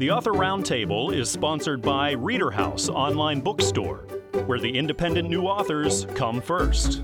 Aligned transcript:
The 0.00 0.10
Author 0.10 0.32
Roundtable 0.32 1.14
is 1.14 1.30
sponsored 1.30 1.82
by 1.82 2.12
Reader 2.12 2.50
House 2.50 2.88
Online 2.88 3.42
Bookstore, 3.42 4.06
where 4.46 4.58
the 4.58 4.78
independent 4.78 5.28
new 5.28 5.42
authors 5.42 6.06
come 6.14 6.40
first. 6.40 7.02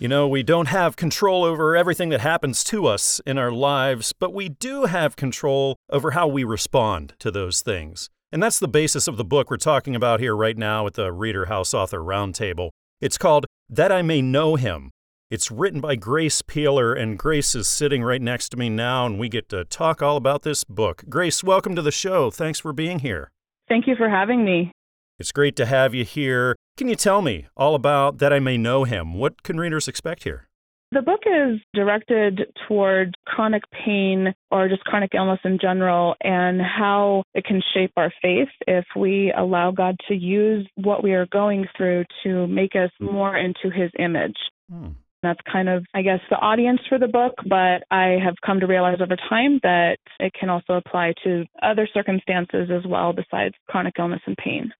You 0.00 0.08
know, 0.08 0.26
we 0.26 0.42
don't 0.42 0.66
have 0.66 0.96
control 0.96 1.44
over 1.44 1.76
everything 1.76 2.08
that 2.08 2.20
happens 2.20 2.64
to 2.64 2.86
us 2.86 3.20
in 3.24 3.38
our 3.38 3.52
lives, 3.52 4.12
but 4.12 4.34
we 4.34 4.48
do 4.48 4.86
have 4.86 5.14
control 5.14 5.76
over 5.88 6.10
how 6.10 6.26
we 6.26 6.42
respond 6.42 7.14
to 7.20 7.30
those 7.30 7.62
things. 7.62 8.10
And 8.32 8.42
that's 8.42 8.58
the 8.58 8.66
basis 8.66 9.06
of 9.06 9.16
the 9.16 9.24
book 9.24 9.48
we're 9.48 9.56
talking 9.56 9.94
about 9.94 10.18
here 10.18 10.34
right 10.34 10.58
now 10.58 10.88
at 10.88 10.94
the 10.94 11.12
Reader 11.12 11.44
House 11.44 11.72
Author 11.72 12.00
Roundtable. 12.00 12.70
It's 13.00 13.18
called 13.18 13.46
That 13.70 13.92
I 13.92 14.02
May 14.02 14.20
Know 14.20 14.56
Him 14.56 14.90
it's 15.30 15.50
written 15.50 15.80
by 15.80 15.96
Grace 15.96 16.42
Peeler, 16.42 16.94
and 16.94 17.18
Grace 17.18 17.54
is 17.54 17.66
sitting 17.66 18.02
right 18.02 18.20
next 18.20 18.50
to 18.50 18.56
me 18.56 18.68
now, 18.68 19.06
and 19.06 19.18
we 19.18 19.28
get 19.28 19.48
to 19.48 19.64
talk 19.64 20.02
all 20.02 20.16
about 20.16 20.42
this 20.42 20.64
book. 20.64 21.04
Grace, 21.08 21.42
welcome 21.42 21.74
to 21.74 21.82
the 21.82 21.90
show. 21.90 22.30
Thanks 22.30 22.60
for 22.60 22.72
being 22.72 23.00
here. 23.00 23.30
Thank 23.68 23.86
you 23.86 23.96
for 23.96 24.08
having 24.08 24.44
me. 24.44 24.70
It's 25.18 25.32
great 25.32 25.56
to 25.56 25.66
have 25.66 25.94
you 25.94 26.04
here. 26.04 26.56
Can 26.76 26.88
you 26.88 26.96
tell 26.96 27.22
me 27.22 27.46
all 27.56 27.74
about 27.74 28.18
That 28.18 28.32
I 28.32 28.38
May 28.38 28.58
Know 28.58 28.84
Him? 28.84 29.14
What 29.14 29.42
can 29.42 29.58
readers 29.58 29.88
expect 29.88 30.24
here? 30.24 30.48
The 30.92 31.02
book 31.02 31.22
is 31.26 31.58
directed 31.72 32.52
toward 32.68 33.16
chronic 33.26 33.62
pain 33.72 34.32
or 34.52 34.68
just 34.68 34.84
chronic 34.84 35.10
illness 35.14 35.40
in 35.44 35.58
general 35.60 36.14
and 36.20 36.60
how 36.60 37.24
it 37.34 37.44
can 37.44 37.60
shape 37.74 37.90
our 37.96 38.12
faith 38.22 38.48
if 38.68 38.84
we 38.94 39.32
allow 39.36 39.72
God 39.72 39.96
to 40.06 40.14
use 40.14 40.68
what 40.76 41.02
we 41.02 41.12
are 41.14 41.26
going 41.26 41.66
through 41.76 42.04
to 42.22 42.46
make 42.46 42.76
us 42.76 42.90
more 43.00 43.36
into 43.36 43.70
his 43.74 43.90
image. 43.98 44.36
Hmm. 44.70 44.90
That's 45.24 45.40
kind 45.50 45.68
of, 45.68 45.84
I 45.94 46.02
guess, 46.02 46.20
the 46.30 46.36
audience 46.36 46.80
for 46.88 46.98
the 46.98 47.08
book, 47.08 47.34
but 47.48 47.82
I 47.90 48.18
have 48.24 48.34
come 48.44 48.60
to 48.60 48.66
realize 48.66 48.98
over 49.00 49.16
time 49.28 49.58
that 49.62 49.98
it 50.20 50.32
can 50.38 50.48
also 50.48 50.74
apply 50.74 51.14
to 51.24 51.44
other 51.62 51.88
circumstances 51.92 52.70
as 52.70 52.86
well 52.86 53.12
besides 53.12 53.54
chronic 53.68 53.94
illness 53.98 54.20
and 54.26 54.36
pain. 54.36 54.70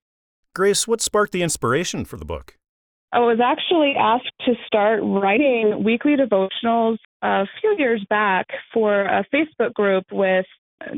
Grace, 0.54 0.86
what 0.86 1.00
sparked 1.00 1.32
the 1.32 1.42
inspiration 1.42 2.04
for 2.04 2.16
the 2.16 2.24
book? 2.24 2.56
I 3.12 3.20
was 3.20 3.38
actually 3.42 3.94
asked 3.96 4.32
to 4.44 4.54
start 4.66 5.00
writing 5.02 5.84
weekly 5.84 6.16
devotionals 6.16 6.98
a 7.22 7.44
few 7.60 7.76
years 7.78 8.04
back 8.10 8.46
for 8.72 9.02
a 9.02 9.24
Facebook 9.32 9.72
group 9.72 10.04
with 10.10 10.46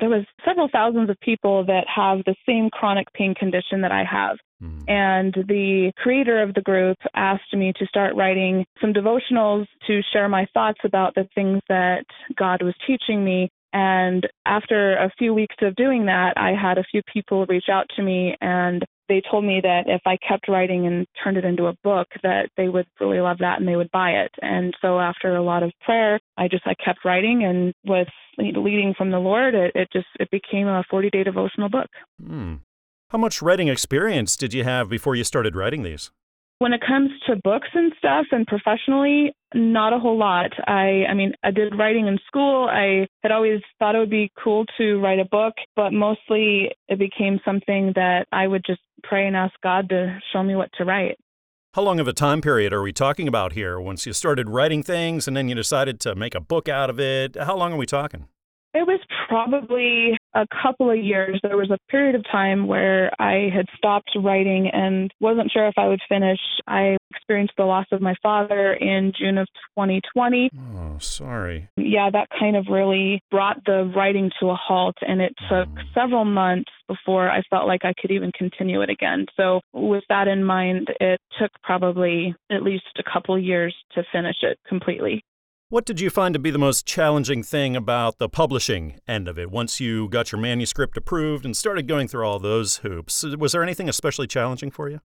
there 0.00 0.08
was 0.08 0.24
several 0.44 0.68
thousands 0.72 1.10
of 1.10 1.18
people 1.20 1.64
that 1.66 1.84
have 1.94 2.18
the 2.24 2.34
same 2.46 2.70
chronic 2.70 3.12
pain 3.12 3.34
condition 3.34 3.82
that 3.82 3.92
I 3.92 4.04
have. 4.04 4.36
Mm-hmm. 4.62 4.88
And 4.88 5.34
the 5.48 5.92
creator 5.96 6.42
of 6.42 6.54
the 6.54 6.62
group 6.62 6.96
asked 7.14 7.52
me 7.52 7.72
to 7.78 7.86
start 7.86 8.16
writing 8.16 8.64
some 8.80 8.92
devotionals 8.92 9.66
to 9.86 10.00
share 10.12 10.28
my 10.28 10.46
thoughts 10.54 10.80
about 10.84 11.14
the 11.14 11.28
things 11.34 11.60
that 11.68 12.04
God 12.36 12.62
was 12.62 12.74
teaching 12.86 13.24
me. 13.24 13.50
And 13.72 14.26
after 14.46 14.96
a 14.96 15.10
few 15.18 15.34
weeks 15.34 15.56
of 15.60 15.76
doing 15.76 16.06
that, 16.06 16.34
I 16.36 16.52
had 16.52 16.78
a 16.78 16.84
few 16.90 17.02
people 17.12 17.44
reach 17.46 17.68
out 17.70 17.86
to 17.96 18.02
me 18.02 18.34
and 18.40 18.82
they 19.08 19.22
told 19.30 19.44
me 19.44 19.60
that 19.62 19.84
if 19.86 20.02
I 20.06 20.16
kept 20.16 20.48
writing 20.48 20.86
and 20.86 21.06
turned 21.22 21.36
it 21.36 21.44
into 21.44 21.66
a 21.66 21.76
book, 21.84 22.08
that 22.22 22.50
they 22.56 22.68
would 22.68 22.86
really 23.00 23.20
love 23.20 23.38
that 23.38 23.58
and 23.58 23.68
they 23.68 23.76
would 23.76 23.90
buy 23.90 24.10
it. 24.10 24.32
And 24.42 24.74
so 24.80 24.98
after 24.98 25.36
a 25.36 25.42
lot 25.42 25.62
of 25.62 25.72
prayer, 25.80 26.18
I 26.36 26.48
just 26.48 26.66
I 26.66 26.74
kept 26.82 27.04
writing 27.04 27.44
and 27.44 27.72
with 27.84 28.08
leading 28.38 28.94
from 28.96 29.10
the 29.10 29.18
Lord, 29.18 29.54
it, 29.54 29.72
it 29.74 29.88
just 29.92 30.08
it 30.20 30.30
became 30.30 30.66
a 30.66 30.84
40 30.90 31.10
day 31.10 31.24
devotional 31.24 31.68
book. 31.68 31.88
Hmm. 32.24 32.56
How 33.10 33.18
much 33.18 33.40
writing 33.40 33.68
experience 33.68 34.36
did 34.36 34.52
you 34.52 34.64
have 34.64 34.88
before 34.88 35.14
you 35.14 35.24
started 35.24 35.54
writing 35.54 35.82
these? 35.84 36.10
When 36.58 36.72
it 36.72 36.80
comes 36.86 37.10
to 37.26 37.36
books 37.36 37.68
and 37.74 37.92
stuff 37.98 38.26
and 38.32 38.46
professionally, 38.46 39.32
not 39.54 39.92
a 39.92 39.98
whole 39.98 40.18
lot. 40.18 40.52
I 40.66 41.04
I 41.08 41.14
mean, 41.14 41.34
I 41.44 41.50
did 41.50 41.78
writing 41.78 42.06
in 42.06 42.18
school. 42.26 42.66
I 42.70 43.06
had 43.22 43.30
always 43.30 43.60
thought 43.78 43.94
it 43.94 43.98
would 43.98 44.10
be 44.10 44.32
cool 44.42 44.64
to 44.78 44.98
write 45.00 45.18
a 45.18 45.24
book, 45.26 45.54
but 45.74 45.92
mostly 45.92 46.70
it 46.88 46.98
became 46.98 47.40
something 47.44 47.92
that 47.94 48.26
I 48.32 48.46
would 48.46 48.64
just 48.66 48.80
pray 49.02 49.26
and 49.26 49.36
ask 49.36 49.54
God 49.62 49.88
to 49.90 50.18
show 50.32 50.42
me 50.42 50.56
what 50.56 50.70
to 50.78 50.84
write. 50.84 51.18
How 51.74 51.82
long 51.82 52.00
of 52.00 52.08
a 52.08 52.14
time 52.14 52.40
period 52.40 52.72
are 52.72 52.80
we 52.80 52.92
talking 52.92 53.28
about 53.28 53.52
here? 53.52 53.78
Once 53.78 54.06
you 54.06 54.14
started 54.14 54.48
writing 54.48 54.82
things 54.82 55.28
and 55.28 55.36
then 55.36 55.46
you 55.46 55.54
decided 55.54 56.00
to 56.00 56.14
make 56.14 56.34
a 56.34 56.40
book 56.40 56.70
out 56.70 56.88
of 56.88 56.98
it, 56.98 57.36
how 57.36 57.54
long 57.54 57.74
are 57.74 57.76
we 57.76 57.84
talking? 57.84 58.28
It 58.76 58.86
was 58.86 59.00
probably 59.26 60.18
a 60.34 60.46
couple 60.62 60.90
of 60.90 60.98
years. 60.98 61.40
There 61.42 61.56
was 61.56 61.70
a 61.70 61.78
period 61.90 62.14
of 62.14 62.22
time 62.30 62.66
where 62.66 63.10
I 63.18 63.48
had 63.54 63.64
stopped 63.74 64.10
writing 64.22 64.68
and 64.70 65.10
wasn't 65.18 65.50
sure 65.50 65.66
if 65.66 65.78
I 65.78 65.88
would 65.88 66.00
finish. 66.10 66.38
I 66.66 66.98
experienced 67.10 67.54
the 67.56 67.64
loss 67.64 67.86
of 67.90 68.02
my 68.02 68.14
father 68.22 68.74
in 68.74 69.12
June 69.18 69.38
of 69.38 69.46
2020. 69.78 70.50
Oh, 70.76 70.98
sorry. 70.98 71.70
Yeah, 71.78 72.10
that 72.12 72.28
kind 72.38 72.54
of 72.54 72.66
really 72.70 73.22
brought 73.30 73.64
the 73.64 73.90
writing 73.96 74.30
to 74.40 74.50
a 74.50 74.56
halt, 74.56 74.96
and 75.00 75.22
it 75.22 75.32
hmm. 75.38 75.54
took 75.54 75.68
oh. 75.68 75.82
several 75.94 76.26
months 76.26 76.70
before 76.86 77.30
I 77.30 77.40
felt 77.48 77.66
like 77.66 77.86
I 77.86 77.94
could 77.98 78.10
even 78.10 78.30
continue 78.32 78.82
it 78.82 78.90
again. 78.90 79.24
So, 79.38 79.60
with 79.72 80.04
that 80.10 80.28
in 80.28 80.44
mind, 80.44 80.88
it 81.00 81.18
took 81.40 81.50
probably 81.62 82.34
at 82.50 82.62
least 82.62 82.84
a 82.98 83.10
couple 83.10 83.38
years 83.38 83.74
to 83.94 84.04
finish 84.12 84.36
it 84.42 84.58
completely. 84.68 85.24
What 85.68 85.84
did 85.84 85.98
you 85.98 86.10
find 86.10 86.32
to 86.32 86.38
be 86.38 86.52
the 86.52 86.60
most 86.60 86.86
challenging 86.86 87.42
thing 87.42 87.74
about 87.74 88.18
the 88.18 88.28
publishing 88.28 89.00
end 89.08 89.26
of 89.26 89.36
it 89.36 89.50
once 89.50 89.80
you 89.80 90.08
got 90.08 90.30
your 90.30 90.40
manuscript 90.40 90.96
approved 90.96 91.44
and 91.44 91.56
started 91.56 91.88
going 91.88 92.06
through 92.06 92.24
all 92.24 92.38
those 92.38 92.76
hoops? 92.76 93.24
Was 93.24 93.50
there 93.50 93.64
anything 93.64 93.88
especially 93.88 94.28
challenging 94.28 94.70
for 94.70 94.88
you? 94.88 95.00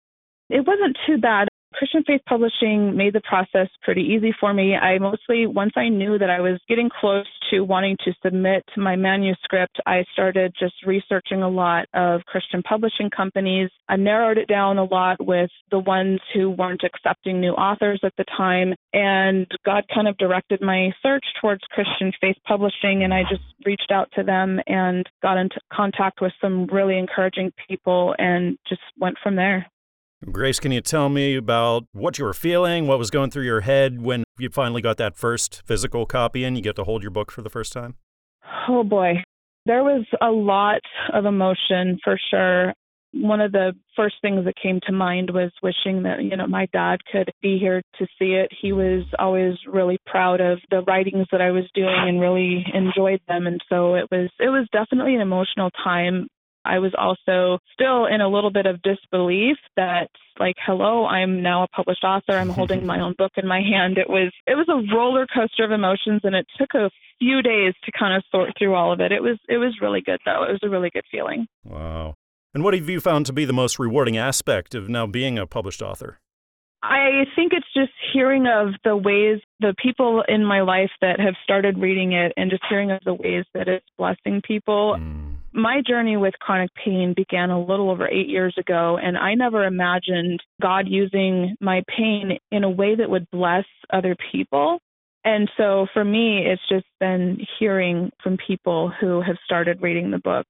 It 0.48 0.66
wasn't 0.66 0.96
too 1.06 1.18
bad. 1.18 1.48
Christian 1.76 2.02
Faith 2.04 2.22
Publishing 2.26 2.96
made 2.96 3.12
the 3.12 3.20
process 3.20 3.68
pretty 3.82 4.00
easy 4.00 4.34
for 4.40 4.54
me. 4.54 4.74
I 4.74 4.98
mostly, 4.98 5.46
once 5.46 5.72
I 5.76 5.90
knew 5.90 6.18
that 6.18 6.30
I 6.30 6.40
was 6.40 6.58
getting 6.70 6.88
close 6.88 7.26
to 7.50 7.60
wanting 7.60 7.98
to 8.04 8.14
submit 8.24 8.64
my 8.78 8.96
manuscript, 8.96 9.78
I 9.84 10.04
started 10.14 10.54
just 10.58 10.74
researching 10.86 11.42
a 11.42 11.48
lot 11.50 11.86
of 11.92 12.24
Christian 12.24 12.62
publishing 12.62 13.10
companies. 13.10 13.68
I 13.90 13.96
narrowed 13.96 14.38
it 14.38 14.48
down 14.48 14.78
a 14.78 14.84
lot 14.84 15.24
with 15.24 15.50
the 15.70 15.78
ones 15.78 16.18
who 16.32 16.48
weren't 16.48 16.82
accepting 16.82 17.42
new 17.42 17.52
authors 17.52 18.00
at 18.02 18.14
the 18.16 18.24
time. 18.24 18.72
And 18.94 19.46
God 19.66 19.84
kind 19.94 20.08
of 20.08 20.16
directed 20.16 20.62
my 20.62 20.92
search 21.02 21.24
towards 21.42 21.60
Christian 21.70 22.10
Faith 22.22 22.36
Publishing, 22.46 23.04
and 23.04 23.12
I 23.12 23.22
just 23.28 23.44
reached 23.66 23.90
out 23.90 24.08
to 24.14 24.22
them 24.22 24.60
and 24.66 25.06
got 25.22 25.36
into 25.36 25.60
contact 25.70 26.22
with 26.22 26.32
some 26.40 26.66
really 26.72 26.98
encouraging 26.98 27.52
people 27.68 28.14
and 28.18 28.56
just 28.66 28.80
went 28.98 29.18
from 29.22 29.36
there. 29.36 29.66
Grace, 30.32 30.58
can 30.58 30.72
you 30.72 30.80
tell 30.80 31.08
me 31.08 31.36
about 31.36 31.84
what 31.92 32.18
you 32.18 32.24
were 32.24 32.34
feeling, 32.34 32.88
what 32.88 32.98
was 32.98 33.10
going 33.10 33.30
through 33.30 33.44
your 33.44 33.60
head 33.60 34.02
when 34.02 34.24
you 34.38 34.50
finally 34.50 34.82
got 34.82 34.96
that 34.96 35.16
first 35.16 35.62
physical 35.64 36.04
copy 36.04 36.42
and 36.42 36.56
you 36.56 36.62
get 36.62 36.74
to 36.76 36.84
hold 36.84 37.02
your 37.02 37.12
book 37.12 37.30
for 37.30 37.42
the 37.42 37.50
first 37.50 37.72
time? 37.72 37.94
Oh 38.68 38.82
boy. 38.82 39.22
There 39.66 39.84
was 39.84 40.04
a 40.20 40.30
lot 40.30 40.80
of 41.12 41.26
emotion 41.26 42.00
for 42.02 42.18
sure. 42.30 42.72
One 43.12 43.40
of 43.40 43.52
the 43.52 43.72
first 43.94 44.16
things 44.20 44.44
that 44.44 44.54
came 44.60 44.80
to 44.86 44.92
mind 44.92 45.30
was 45.30 45.52
wishing 45.62 46.02
that, 46.02 46.22
you 46.22 46.36
know, 46.36 46.46
my 46.46 46.66
dad 46.72 46.98
could 47.10 47.30
be 47.40 47.58
here 47.58 47.80
to 47.98 48.06
see 48.18 48.32
it. 48.32 48.50
He 48.60 48.70
mm-hmm. 48.70 48.78
was 48.78 49.04
always 49.20 49.54
really 49.66 49.98
proud 50.06 50.40
of 50.40 50.58
the 50.70 50.82
writings 50.82 51.26
that 51.30 51.40
I 51.40 51.52
was 51.52 51.64
doing 51.72 51.94
and 52.08 52.20
really 52.20 52.66
enjoyed 52.74 53.20
them 53.28 53.46
and 53.46 53.60
so 53.68 53.94
it 53.94 54.08
was 54.10 54.28
it 54.40 54.48
was 54.48 54.66
definitely 54.72 55.14
an 55.14 55.20
emotional 55.20 55.70
time 55.84 56.26
I 56.66 56.78
was 56.78 56.92
also 56.96 57.58
still 57.72 58.06
in 58.06 58.20
a 58.20 58.28
little 58.28 58.50
bit 58.50 58.66
of 58.66 58.82
disbelief 58.82 59.56
that 59.76 60.10
like 60.38 60.56
hello 60.66 61.06
i'm 61.06 61.42
now 61.42 61.62
a 61.62 61.68
published 61.68 62.04
author. 62.04 62.32
I'm 62.32 62.50
holding 62.50 62.86
my 62.92 63.00
own 63.00 63.14
book 63.16 63.32
in 63.36 63.46
my 63.46 63.60
hand. 63.60 63.98
It 63.98 64.08
was 64.08 64.32
it 64.46 64.54
was 64.54 64.68
a 64.68 64.94
roller 64.94 65.26
coaster 65.26 65.64
of 65.64 65.70
emotions 65.70 66.20
and 66.24 66.34
it 66.34 66.46
took 66.58 66.74
a 66.74 66.90
few 67.18 67.42
days 67.42 67.74
to 67.84 67.92
kind 67.98 68.14
of 68.14 68.22
sort 68.30 68.50
through 68.58 68.74
all 68.74 68.92
of 68.92 69.00
it. 69.00 69.12
It 69.12 69.22
was 69.22 69.38
it 69.48 69.58
was 69.58 69.78
really 69.80 70.00
good 70.00 70.20
though. 70.24 70.44
It 70.44 70.52
was 70.52 70.60
a 70.62 70.68
really 70.68 70.90
good 70.90 71.04
feeling. 71.10 71.46
Wow. 71.64 72.14
And 72.54 72.64
what 72.64 72.74
have 72.74 72.88
you 72.88 73.00
found 73.00 73.26
to 73.26 73.32
be 73.32 73.44
the 73.44 73.52
most 73.52 73.78
rewarding 73.78 74.16
aspect 74.16 74.74
of 74.74 74.88
now 74.88 75.06
being 75.06 75.38
a 75.38 75.46
published 75.46 75.82
author? 75.82 76.20
I 76.82 77.24
think 77.34 77.52
it's 77.52 77.66
just 77.74 77.92
hearing 78.12 78.46
of 78.46 78.74
the 78.84 78.96
ways 78.96 79.40
the 79.60 79.74
people 79.82 80.22
in 80.28 80.44
my 80.44 80.60
life 80.60 80.90
that 81.00 81.18
have 81.18 81.34
started 81.42 81.78
reading 81.78 82.12
it 82.12 82.32
and 82.36 82.50
just 82.50 82.62
hearing 82.68 82.92
of 82.92 83.00
the 83.04 83.14
ways 83.14 83.44
that 83.54 83.66
it's 83.66 83.86
blessing 83.98 84.40
people. 84.46 84.96
Mm 84.98 85.15
my 85.56 85.80
journey 85.86 86.16
with 86.16 86.34
chronic 86.38 86.70
pain 86.74 87.14
began 87.16 87.50
a 87.50 87.60
little 87.60 87.90
over 87.90 88.06
eight 88.06 88.28
years 88.28 88.54
ago, 88.58 88.98
and 89.02 89.16
I 89.16 89.34
never 89.34 89.64
imagined 89.64 90.40
God 90.60 90.86
using 90.86 91.56
my 91.60 91.82
pain 91.96 92.38
in 92.52 92.62
a 92.62 92.70
way 92.70 92.94
that 92.94 93.10
would 93.10 93.26
bless 93.30 93.64
other 93.92 94.14
people. 94.30 94.78
And 95.24 95.50
so 95.56 95.86
for 95.92 96.04
me, 96.04 96.46
it's 96.46 96.62
just 96.68 96.86
been 97.00 97.38
hearing 97.58 98.10
from 98.22 98.36
people 98.46 98.92
who 99.00 99.20
have 99.22 99.36
started 99.44 99.82
reading 99.82 100.10
the 100.10 100.18
book 100.18 100.46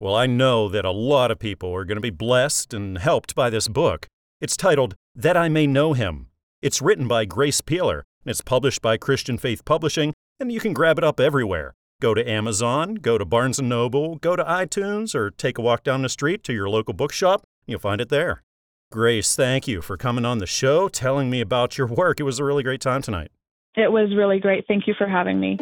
Well, 0.00 0.16
I 0.16 0.26
know 0.26 0.68
that 0.68 0.84
a 0.84 0.90
lot 0.90 1.30
of 1.30 1.38
people 1.38 1.72
are 1.74 1.84
going 1.84 1.96
to 1.96 2.00
be 2.00 2.10
blessed 2.10 2.72
and 2.74 2.98
helped 2.98 3.34
by 3.34 3.50
this 3.50 3.68
book. 3.68 4.08
It's 4.40 4.56
titled 4.56 4.96
That 5.14 5.36
I 5.36 5.48
May 5.48 5.66
Know 5.66 5.92
Him. 5.92 6.28
It's 6.62 6.82
written 6.82 7.06
by 7.06 7.26
Grace 7.26 7.60
Peeler, 7.60 8.04
and 8.24 8.30
it's 8.30 8.40
published 8.40 8.80
by 8.80 8.96
Christian 8.96 9.36
Faith 9.36 9.64
Publishing, 9.64 10.14
and 10.40 10.50
you 10.50 10.60
can 10.60 10.72
grab 10.72 10.98
it 10.98 11.04
up 11.04 11.20
everywhere. 11.20 11.74
Go 12.00 12.14
to 12.14 12.26
Amazon, 12.26 12.94
go 12.94 13.18
to 13.18 13.26
Barnes 13.26 13.60
& 13.60 13.62
Noble, 13.62 14.16
go 14.16 14.34
to 14.34 14.42
iTunes, 14.42 15.14
or 15.14 15.30
take 15.30 15.58
a 15.58 15.60
walk 15.60 15.84
down 15.84 16.00
the 16.00 16.08
street 16.08 16.42
to 16.44 16.54
your 16.54 16.66
local 16.66 16.94
bookshop. 16.94 17.42
You'll 17.66 17.78
find 17.78 18.00
it 18.00 18.08
there. 18.08 18.42
Grace, 18.90 19.36
thank 19.36 19.68
you 19.68 19.82
for 19.82 19.98
coming 19.98 20.24
on 20.24 20.38
the 20.38 20.46
show, 20.46 20.88
telling 20.88 21.28
me 21.28 21.42
about 21.42 21.76
your 21.76 21.86
work. 21.86 22.18
It 22.18 22.22
was 22.22 22.38
a 22.38 22.44
really 22.44 22.62
great 22.62 22.80
time 22.80 23.02
tonight. 23.02 23.30
It 23.76 23.92
was 23.92 24.16
really 24.16 24.40
great. 24.40 24.64
Thank 24.66 24.86
you 24.86 24.94
for 24.96 25.06
having 25.06 25.38
me. 25.40 25.58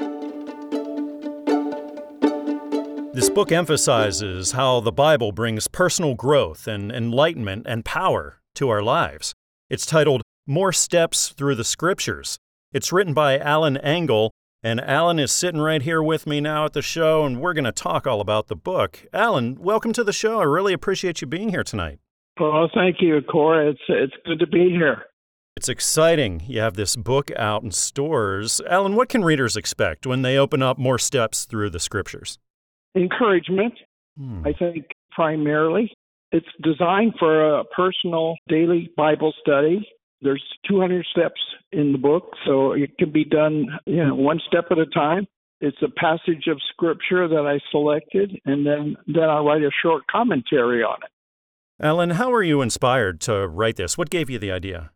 This 3.14 3.28
book 3.28 3.50
emphasizes 3.50 4.52
how 4.52 4.78
the 4.78 4.92
Bible 4.92 5.32
brings 5.32 5.66
personal 5.66 6.14
growth 6.14 6.68
and 6.68 6.92
enlightenment 6.92 7.66
and 7.68 7.84
power 7.84 8.38
to 8.54 8.68
our 8.68 8.80
lives. 8.80 9.34
It's 9.68 9.84
titled 9.84 10.22
More 10.46 10.72
Steps 10.72 11.30
Through 11.30 11.56
the 11.56 11.64
Scriptures. 11.64 12.38
It's 12.72 12.92
written 12.92 13.12
by 13.12 13.38
Alan 13.38 13.76
Engel, 13.78 14.30
and 14.68 14.82
Alan 14.82 15.18
is 15.18 15.32
sitting 15.32 15.62
right 15.62 15.80
here 15.80 16.02
with 16.02 16.26
me 16.26 16.42
now 16.42 16.66
at 16.66 16.74
the 16.74 16.82
show, 16.82 17.24
and 17.24 17.40
we're 17.40 17.54
going 17.54 17.64
to 17.64 17.72
talk 17.72 18.06
all 18.06 18.20
about 18.20 18.48
the 18.48 18.54
book. 18.54 19.06
Alan, 19.14 19.56
welcome 19.58 19.94
to 19.94 20.04
the 20.04 20.12
show. 20.12 20.40
I 20.40 20.44
really 20.44 20.74
appreciate 20.74 21.22
you 21.22 21.26
being 21.26 21.48
here 21.48 21.64
tonight. 21.64 22.00
Well, 22.38 22.70
thank 22.74 22.96
you, 23.00 23.22
Corey. 23.22 23.70
It's 23.70 23.80
it's 23.88 24.12
good 24.26 24.38
to 24.40 24.46
be 24.46 24.68
here. 24.68 25.04
It's 25.56 25.70
exciting. 25.70 26.42
You 26.46 26.60
have 26.60 26.74
this 26.74 26.96
book 26.96 27.30
out 27.36 27.62
in 27.62 27.70
stores. 27.70 28.60
Alan, 28.68 28.94
what 28.94 29.08
can 29.08 29.24
readers 29.24 29.56
expect 29.56 30.06
when 30.06 30.20
they 30.20 30.36
open 30.36 30.62
up 30.62 30.76
more 30.78 30.98
steps 30.98 31.46
through 31.46 31.70
the 31.70 31.80
scriptures? 31.80 32.38
Encouragement, 32.94 33.72
Hmm. 34.18 34.46
I 34.46 34.52
think, 34.52 34.84
primarily. 35.12 35.90
It's 36.30 36.46
designed 36.62 37.14
for 37.18 37.58
a 37.60 37.64
personal 37.64 38.34
daily 38.48 38.90
Bible 38.98 39.32
study. 39.40 39.88
There's 40.20 40.42
200 40.68 41.06
steps 41.10 41.40
in 41.72 41.92
the 41.92 41.98
book, 41.98 42.32
so 42.44 42.72
it 42.72 42.96
can 42.98 43.12
be 43.12 43.24
done, 43.24 43.66
you 43.86 44.04
know, 44.04 44.14
one 44.14 44.40
step 44.46 44.66
at 44.70 44.78
a 44.78 44.86
time. 44.86 45.26
It's 45.60 45.76
a 45.82 45.88
passage 45.88 46.46
of 46.48 46.60
scripture 46.70 47.28
that 47.28 47.46
I 47.46 47.58
selected, 47.70 48.38
and 48.44 48.66
then 48.66 48.96
then 49.06 49.24
I 49.24 49.40
write 49.40 49.62
a 49.62 49.70
short 49.82 50.04
commentary 50.10 50.82
on 50.82 50.98
it. 51.02 51.10
Alan, 51.84 52.10
how 52.10 52.30
were 52.30 52.42
you 52.42 52.60
inspired 52.62 53.20
to 53.22 53.46
write 53.46 53.76
this? 53.76 53.98
What 53.98 54.10
gave 54.10 54.30
you 54.30 54.38
the 54.38 54.52
idea? 54.52 54.90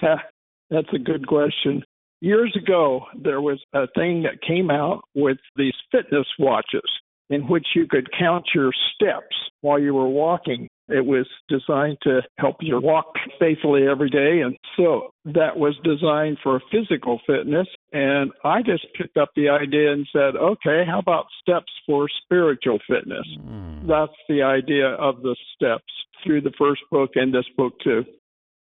That's 0.70 0.92
a 0.94 0.98
good 0.98 1.26
question. 1.26 1.82
Years 2.20 2.56
ago, 2.56 3.04
there 3.22 3.40
was 3.40 3.62
a 3.74 3.86
thing 3.94 4.22
that 4.22 4.40
came 4.46 4.70
out 4.70 5.02
with 5.14 5.38
these 5.56 5.74
fitness 5.92 6.26
watches 6.38 6.90
in 7.30 7.42
which 7.48 7.66
you 7.74 7.86
could 7.86 8.08
count 8.18 8.44
your 8.54 8.72
steps 8.94 9.36
while 9.60 9.78
you 9.78 9.94
were 9.94 10.08
walking. 10.08 10.68
It 10.88 11.06
was 11.06 11.26
designed 11.48 11.98
to 12.02 12.20
help 12.38 12.56
you 12.60 12.78
walk 12.78 13.06
faithfully 13.40 13.86
every 13.88 14.10
day. 14.10 14.40
And 14.40 14.56
so 14.76 15.14
that 15.24 15.56
was 15.56 15.74
designed 15.82 16.38
for 16.42 16.60
physical 16.70 17.20
fitness. 17.26 17.66
And 17.92 18.32
I 18.44 18.60
just 18.62 18.86
picked 18.94 19.16
up 19.16 19.30
the 19.34 19.48
idea 19.48 19.92
and 19.92 20.06
said, 20.12 20.36
okay, 20.36 20.84
how 20.86 20.98
about 20.98 21.26
steps 21.40 21.72
for 21.86 22.06
spiritual 22.24 22.78
fitness? 22.86 23.26
Hmm. 23.40 23.86
That's 23.86 24.12
the 24.28 24.42
idea 24.42 24.88
of 24.88 25.22
the 25.22 25.36
steps 25.54 25.84
through 26.22 26.42
the 26.42 26.52
first 26.58 26.82
book 26.90 27.10
and 27.14 27.32
this 27.32 27.46
book, 27.56 27.74
too. 27.82 28.04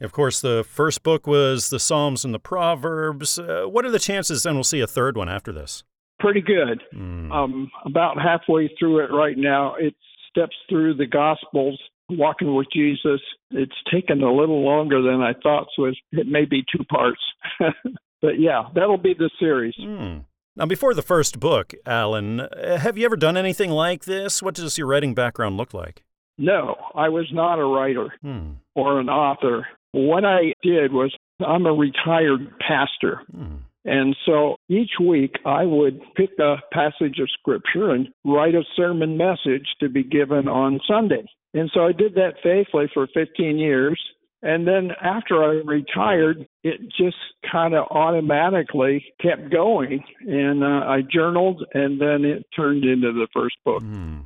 Of 0.02 0.12
course, 0.12 0.42
the 0.42 0.66
first 0.68 1.04
book 1.04 1.28
was 1.28 1.70
the 1.70 1.80
Psalms 1.80 2.26
and 2.26 2.34
the 2.34 2.40
Proverbs. 2.40 3.38
Uh, 3.38 3.66
what 3.66 3.86
are 3.86 3.92
the 3.92 4.00
chances 4.00 4.44
then 4.44 4.56
we'll 4.56 4.64
see 4.64 4.82
a 4.82 4.88
third 4.88 5.16
one 5.16 5.30
after 5.30 5.52
this? 5.54 5.84
Pretty 6.20 6.42
good. 6.42 6.82
Hmm. 6.92 7.32
um, 7.32 7.72
about 7.86 8.22
halfway 8.22 8.70
through 8.80 9.06
it 9.06 9.12
right 9.12 9.38
now. 9.38 9.76
It 9.76 9.96
steps 10.30 10.56
through 10.70 10.96
the 10.96 11.06
Gospels, 11.06 11.80
walking 12.18 12.56
with 12.56 12.68
Jesus. 12.74 13.20
It's 13.52 13.76
taken 13.92 14.22
a 14.24 14.32
little 14.34 14.64
longer 14.64 15.02
than 15.02 15.22
I 15.22 15.34
thought, 15.42 15.68
so 15.76 15.86
it's, 15.86 15.98
it 16.12 16.28
may 16.28 16.46
be 16.46 16.64
two 16.76 16.84
parts. 16.86 17.22
but 18.22 18.40
yeah, 18.40 18.64
that'll 18.76 18.98
be 18.98 19.14
the 19.14 19.30
series. 19.40 19.74
Hmm. 19.80 20.20
Now, 20.56 20.66
before 20.66 20.94
the 20.94 21.02
first 21.02 21.40
book, 21.40 21.74
Alan, 21.86 22.48
have 22.62 22.98
you 22.98 23.06
ever 23.06 23.16
done 23.16 23.38
anything 23.38 23.70
like 23.72 24.04
this? 24.04 24.42
What 24.44 24.56
does 24.56 24.78
your 24.78 24.88
writing 24.88 25.14
background 25.14 25.56
look 25.58 25.74
like? 25.74 26.04
No, 26.38 26.76
I 26.96 27.10
was 27.10 27.28
not 27.32 27.60
a 27.60 27.66
writer 27.66 28.14
Hmm. 28.22 28.54
or 28.76 29.00
an 29.00 29.10
author. 29.10 29.68
What 29.94 30.26
I 30.26 30.54
did 30.64 30.92
was 30.94 31.16
I'm 31.46 31.66
a 31.66 31.74
retired 31.74 32.52
pastor. 32.60 33.22
Hmm. 33.36 33.56
And 33.84 34.16
so 34.28 34.58
each 34.70 34.92
week 35.04 35.36
I 35.46 35.64
would 35.66 36.02
pick 36.16 36.30
a 36.40 36.58
passage 36.72 37.18
of 37.20 37.30
scripture 37.40 37.90
and 37.92 38.10
write 38.24 38.54
a 38.54 38.64
sermon 38.76 39.18
message 39.18 39.66
to 39.80 39.90
be 39.90 40.04
given 40.04 40.48
on 40.48 40.80
Sunday. 40.88 41.26
And 41.54 41.70
so 41.74 41.86
I 41.86 41.92
did 41.92 42.16
that 42.16 42.36
faithfully 42.42 42.90
for 42.94 43.08
15 43.14 43.58
years. 43.58 44.00
And 44.44 44.68
then 44.68 44.92
after 45.02 45.44
I 45.44 45.62
retired, 45.64 46.48
it 46.64 46.80
just 46.98 47.18
kind 47.52 47.76
of 47.76 47.86
automatically 47.92 49.06
kept 49.22 49.52
going. 49.52 50.04
And 50.22 50.64
uh, 50.64 50.88
I 50.88 51.02
journaled, 51.02 51.64
and 51.74 52.02
then 52.02 52.26
it 52.26 52.46
turned 52.56 52.84
into 52.84 53.12
the 53.12 53.28
first 53.34 53.56
book. 53.64 53.84
Hmm. 53.84 54.22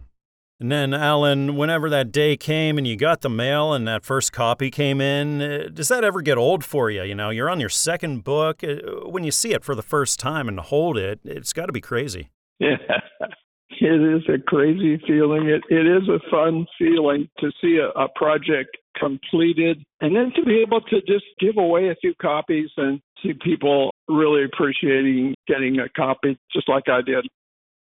And 0.58 0.72
then, 0.72 0.94
Alan, 0.94 1.58
whenever 1.58 1.90
that 1.90 2.14
day 2.14 2.38
came 2.38 2.78
and 2.78 2.88
you 2.88 2.96
got 2.96 3.20
the 3.20 3.30
mail 3.30 3.74
and 3.74 3.86
that 3.90 4.06
first 4.06 4.32
copy 4.32 4.72
came 4.72 5.02
in, 5.02 5.42
uh, 5.42 5.68
does 5.74 5.90
that 5.90 6.06
ever 6.06 6.22
get 6.22 6.38
old 6.38 6.64
for 6.64 6.90
you? 6.90 7.04
You 7.04 7.14
know, 7.14 7.30
you're 7.30 7.50
on 7.50 7.60
your 7.60 7.68
second 7.68 8.24
book. 8.24 8.64
Uh, 8.64 9.10
When 9.10 9.26
you 9.26 9.32
see 9.32 9.52
it 9.52 9.66
for 9.66 9.76
the 9.76 9.82
first 9.82 10.18
time 10.18 10.48
and 10.48 10.62
hold 10.62 10.98
it, 10.98 11.20
it's 11.26 11.52
got 11.52 11.66
to 11.66 11.74
be 11.74 11.82
crazy. 11.82 12.30
Yeah. 12.60 12.78
It 13.82 14.16
is 14.16 14.24
a 14.30 14.40
crazy 14.40 15.02
feeling. 15.08 15.48
It 15.48 15.64
it 15.70 15.86
is 15.86 16.08
a 16.10 16.20
fun 16.30 16.66
feeling 16.78 17.28
to 17.40 17.52
see 17.62 17.78
a, 17.78 17.90
a 18.00 18.08
project 18.16 18.78
completed 18.98 19.84
and 20.02 20.16
then 20.16 20.32
to 20.36 20.44
be 20.44 20.62
able 20.62 20.82
to 20.82 21.02
just 21.02 21.26
give 21.40 21.58
away 21.58 21.90
a 21.90 21.96
few 21.96 22.14
copies 22.22 22.70
and 22.78 23.02
see 23.22 23.34
people 23.44 23.92
really 24.08 24.46
appreciating 24.46 25.36
getting 25.48 25.80
a 25.80 25.90
copy 25.90 26.38
just 26.54 26.70
like 26.70 26.88
I 26.88 27.02
did. 27.02 27.28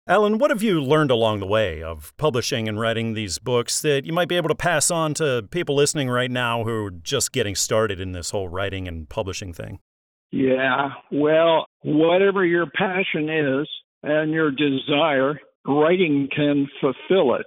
Alan, 0.08 0.38
what 0.38 0.50
have 0.50 0.62
you 0.62 0.82
learned 0.82 1.12
along 1.12 1.38
the 1.38 1.46
way 1.46 1.80
of 1.80 2.12
publishing 2.16 2.68
and 2.68 2.78
writing 2.78 3.14
these 3.14 3.38
books 3.38 3.80
that 3.82 4.04
you 4.04 4.12
might 4.12 4.28
be 4.28 4.36
able 4.36 4.48
to 4.48 4.54
pass 4.54 4.90
on 4.90 5.14
to 5.14 5.46
people 5.52 5.76
listening 5.76 6.10
right 6.10 6.30
now 6.30 6.64
who 6.64 6.86
are 6.86 6.90
just 6.90 7.30
getting 7.30 7.54
started 7.54 8.00
in 8.00 8.10
this 8.10 8.30
whole 8.30 8.48
writing 8.48 8.88
and 8.88 9.08
publishing 9.08 9.52
thing? 9.52 9.78
Yeah. 10.32 10.88
Well, 11.12 11.66
whatever 11.82 12.44
your 12.44 12.66
passion 12.66 13.28
is 13.28 13.68
and 14.02 14.32
your 14.32 14.50
desire, 14.50 15.38
writing 15.66 16.28
can 16.34 16.68
fulfill 16.80 17.34
it. 17.34 17.46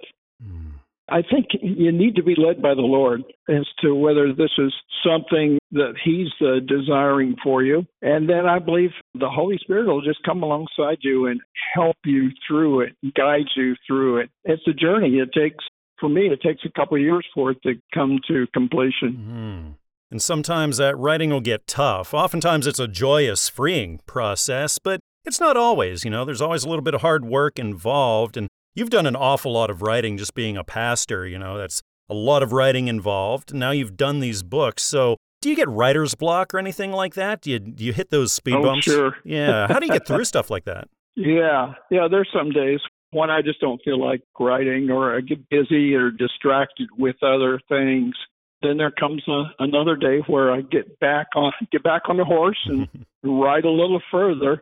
I 1.08 1.22
think 1.22 1.46
you 1.62 1.92
need 1.92 2.16
to 2.16 2.22
be 2.22 2.34
led 2.36 2.60
by 2.60 2.74
the 2.74 2.80
Lord 2.80 3.22
as 3.48 3.64
to 3.80 3.94
whether 3.94 4.32
this 4.32 4.50
is 4.58 4.74
something 5.04 5.58
that 5.70 5.94
He's 6.04 6.32
uh, 6.40 6.58
desiring 6.66 7.36
for 7.44 7.62
you. 7.62 7.86
And 8.02 8.28
then 8.28 8.46
I 8.46 8.58
believe 8.58 8.90
the 9.14 9.30
Holy 9.30 9.56
Spirit 9.58 9.86
will 9.86 10.02
just 10.02 10.22
come 10.24 10.42
alongside 10.42 10.98
you 11.02 11.26
and 11.26 11.40
help 11.74 11.96
you 12.04 12.30
through 12.46 12.80
it, 12.80 12.96
guide 13.16 13.46
you 13.54 13.76
through 13.86 14.18
it. 14.18 14.30
It's 14.44 14.66
a 14.66 14.72
journey. 14.72 15.18
It 15.18 15.30
takes, 15.32 15.64
for 16.00 16.08
me, 16.08 16.26
it 16.26 16.42
takes 16.42 16.62
a 16.64 16.72
couple 16.76 16.96
of 16.96 17.02
years 17.02 17.26
for 17.32 17.52
it 17.52 17.62
to 17.62 17.74
come 17.94 18.18
to 18.26 18.46
completion. 18.52 19.14
Hmm. 19.14 19.72
And 20.10 20.22
sometimes 20.22 20.76
that 20.78 20.96
writing 20.96 21.30
will 21.30 21.40
get 21.40 21.66
tough. 21.66 22.14
Oftentimes 22.14 22.66
it's 22.66 22.78
a 22.78 22.88
joyous, 22.88 23.48
freeing 23.48 24.00
process, 24.06 24.78
but 24.78 25.00
it's 25.26 25.40
not 25.40 25.56
always. 25.56 26.04
You 26.04 26.10
know, 26.10 26.24
there's 26.24 26.40
always 26.40 26.64
a 26.64 26.68
little 26.68 26.82
bit 26.82 26.94
of 26.94 27.00
hard 27.02 27.24
work 27.24 27.58
involved. 27.58 28.36
And 28.36 28.48
you've 28.74 28.90
done 28.90 29.06
an 29.06 29.16
awful 29.16 29.52
lot 29.52 29.70
of 29.70 29.82
writing 29.82 30.16
just 30.16 30.34
being 30.34 30.56
a 30.56 30.64
pastor. 30.64 31.26
You 31.26 31.38
know, 31.38 31.58
that's 31.58 31.82
a 32.08 32.14
lot 32.14 32.42
of 32.42 32.52
writing 32.52 32.88
involved. 32.88 33.52
Now 33.54 33.72
you've 33.72 33.96
done 33.96 34.20
these 34.20 34.42
books. 34.42 34.82
So 34.82 35.16
do 35.42 35.50
you 35.50 35.56
get 35.56 35.68
writer's 35.68 36.14
block 36.14 36.54
or 36.54 36.58
anything 36.58 36.92
like 36.92 37.14
that? 37.14 37.40
Do 37.42 37.50
you, 37.50 37.58
do 37.58 37.84
you 37.84 37.92
hit 37.92 38.10
those 38.10 38.32
speed 38.32 38.54
Oh, 38.54 38.62
bumps? 38.62 38.84
sure. 38.84 39.16
Yeah. 39.24 39.66
How 39.68 39.78
do 39.80 39.86
you 39.86 39.92
get 39.92 40.06
through 40.06 40.24
stuff 40.32 40.50
like 40.50 40.64
that? 40.64 40.88
Yeah, 41.16 41.74
yeah. 41.90 42.08
There's 42.10 42.28
some 42.32 42.50
days 42.50 42.80
when 43.10 43.30
I 43.30 43.40
just 43.42 43.60
don't 43.60 43.80
feel 43.82 43.98
like 43.98 44.20
writing, 44.38 44.90
or 44.90 45.16
I 45.16 45.20
get 45.20 45.48
busy 45.48 45.94
or 45.94 46.10
distracted 46.10 46.88
with 46.98 47.16
other 47.22 47.60
things. 47.68 48.14
Then 48.62 48.76
there 48.78 48.90
comes 48.90 49.22
a, 49.28 49.44
another 49.58 49.96
day 49.96 50.18
where 50.26 50.52
I 50.52 50.60
get 50.60 50.98
back 51.00 51.28
on 51.34 51.52
get 51.72 51.82
back 51.82 52.02
on 52.08 52.16
the 52.18 52.24
horse 52.24 52.58
and 52.66 52.86
ride 53.22 53.64
a 53.64 53.70
little 53.70 54.00
further. 54.10 54.60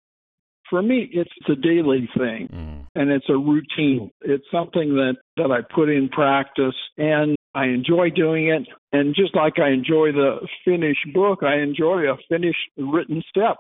For 0.71 0.83
me, 0.83 1.09
it's 1.13 1.31
a 1.49 1.55
daily 1.55 2.09
thing 2.17 2.47
Hmm. 2.47 2.81
and 3.01 3.11
it's 3.11 3.29
a 3.29 3.37
routine. 3.37 4.11
It's 4.23 4.45
something 4.51 4.95
that 4.97 5.17
that 5.37 5.51
I 5.51 5.61
put 5.75 5.89
in 5.91 6.09
practice 6.09 6.75
and 6.97 7.37
I 7.55 7.67
enjoy 7.67 8.11
doing 8.11 8.49
it. 8.49 8.67
And 8.93 9.15
just 9.15 9.35
like 9.37 9.59
I 9.59 9.71
enjoy 9.71 10.13
the 10.13 10.47
finished 10.65 11.07
book, 11.13 11.43
I 11.43 11.59
enjoy 11.59 12.11
a 12.11 12.17
finished 12.29 12.59
written 12.77 13.23
step. 13.29 13.59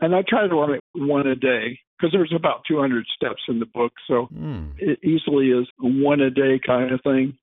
And 0.00 0.14
I 0.14 0.22
try 0.28 0.46
to 0.46 0.54
write 0.54 0.80
one 0.94 1.26
a 1.26 1.34
day 1.34 1.78
because 1.98 2.12
there's 2.12 2.32
about 2.34 2.62
200 2.68 3.06
steps 3.14 3.42
in 3.48 3.58
the 3.58 3.66
book, 3.66 3.92
so 4.06 4.26
Hmm. 4.26 4.70
it 4.78 4.98
easily 5.02 5.50
is 5.50 5.66
one 5.80 6.20
a 6.20 6.30
day 6.30 6.58
kind 6.58 6.92
of 6.92 7.00
thing. 7.02 7.36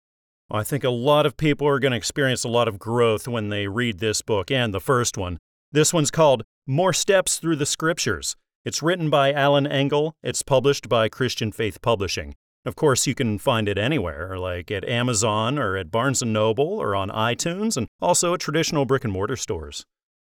I 0.51 0.63
think 0.63 0.83
a 0.83 0.89
lot 0.91 1.25
of 1.25 1.36
people 1.38 1.67
are 1.67 1.79
going 1.79 1.91
to 1.91 1.98
experience 1.98 2.43
a 2.43 2.50
lot 2.50 2.67
of 2.67 2.77
growth 2.77 3.27
when 3.27 3.50
they 3.50 3.67
read 3.67 4.00
this 4.00 4.22
book 4.22 4.51
and 4.51 4.72
the 4.74 4.79
first 4.79 5.17
one. 5.17 5.39
This 5.72 5.91
one's 5.93 6.12
called 6.12 6.43
More 6.67 6.93
Steps 6.93 7.39
Through 7.39 7.55
the 7.55 7.65
Scriptures. 7.65 8.36
It's 8.65 8.82
written 8.82 9.10
by 9.10 9.34
Alan 9.34 9.67
Engel. 9.67 10.15
It's 10.24 10.41
published 10.41 10.88
by 10.88 11.10
Christian 11.10 11.51
Faith 11.51 11.82
Publishing. 11.82 12.34
Of 12.63 12.77
course, 12.77 13.05
you 13.05 13.13
can 13.13 13.38
find 13.38 13.67
it 13.67 13.77
anywhere, 13.77 14.38
like 14.39 14.72
at 14.72 14.88
Amazon 14.88 15.60
or 15.60 15.75
at 15.75 15.91
Barnes 15.91 16.24
& 16.24 16.25
Noble 16.25 16.79
or 16.79 16.96
on 16.96 17.10
iTunes 17.10 17.75
and 17.75 17.89
also 18.00 18.34
at 18.34 18.39
traditional 18.39 18.86
brick 18.86 19.03
and 19.03 19.12
mortar 19.12 19.36
stores. 19.36 19.86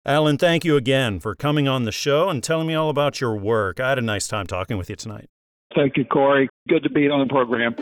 Alan, 0.06 0.38
thank 0.38 0.64
you 0.64 0.76
again 0.76 1.18
for 1.18 1.34
coming 1.34 1.66
on 1.66 1.82
the 1.86 1.90
show 1.90 2.28
and 2.28 2.40
telling 2.40 2.68
me 2.68 2.74
all 2.74 2.88
about 2.88 3.20
your 3.20 3.34
work. 3.34 3.80
I 3.80 3.88
had 3.88 3.98
a 3.98 4.02
nice 4.02 4.28
time 4.28 4.46
talking 4.46 4.78
with 4.78 4.88
you 4.88 4.94
tonight. 4.94 5.28
Thank 5.74 5.96
you, 5.96 6.04
Corey. 6.04 6.48
Good 6.68 6.84
to 6.84 6.90
be 6.90 7.08
on 7.08 7.26
the 7.26 7.32
program. 7.32 7.74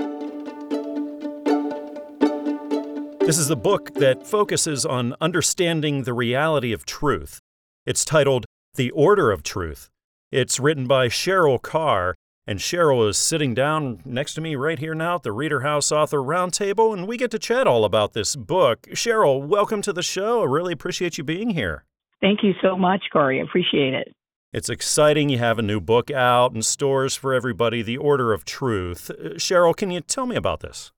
This 3.20 3.36
is 3.36 3.50
a 3.50 3.56
book 3.56 3.92
that 3.96 4.26
focuses 4.26 4.86
on 4.86 5.14
understanding 5.20 6.04
the 6.04 6.14
reality 6.14 6.72
of 6.72 6.86
truth. 6.86 7.38
It's 7.84 8.02
titled 8.02 8.46
The 8.76 8.90
Order 8.92 9.30
of 9.30 9.42
Truth. 9.42 9.90
It's 10.30 10.60
written 10.60 10.86
by 10.86 11.08
Cheryl 11.08 11.60
Carr, 11.60 12.14
and 12.46 12.58
Cheryl 12.58 13.08
is 13.08 13.16
sitting 13.16 13.54
down 13.54 14.02
next 14.04 14.34
to 14.34 14.42
me 14.42 14.56
right 14.56 14.78
here 14.78 14.94
now 14.94 15.14
at 15.14 15.22
the 15.22 15.32
Reader 15.32 15.60
House 15.60 15.90
Author 15.90 16.18
Roundtable, 16.18 16.92
and 16.92 17.08
we 17.08 17.16
get 17.16 17.30
to 17.30 17.38
chat 17.38 17.66
all 17.66 17.82
about 17.82 18.12
this 18.12 18.36
book. 18.36 18.82
Cheryl, 18.92 19.42
welcome 19.42 19.80
to 19.80 19.92
the 19.92 20.02
show. 20.02 20.42
I 20.42 20.44
really 20.44 20.74
appreciate 20.74 21.16
you 21.16 21.24
being 21.24 21.50
here. 21.50 21.86
Thank 22.20 22.42
you 22.42 22.52
so 22.60 22.76
much, 22.76 23.04
Corey. 23.10 23.40
I 23.40 23.44
appreciate 23.44 23.94
it. 23.94 24.12
It's 24.52 24.68
exciting. 24.68 25.30
You 25.30 25.38
have 25.38 25.58
a 25.58 25.62
new 25.62 25.80
book 25.80 26.10
out 26.10 26.54
in 26.54 26.60
stores 26.60 27.16
for 27.16 27.32
everybody, 27.32 27.80
The 27.80 27.96
Order 27.96 28.34
of 28.34 28.44
Truth. 28.44 29.10
Uh, 29.10 29.14
Cheryl, 29.36 29.74
can 29.74 29.90
you 29.90 30.02
tell 30.02 30.26
me 30.26 30.36
about 30.36 30.60
this? 30.60 30.92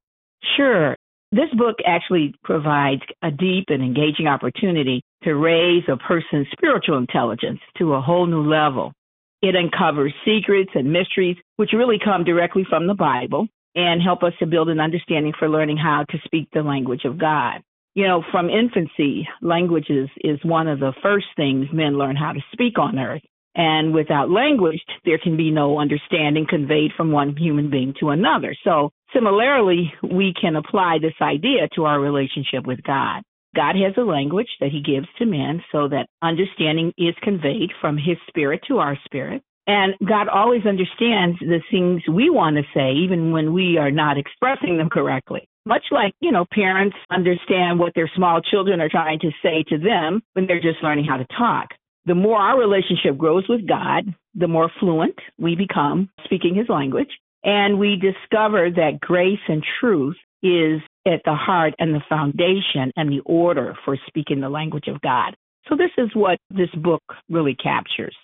Sure. 0.57 0.97
This 1.31 1.51
book 1.57 1.77
actually 1.87 2.35
provides 2.43 3.03
a 3.23 3.31
deep 3.31 3.67
and 3.69 3.81
engaging 3.81 4.27
opportunity 4.27 5.03
to 5.23 5.35
raise 5.35 5.85
a 5.87 5.97
person's 5.97 6.49
spiritual 6.51 6.99
intelligence 6.99 7.61
to 7.79 7.95
a 7.95 8.01
whole 8.01 8.27
new 8.27 8.43
level. 8.43 8.93
It 9.43 9.57
uncovers 9.57 10.13
secrets 10.25 10.71
and 10.75 10.93
mysteries 10.93 11.37
which 11.57 11.73
really 11.73 11.99
come 12.03 12.25
directly 12.25 12.65
from 12.69 12.87
the 12.87 12.95
Bible 12.95 13.49
and 13.75 14.03
help 14.03 14.23
us 14.23 14.33
to 14.39 14.47
build 14.47 14.69
an 14.69 14.81
understanding 14.81 15.33
for 15.39 15.49
learning 15.49 15.77
how 15.77 16.05
to 16.11 16.19
speak 16.25 16.49
the 16.53 16.63
language 16.63 17.05
of 17.05 17.19
God. 17.19 17.63
You 17.95 18.07
know, 18.07 18.23
from 18.31 18.51
infancy, 18.51 19.27
languages 19.43 20.09
is 20.23 20.39
one 20.45 20.69
of 20.69 20.79
the 20.79 20.93
first 21.03 21.27
things 21.37 21.67
men 21.73 21.99
learn 21.99 22.17
how 22.17 22.33
to 22.33 22.41
speak 22.53 22.79
on 22.79 22.99
earth. 22.99 23.23
And 23.55 23.93
without 23.93 24.31
language, 24.31 24.81
there 25.05 25.19
can 25.19 25.37
be 25.37 25.51
no 25.51 25.81
understanding 25.81 26.47
conveyed 26.49 26.93
from 26.97 27.11
one 27.11 27.37
human 27.37 27.69
being 27.69 27.95
to 27.99 28.11
another. 28.11 28.55
So 28.63 28.91
similarly, 29.13 29.93
we 30.03 30.33
can 30.41 30.55
apply 30.55 30.99
this 31.01 31.15
idea 31.21 31.69
to 31.75 31.85
our 31.85 31.99
relationship 31.99 32.65
with 32.65 32.83
God. 32.85 33.23
God 33.55 33.75
has 33.77 33.95
a 33.97 34.03
language 34.03 34.49
that 34.61 34.71
he 34.71 34.81
gives 34.81 35.09
to 35.19 35.27
men 35.27 35.63
so 35.73 35.89
that 35.89 36.07
understanding 36.23 36.93
is 36.97 37.15
conveyed 37.23 37.71
from 37.81 37.97
his 37.97 38.17
spirit 38.29 38.61
to 38.69 38.79
our 38.79 38.97
spirit. 39.05 39.43
And 39.67 39.95
God 40.07 40.29
always 40.29 40.67
understands 40.67 41.39
the 41.41 41.61
things 41.71 42.03
we 42.09 42.31
want 42.31 42.57
to 42.57 42.63
say, 42.75 42.93
even 42.93 43.33
when 43.33 43.53
we 43.53 43.79
are 43.79 43.91
not 43.91 44.19
expressing 44.19 44.79
them 44.79 44.89
correctly. 44.89 45.47
Much 45.67 45.85
like, 45.91 46.15
you 46.21 46.33
know, 46.33 46.47
parents 46.53 46.97
understand 47.11 47.79
what 47.79 47.93
their 47.95 48.11
small 48.17 48.41
children 48.41 48.81
are 48.81 48.89
trying 48.89 49.21
to 49.21 49.31
say 49.43 49.63
to 49.69 49.79
them 49.79 50.23
when 50.33 50.47
they're 50.47 50.61
just 50.61 50.83
learning 50.83 51.05
how 51.05 51.19
to 51.19 51.27
talk. 51.37 51.69
The 52.07 52.15
more 52.15 52.39
our 52.41 52.59
relationship 52.59 53.19
grows 53.19 53.47
with 53.49 53.69
God, 53.69 54.15
the 54.35 54.49
more 54.49 54.71
fluent 54.81 55.19
we 55.39 55.55
become 55.55 56.09
speaking 56.25 56.55
his 56.55 56.69
language. 56.69 57.11
And 57.45 57.79
we 57.79 57.97
discover 57.97 58.71
that 58.71 59.01
grace 59.01 59.39
and 59.49 59.65
truth 59.81 60.17
is 60.43 60.81
at 61.11 61.23
the 61.25 61.35
heart 61.35 61.75
and 61.79 61.95
the 61.95 62.03
foundation 62.09 62.93
and 62.97 63.11
the 63.11 63.21
order 63.27 63.77
for 63.85 63.97
speaking 64.07 64.41
the 64.41 64.49
language 64.49 64.89
of 64.89 65.01
God. 65.01 65.35
So, 65.69 65.77
this 65.77 65.91
is 65.99 66.11
what 66.15 66.39
this 66.51 66.71
book 66.75 67.03
really 67.29 67.55
captures. 67.55 68.17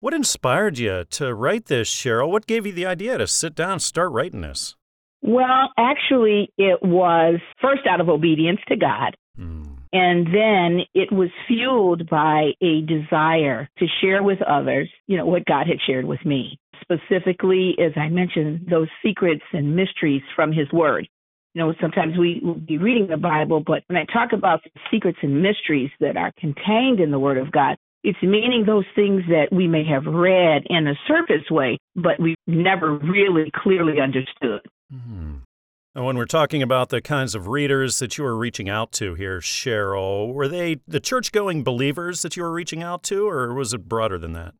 What 0.00 0.14
inspired 0.14 0.78
you 0.78 1.04
to 1.10 1.34
write 1.34 1.66
this, 1.66 1.90
Cheryl? 1.92 2.30
What 2.30 2.46
gave 2.46 2.66
you 2.66 2.72
the 2.72 2.86
idea 2.86 3.18
to 3.18 3.26
sit 3.26 3.54
down 3.54 3.72
and 3.72 3.82
start 3.82 4.12
writing 4.12 4.42
this? 4.42 4.76
Well, 5.22 5.72
actually, 5.78 6.50
it 6.58 6.82
was 6.82 7.40
first 7.60 7.82
out 7.88 8.00
of 8.00 8.08
obedience 8.08 8.60
to 8.68 8.76
God. 8.76 9.16
Mm. 9.38 9.76
And 9.92 10.26
then 10.26 10.84
it 10.94 11.10
was 11.10 11.30
fueled 11.48 12.08
by 12.08 12.52
a 12.60 12.82
desire 12.82 13.68
to 13.78 13.86
share 14.00 14.22
with 14.22 14.42
others, 14.42 14.90
you 15.06 15.16
know, 15.16 15.26
what 15.26 15.46
God 15.46 15.66
had 15.66 15.78
shared 15.86 16.04
with 16.04 16.24
me. 16.24 16.58
Specifically, 16.82 17.74
as 17.78 17.92
I 17.96 18.08
mentioned, 18.08 18.66
those 18.70 18.88
secrets 19.02 19.42
and 19.52 19.74
mysteries 19.74 20.22
from 20.34 20.52
His 20.52 20.70
Word. 20.72 21.08
You 21.56 21.62
know, 21.62 21.74
sometimes 21.80 22.18
we 22.18 22.42
will 22.44 22.52
be 22.52 22.76
reading 22.76 23.06
the 23.06 23.16
Bible, 23.16 23.62
but 23.66 23.82
when 23.86 23.96
I 23.96 24.04
talk 24.12 24.34
about 24.34 24.62
the 24.62 24.70
secrets 24.90 25.16
and 25.22 25.40
mysteries 25.40 25.88
that 26.00 26.14
are 26.14 26.30
contained 26.38 27.00
in 27.00 27.10
the 27.10 27.18
Word 27.18 27.38
of 27.38 27.50
God, 27.50 27.78
it's 28.04 28.18
meaning 28.22 28.64
those 28.66 28.84
things 28.94 29.22
that 29.30 29.46
we 29.50 29.66
may 29.66 29.82
have 29.86 30.04
read 30.04 30.64
in 30.66 30.86
a 30.86 30.92
surface 31.08 31.50
way, 31.50 31.78
but 31.94 32.20
we 32.20 32.34
never 32.46 32.98
really 32.98 33.50
clearly 33.54 34.02
understood. 34.02 34.68
Mm-hmm. 34.92 35.36
And 35.94 36.04
when 36.04 36.18
we're 36.18 36.26
talking 36.26 36.62
about 36.62 36.90
the 36.90 37.00
kinds 37.00 37.34
of 37.34 37.48
readers 37.48 38.00
that 38.00 38.18
you 38.18 38.24
were 38.24 38.36
reaching 38.36 38.68
out 38.68 38.92
to 38.92 39.14
here, 39.14 39.38
Cheryl, 39.38 40.34
were 40.34 40.48
they 40.48 40.80
the 40.86 41.00
church 41.00 41.32
going 41.32 41.64
believers 41.64 42.20
that 42.20 42.36
you 42.36 42.42
were 42.42 42.52
reaching 42.52 42.82
out 42.82 43.02
to, 43.04 43.26
or 43.26 43.54
was 43.54 43.72
it 43.72 43.88
broader 43.88 44.18
than 44.18 44.34
that? 44.34 44.52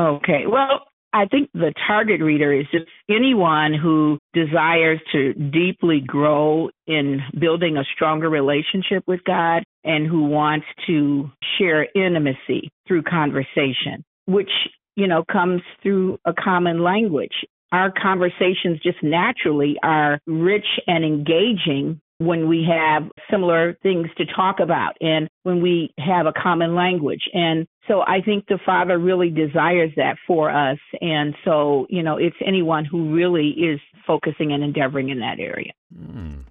Okay. 0.00 0.46
Well, 0.46 0.87
I 1.12 1.26
think 1.26 1.50
the 1.54 1.72
target 1.86 2.20
reader 2.20 2.52
is 2.52 2.66
just 2.70 2.84
anyone 3.08 3.72
who 3.72 4.18
desires 4.34 5.00
to 5.12 5.32
deeply 5.32 6.00
grow 6.00 6.70
in 6.86 7.20
building 7.38 7.76
a 7.76 7.84
stronger 7.94 8.28
relationship 8.28 9.04
with 9.06 9.24
God 9.24 9.64
and 9.84 10.06
who 10.06 10.24
wants 10.24 10.66
to 10.86 11.30
share 11.58 11.86
intimacy 11.94 12.70
through 12.86 13.02
conversation, 13.04 14.04
which, 14.26 14.50
you 14.96 15.06
know, 15.06 15.24
comes 15.30 15.62
through 15.82 16.18
a 16.26 16.34
common 16.34 16.82
language. 16.82 17.44
Our 17.72 17.90
conversations 17.90 18.80
just 18.82 19.02
naturally 19.02 19.76
are 19.82 20.18
rich 20.26 20.66
and 20.86 21.04
engaging 21.04 22.00
when 22.18 22.48
we 22.48 22.66
have 22.68 23.04
similar 23.30 23.78
things 23.82 24.08
to 24.18 24.24
talk 24.26 24.58
about 24.60 24.96
and 25.00 25.28
when 25.44 25.62
we 25.62 25.94
have 25.98 26.26
a 26.26 26.32
common 26.32 26.74
language. 26.74 27.22
And 27.32 27.66
so 27.86 28.00
I 28.00 28.20
think 28.24 28.46
the 28.46 28.58
Father 28.66 28.98
really 28.98 29.30
desires 29.30 29.92
that 29.96 30.16
for 30.26 30.50
us. 30.50 30.78
And 31.00 31.34
so, 31.44 31.86
you 31.88 32.02
know, 32.02 32.16
it's 32.16 32.36
anyone 32.44 32.84
who 32.84 33.14
really 33.14 33.50
is 33.50 33.80
focusing 34.06 34.52
and 34.52 34.62
endeavoring 34.64 35.10
in 35.10 35.20
that 35.20 35.38
area. 35.38 35.72
Mm. 35.96 36.44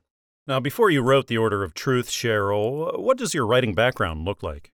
Now, 0.47 0.61
before 0.61 0.89
you 0.89 1.01
wrote 1.01 1.27
The 1.27 1.37
Order 1.37 1.63
of 1.63 1.73
Truth, 1.73 2.09
Cheryl, 2.09 2.97
what 2.97 3.17
does 3.17 3.33
your 3.33 3.45
writing 3.45 3.73
background 3.73 4.23
look 4.23 4.41
like? 4.41 4.71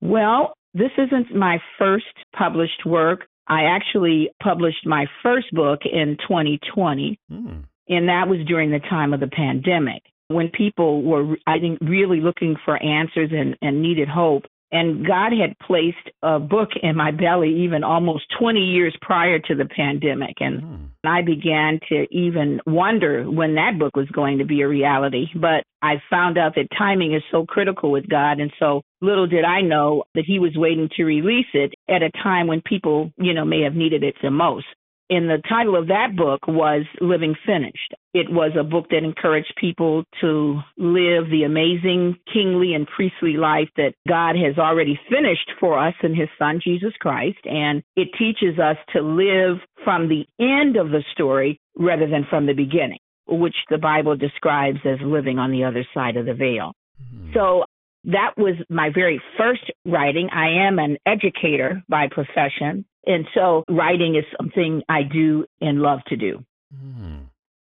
Well, 0.00 0.54
this 0.74 0.92
isn't 0.96 1.34
my 1.34 1.58
first 1.76 2.04
published 2.36 2.86
work. 2.86 3.26
I 3.48 3.64
actually 3.64 4.30
published 4.40 4.86
my 4.86 5.06
first 5.22 5.52
book 5.52 5.80
in 5.84 6.16
2020, 6.28 7.18
mm. 7.32 7.64
and 7.88 8.08
that 8.08 8.28
was 8.28 8.46
during 8.46 8.70
the 8.70 8.78
time 8.78 9.12
of 9.12 9.18
the 9.18 9.26
pandemic 9.26 10.02
when 10.28 10.48
people 10.48 11.02
were, 11.02 11.36
I 11.46 11.58
think, 11.58 11.78
really 11.80 12.20
looking 12.20 12.56
for 12.64 12.82
answers 12.82 13.30
and, 13.32 13.56
and 13.62 13.82
needed 13.82 14.08
hope. 14.08 14.44
And 14.70 15.06
God 15.06 15.32
had 15.32 15.58
placed 15.66 15.96
a 16.22 16.38
book 16.38 16.68
in 16.82 16.94
my 16.94 17.10
belly 17.10 17.64
even 17.64 17.82
almost 17.84 18.24
20 18.38 18.60
years 18.60 18.94
prior 19.00 19.38
to 19.38 19.54
the 19.54 19.64
pandemic. 19.64 20.36
And 20.40 20.62
mm. 20.62 20.88
I 21.04 21.22
began 21.22 21.80
to 21.88 22.06
even 22.10 22.60
wonder 22.66 23.24
when 23.30 23.54
that 23.54 23.78
book 23.78 23.96
was 23.96 24.08
going 24.10 24.38
to 24.38 24.44
be 24.44 24.60
a 24.60 24.68
reality. 24.68 25.26
But 25.34 25.64
I 25.80 26.02
found 26.10 26.36
out 26.36 26.54
that 26.56 26.68
timing 26.76 27.14
is 27.14 27.22
so 27.30 27.46
critical 27.46 27.90
with 27.90 28.08
God. 28.10 28.40
And 28.40 28.52
so 28.58 28.82
little 29.00 29.26
did 29.26 29.46
I 29.46 29.62
know 29.62 30.04
that 30.14 30.24
He 30.26 30.38
was 30.38 30.52
waiting 30.54 30.90
to 30.96 31.04
release 31.04 31.46
it 31.54 31.72
at 31.88 32.02
a 32.02 32.10
time 32.22 32.46
when 32.46 32.60
people, 32.60 33.10
you 33.16 33.32
know, 33.32 33.46
may 33.46 33.62
have 33.62 33.74
needed 33.74 34.04
it 34.04 34.16
the 34.22 34.30
most. 34.30 34.66
And 35.10 35.28
the 35.28 35.42
title 35.48 35.74
of 35.76 35.88
that 35.88 36.16
book 36.16 36.46
was 36.46 36.84
Living 37.00 37.34
Finished. 37.46 37.94
It 38.12 38.26
was 38.30 38.52
a 38.58 38.64
book 38.64 38.86
that 38.90 39.04
encouraged 39.04 39.54
people 39.58 40.04
to 40.20 40.60
live 40.76 41.30
the 41.30 41.44
amazing 41.46 42.16
kingly 42.32 42.74
and 42.74 42.86
priestly 42.86 43.36
life 43.38 43.68
that 43.76 43.94
God 44.06 44.36
has 44.36 44.58
already 44.58 44.98
finished 45.08 45.50
for 45.58 45.78
us 45.78 45.94
in 46.02 46.14
his 46.14 46.28
son, 46.38 46.60
Jesus 46.62 46.92
Christ. 47.00 47.38
And 47.44 47.82
it 47.96 48.08
teaches 48.18 48.58
us 48.58 48.76
to 48.92 49.00
live 49.00 49.58
from 49.82 50.08
the 50.08 50.26
end 50.38 50.76
of 50.76 50.90
the 50.90 51.02
story 51.12 51.58
rather 51.76 52.06
than 52.06 52.26
from 52.28 52.46
the 52.46 52.52
beginning, 52.52 52.98
which 53.26 53.56
the 53.70 53.78
Bible 53.78 54.16
describes 54.16 54.80
as 54.84 54.98
living 55.02 55.38
on 55.38 55.52
the 55.52 55.64
other 55.64 55.86
side 55.94 56.16
of 56.16 56.26
the 56.26 56.34
veil. 56.34 56.72
Mm-hmm. 57.00 57.32
So 57.32 57.64
that 58.08 58.32
was 58.36 58.54
my 58.70 58.90
very 58.92 59.20
first 59.36 59.70
writing. 59.84 60.28
I 60.32 60.66
am 60.66 60.78
an 60.78 60.96
educator 61.06 61.82
by 61.88 62.08
profession. 62.10 62.84
And 63.06 63.26
so 63.34 63.64
writing 63.68 64.16
is 64.16 64.24
something 64.36 64.82
I 64.88 65.02
do 65.02 65.44
and 65.60 65.80
love 65.80 66.00
to 66.08 66.16
do. 66.16 66.44
Mm. 66.74 67.26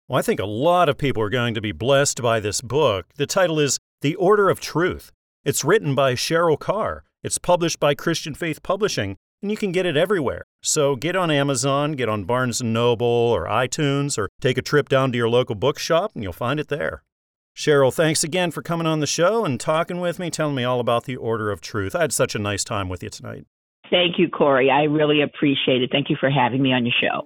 Well, 0.07 0.19
I 0.19 0.21
think 0.21 0.39
a 0.39 0.45
lot 0.45 0.89
of 0.89 0.97
people 0.97 1.21
are 1.23 1.29
going 1.29 1.53
to 1.53 1.61
be 1.61 1.71
blessed 1.71 2.21
by 2.21 2.39
this 2.39 2.61
book. 2.61 3.05
The 3.15 3.27
title 3.27 3.59
is 3.59 3.79
The 4.01 4.15
Order 4.15 4.49
of 4.49 4.59
Truth. 4.59 5.11
It's 5.45 5.63
written 5.63 5.95
by 5.95 6.13
Cheryl 6.13 6.59
Carr. 6.59 7.03
It's 7.23 7.37
published 7.37 7.79
by 7.79 7.93
Christian 7.93 8.33
Faith 8.33 8.63
Publishing, 8.63 9.17
and 9.41 9.51
you 9.51 9.57
can 9.57 9.71
get 9.71 9.85
it 9.85 9.95
everywhere. 9.95 10.43
So 10.61 10.95
get 10.95 11.15
on 11.15 11.29
Amazon, 11.29 11.93
get 11.93 12.09
on 12.09 12.25
Barnes 12.25 12.61
& 12.61 12.63
Noble 12.63 13.05
or 13.07 13.45
iTunes, 13.45 14.17
or 14.17 14.29
take 14.41 14.57
a 14.57 14.61
trip 14.61 14.89
down 14.89 15.11
to 15.11 15.17
your 15.17 15.29
local 15.29 15.55
bookshop 15.55 16.11
and 16.15 16.23
you'll 16.23 16.33
find 16.33 16.59
it 16.59 16.69
there. 16.69 17.03
Cheryl, 17.55 17.93
thanks 17.93 18.23
again 18.23 18.49
for 18.49 18.61
coming 18.61 18.87
on 18.87 18.99
the 18.99 19.07
show 19.07 19.45
and 19.45 19.59
talking 19.59 19.99
with 19.99 20.17
me, 20.17 20.29
telling 20.29 20.55
me 20.55 20.63
all 20.63 20.79
about 20.79 21.05
the 21.05 21.15
Order 21.15 21.51
of 21.51 21.61
Truth. 21.61 21.95
I 21.95 22.01
had 22.01 22.11
such 22.11 22.33
a 22.33 22.39
nice 22.39 22.63
time 22.63 22.89
with 22.89 23.03
you 23.03 23.09
tonight. 23.09 23.45
Thank 23.91 24.17
you, 24.17 24.27
Corey. 24.27 24.71
I 24.71 24.83
really 24.83 25.21
appreciate 25.21 25.83
it. 25.83 25.91
Thank 25.91 26.09
you 26.09 26.15
for 26.19 26.31
having 26.31 26.63
me 26.63 26.73
on 26.73 26.85
your 26.85 26.95
show. 26.99 27.23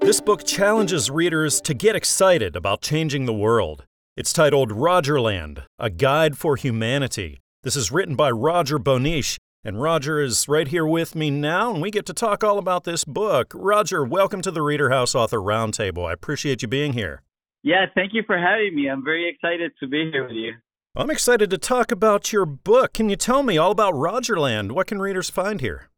This 0.00 0.20
book 0.20 0.44
challenges 0.44 1.10
readers 1.10 1.60
to 1.62 1.74
get 1.74 1.96
excited 1.96 2.54
about 2.54 2.82
changing 2.82 3.24
the 3.24 3.32
world. 3.32 3.84
It's 4.16 4.32
titled 4.32 4.70
Rogerland 4.70 5.64
A 5.78 5.90
Guide 5.90 6.36
for 6.38 6.56
Humanity. 6.56 7.40
This 7.62 7.76
is 7.76 7.90
written 7.90 8.14
by 8.14 8.30
Roger 8.30 8.78
Bonniche, 8.78 9.38
and 9.64 9.80
Roger 9.80 10.20
is 10.20 10.48
right 10.48 10.66
here 10.66 10.84
with 10.84 11.14
me 11.14 11.30
now, 11.30 11.72
and 11.72 11.80
we 11.80 11.90
get 11.90 12.04
to 12.06 12.12
talk 12.12 12.42
all 12.42 12.58
about 12.58 12.84
this 12.84 13.04
book. 13.04 13.52
Roger, 13.54 14.04
welcome 14.04 14.42
to 14.42 14.50
the 14.50 14.62
Reader 14.62 14.90
House 14.90 15.14
Author 15.14 15.38
Roundtable. 15.38 16.08
I 16.08 16.12
appreciate 16.12 16.62
you 16.62 16.68
being 16.68 16.94
here. 16.94 17.22
Yeah, 17.62 17.86
thank 17.94 18.12
you 18.12 18.24
for 18.26 18.36
having 18.36 18.74
me. 18.74 18.88
I'm 18.90 19.04
very 19.04 19.28
excited 19.28 19.70
to 19.78 19.86
be 19.86 20.10
here 20.10 20.24
with 20.24 20.32
you. 20.32 20.54
I'm 20.96 21.10
excited 21.10 21.48
to 21.50 21.58
talk 21.58 21.92
about 21.92 22.32
your 22.32 22.44
book. 22.44 22.92
Can 22.92 23.08
you 23.08 23.16
tell 23.16 23.42
me 23.42 23.56
all 23.56 23.70
about 23.70 23.94
Rogerland? 23.94 24.72
What 24.72 24.88
can 24.88 24.98
readers 24.98 25.30
find 25.30 25.60
here? 25.60 25.88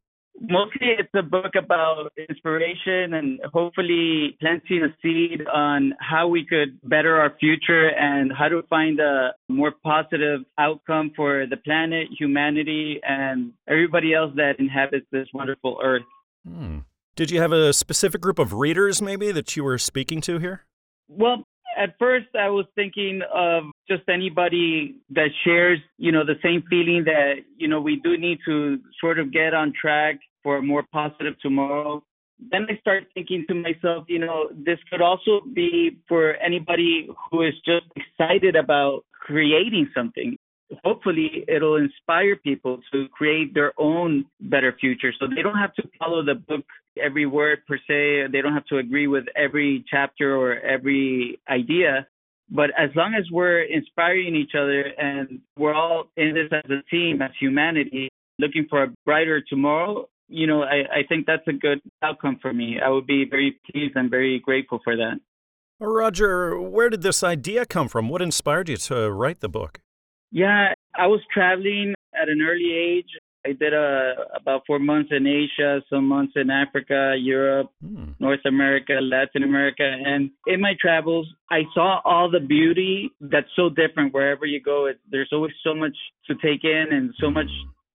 Mostly 0.40 0.88
it's 0.98 1.14
a 1.14 1.22
book 1.22 1.52
about 1.56 2.12
inspiration 2.28 3.14
and 3.14 3.40
hopefully 3.52 4.36
planting 4.40 4.82
a 4.82 4.94
seed 5.00 5.46
on 5.46 5.94
how 6.00 6.26
we 6.26 6.44
could 6.44 6.78
better 6.82 7.16
our 7.16 7.34
future 7.38 7.88
and 7.88 8.32
how 8.36 8.48
to 8.48 8.62
find 8.68 8.98
a 8.98 9.34
more 9.48 9.72
positive 9.84 10.40
outcome 10.58 11.12
for 11.14 11.46
the 11.48 11.56
planet, 11.56 12.08
humanity, 12.18 13.00
and 13.04 13.52
everybody 13.68 14.12
else 14.12 14.32
that 14.34 14.54
inhabits 14.58 15.06
this 15.12 15.28
wonderful 15.32 15.78
earth. 15.82 16.02
Hmm. 16.46 16.80
Did 17.16 17.30
you 17.30 17.40
have 17.40 17.52
a 17.52 17.72
specific 17.72 18.20
group 18.20 18.40
of 18.40 18.52
readers 18.52 19.00
maybe 19.00 19.30
that 19.30 19.56
you 19.56 19.62
were 19.62 19.78
speaking 19.78 20.20
to 20.22 20.40
here? 20.40 20.64
Well, 21.06 21.46
at 21.76 21.96
first 21.98 22.26
I 22.38 22.48
was 22.48 22.66
thinking 22.74 23.22
of 23.32 23.64
just 23.88 24.02
anybody 24.08 24.96
that 25.10 25.28
shares, 25.44 25.78
you 25.98 26.12
know, 26.12 26.24
the 26.24 26.38
same 26.42 26.62
feeling 26.68 27.04
that, 27.04 27.34
you 27.56 27.68
know, 27.68 27.80
we 27.80 27.96
do 27.96 28.16
need 28.16 28.38
to 28.46 28.78
sort 29.00 29.18
of 29.18 29.32
get 29.32 29.54
on 29.54 29.72
track 29.78 30.16
for 30.42 30.58
a 30.58 30.62
more 30.62 30.84
positive 30.92 31.34
tomorrow. 31.40 32.02
Then 32.50 32.66
I 32.68 32.76
start 32.78 33.04
thinking 33.14 33.44
to 33.48 33.54
myself, 33.54 34.04
you 34.08 34.18
know, 34.18 34.48
this 34.52 34.78
could 34.90 35.00
also 35.00 35.40
be 35.54 35.98
for 36.08 36.34
anybody 36.36 37.08
who 37.30 37.42
is 37.42 37.54
just 37.64 37.86
excited 37.96 38.56
about 38.56 39.04
creating 39.12 39.88
something. 39.94 40.36
Hopefully, 40.82 41.44
it'll 41.46 41.76
inspire 41.76 42.36
people 42.36 42.80
to 42.92 43.06
create 43.08 43.54
their 43.54 43.72
own 43.78 44.24
better 44.40 44.74
future. 44.80 45.12
So 45.18 45.26
they 45.26 45.42
don't 45.42 45.58
have 45.58 45.74
to 45.74 45.82
follow 45.98 46.24
the 46.24 46.34
book 46.34 46.64
every 47.02 47.26
word 47.26 47.58
per 47.66 47.76
se. 47.76 48.32
They 48.32 48.40
don't 48.40 48.54
have 48.54 48.66
to 48.66 48.78
agree 48.78 49.06
with 49.06 49.24
every 49.36 49.84
chapter 49.90 50.36
or 50.36 50.58
every 50.58 51.40
idea. 51.48 52.06
But 52.50 52.70
as 52.78 52.90
long 52.94 53.14
as 53.14 53.24
we're 53.30 53.62
inspiring 53.62 54.36
each 54.36 54.52
other 54.54 54.82
and 54.98 55.40
we're 55.58 55.74
all 55.74 56.10
in 56.16 56.34
this 56.34 56.48
as 56.52 56.70
a 56.70 56.82
team, 56.90 57.22
as 57.22 57.30
humanity, 57.40 58.08
looking 58.38 58.66
for 58.68 58.82
a 58.82 58.92
brighter 59.04 59.42
tomorrow, 59.48 60.08
you 60.28 60.46
know, 60.46 60.62
I, 60.62 61.00
I 61.00 61.02
think 61.08 61.26
that's 61.26 61.46
a 61.46 61.52
good 61.52 61.80
outcome 62.02 62.38
for 62.40 62.52
me. 62.52 62.78
I 62.84 62.88
would 62.88 63.06
be 63.06 63.24
very 63.28 63.58
pleased 63.70 63.96
and 63.96 64.10
very 64.10 64.40
grateful 64.40 64.80
for 64.82 64.96
that. 64.96 65.20
Roger, 65.80 66.58
where 66.58 66.88
did 66.88 67.02
this 67.02 67.22
idea 67.22 67.66
come 67.66 67.88
from? 67.88 68.08
What 68.08 68.22
inspired 68.22 68.68
you 68.68 68.76
to 68.76 69.10
write 69.10 69.40
the 69.40 69.48
book? 69.48 69.80
Yeah, 70.34 70.74
I 70.96 71.06
was 71.06 71.20
traveling 71.32 71.94
at 72.20 72.28
an 72.28 72.42
early 72.42 72.72
age. 72.72 73.06
I 73.46 73.52
did 73.52 73.72
uh, 73.72 74.24
about 74.34 74.62
four 74.66 74.80
months 74.80 75.10
in 75.12 75.28
Asia, 75.28 75.80
some 75.88 76.08
months 76.08 76.32
in 76.34 76.50
Africa, 76.50 77.14
Europe, 77.16 77.70
hmm. 77.80 78.12
North 78.18 78.44
America, 78.44 78.94
Latin 79.00 79.44
America. 79.44 79.84
And 79.84 80.30
in 80.48 80.60
my 80.60 80.74
travels, 80.80 81.28
I 81.52 81.62
saw 81.72 82.00
all 82.04 82.28
the 82.28 82.40
beauty 82.40 83.12
that's 83.20 83.46
so 83.54 83.68
different 83.68 84.12
wherever 84.12 84.44
you 84.44 84.60
go. 84.60 84.86
It, 84.86 84.98
there's 85.08 85.28
always 85.30 85.52
so 85.62 85.72
much 85.72 85.96
to 86.26 86.34
take 86.34 86.64
in 86.64 86.86
and 86.90 87.14
so 87.20 87.30
much, 87.30 87.50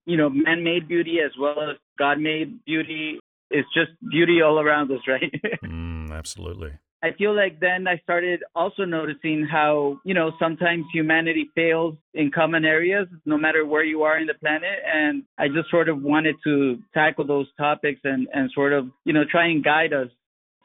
you 0.06 0.16
know, 0.16 0.30
man 0.30 0.64
made 0.64 0.88
beauty 0.88 1.18
as 1.22 1.32
well 1.38 1.60
as 1.60 1.76
God 1.98 2.20
made 2.20 2.64
beauty. 2.64 3.18
It's 3.50 3.68
just 3.74 3.90
beauty 4.10 4.40
all 4.40 4.60
around 4.60 4.90
us, 4.92 5.00
right? 5.06 5.30
mm, 5.62 6.10
absolutely. 6.10 6.78
I 7.02 7.12
feel 7.16 7.34
like 7.34 7.60
then 7.60 7.88
I 7.88 7.98
started 8.02 8.42
also 8.54 8.84
noticing 8.84 9.46
how, 9.50 10.00
you 10.04 10.12
know, 10.12 10.32
sometimes 10.38 10.84
humanity 10.92 11.48
fails 11.54 11.94
in 12.12 12.30
common 12.30 12.66
areas, 12.66 13.08
no 13.24 13.38
matter 13.38 13.64
where 13.64 13.84
you 13.84 14.02
are 14.02 14.18
in 14.18 14.26
the 14.26 14.34
planet. 14.34 14.78
And 14.86 15.22
I 15.38 15.48
just 15.48 15.70
sort 15.70 15.88
of 15.88 16.02
wanted 16.02 16.36
to 16.44 16.78
tackle 16.92 17.26
those 17.26 17.46
topics 17.58 18.00
and, 18.04 18.28
and 18.34 18.50
sort 18.54 18.74
of, 18.74 18.88
you 19.04 19.14
know, 19.14 19.24
try 19.30 19.46
and 19.46 19.64
guide 19.64 19.92
us. 19.94 20.08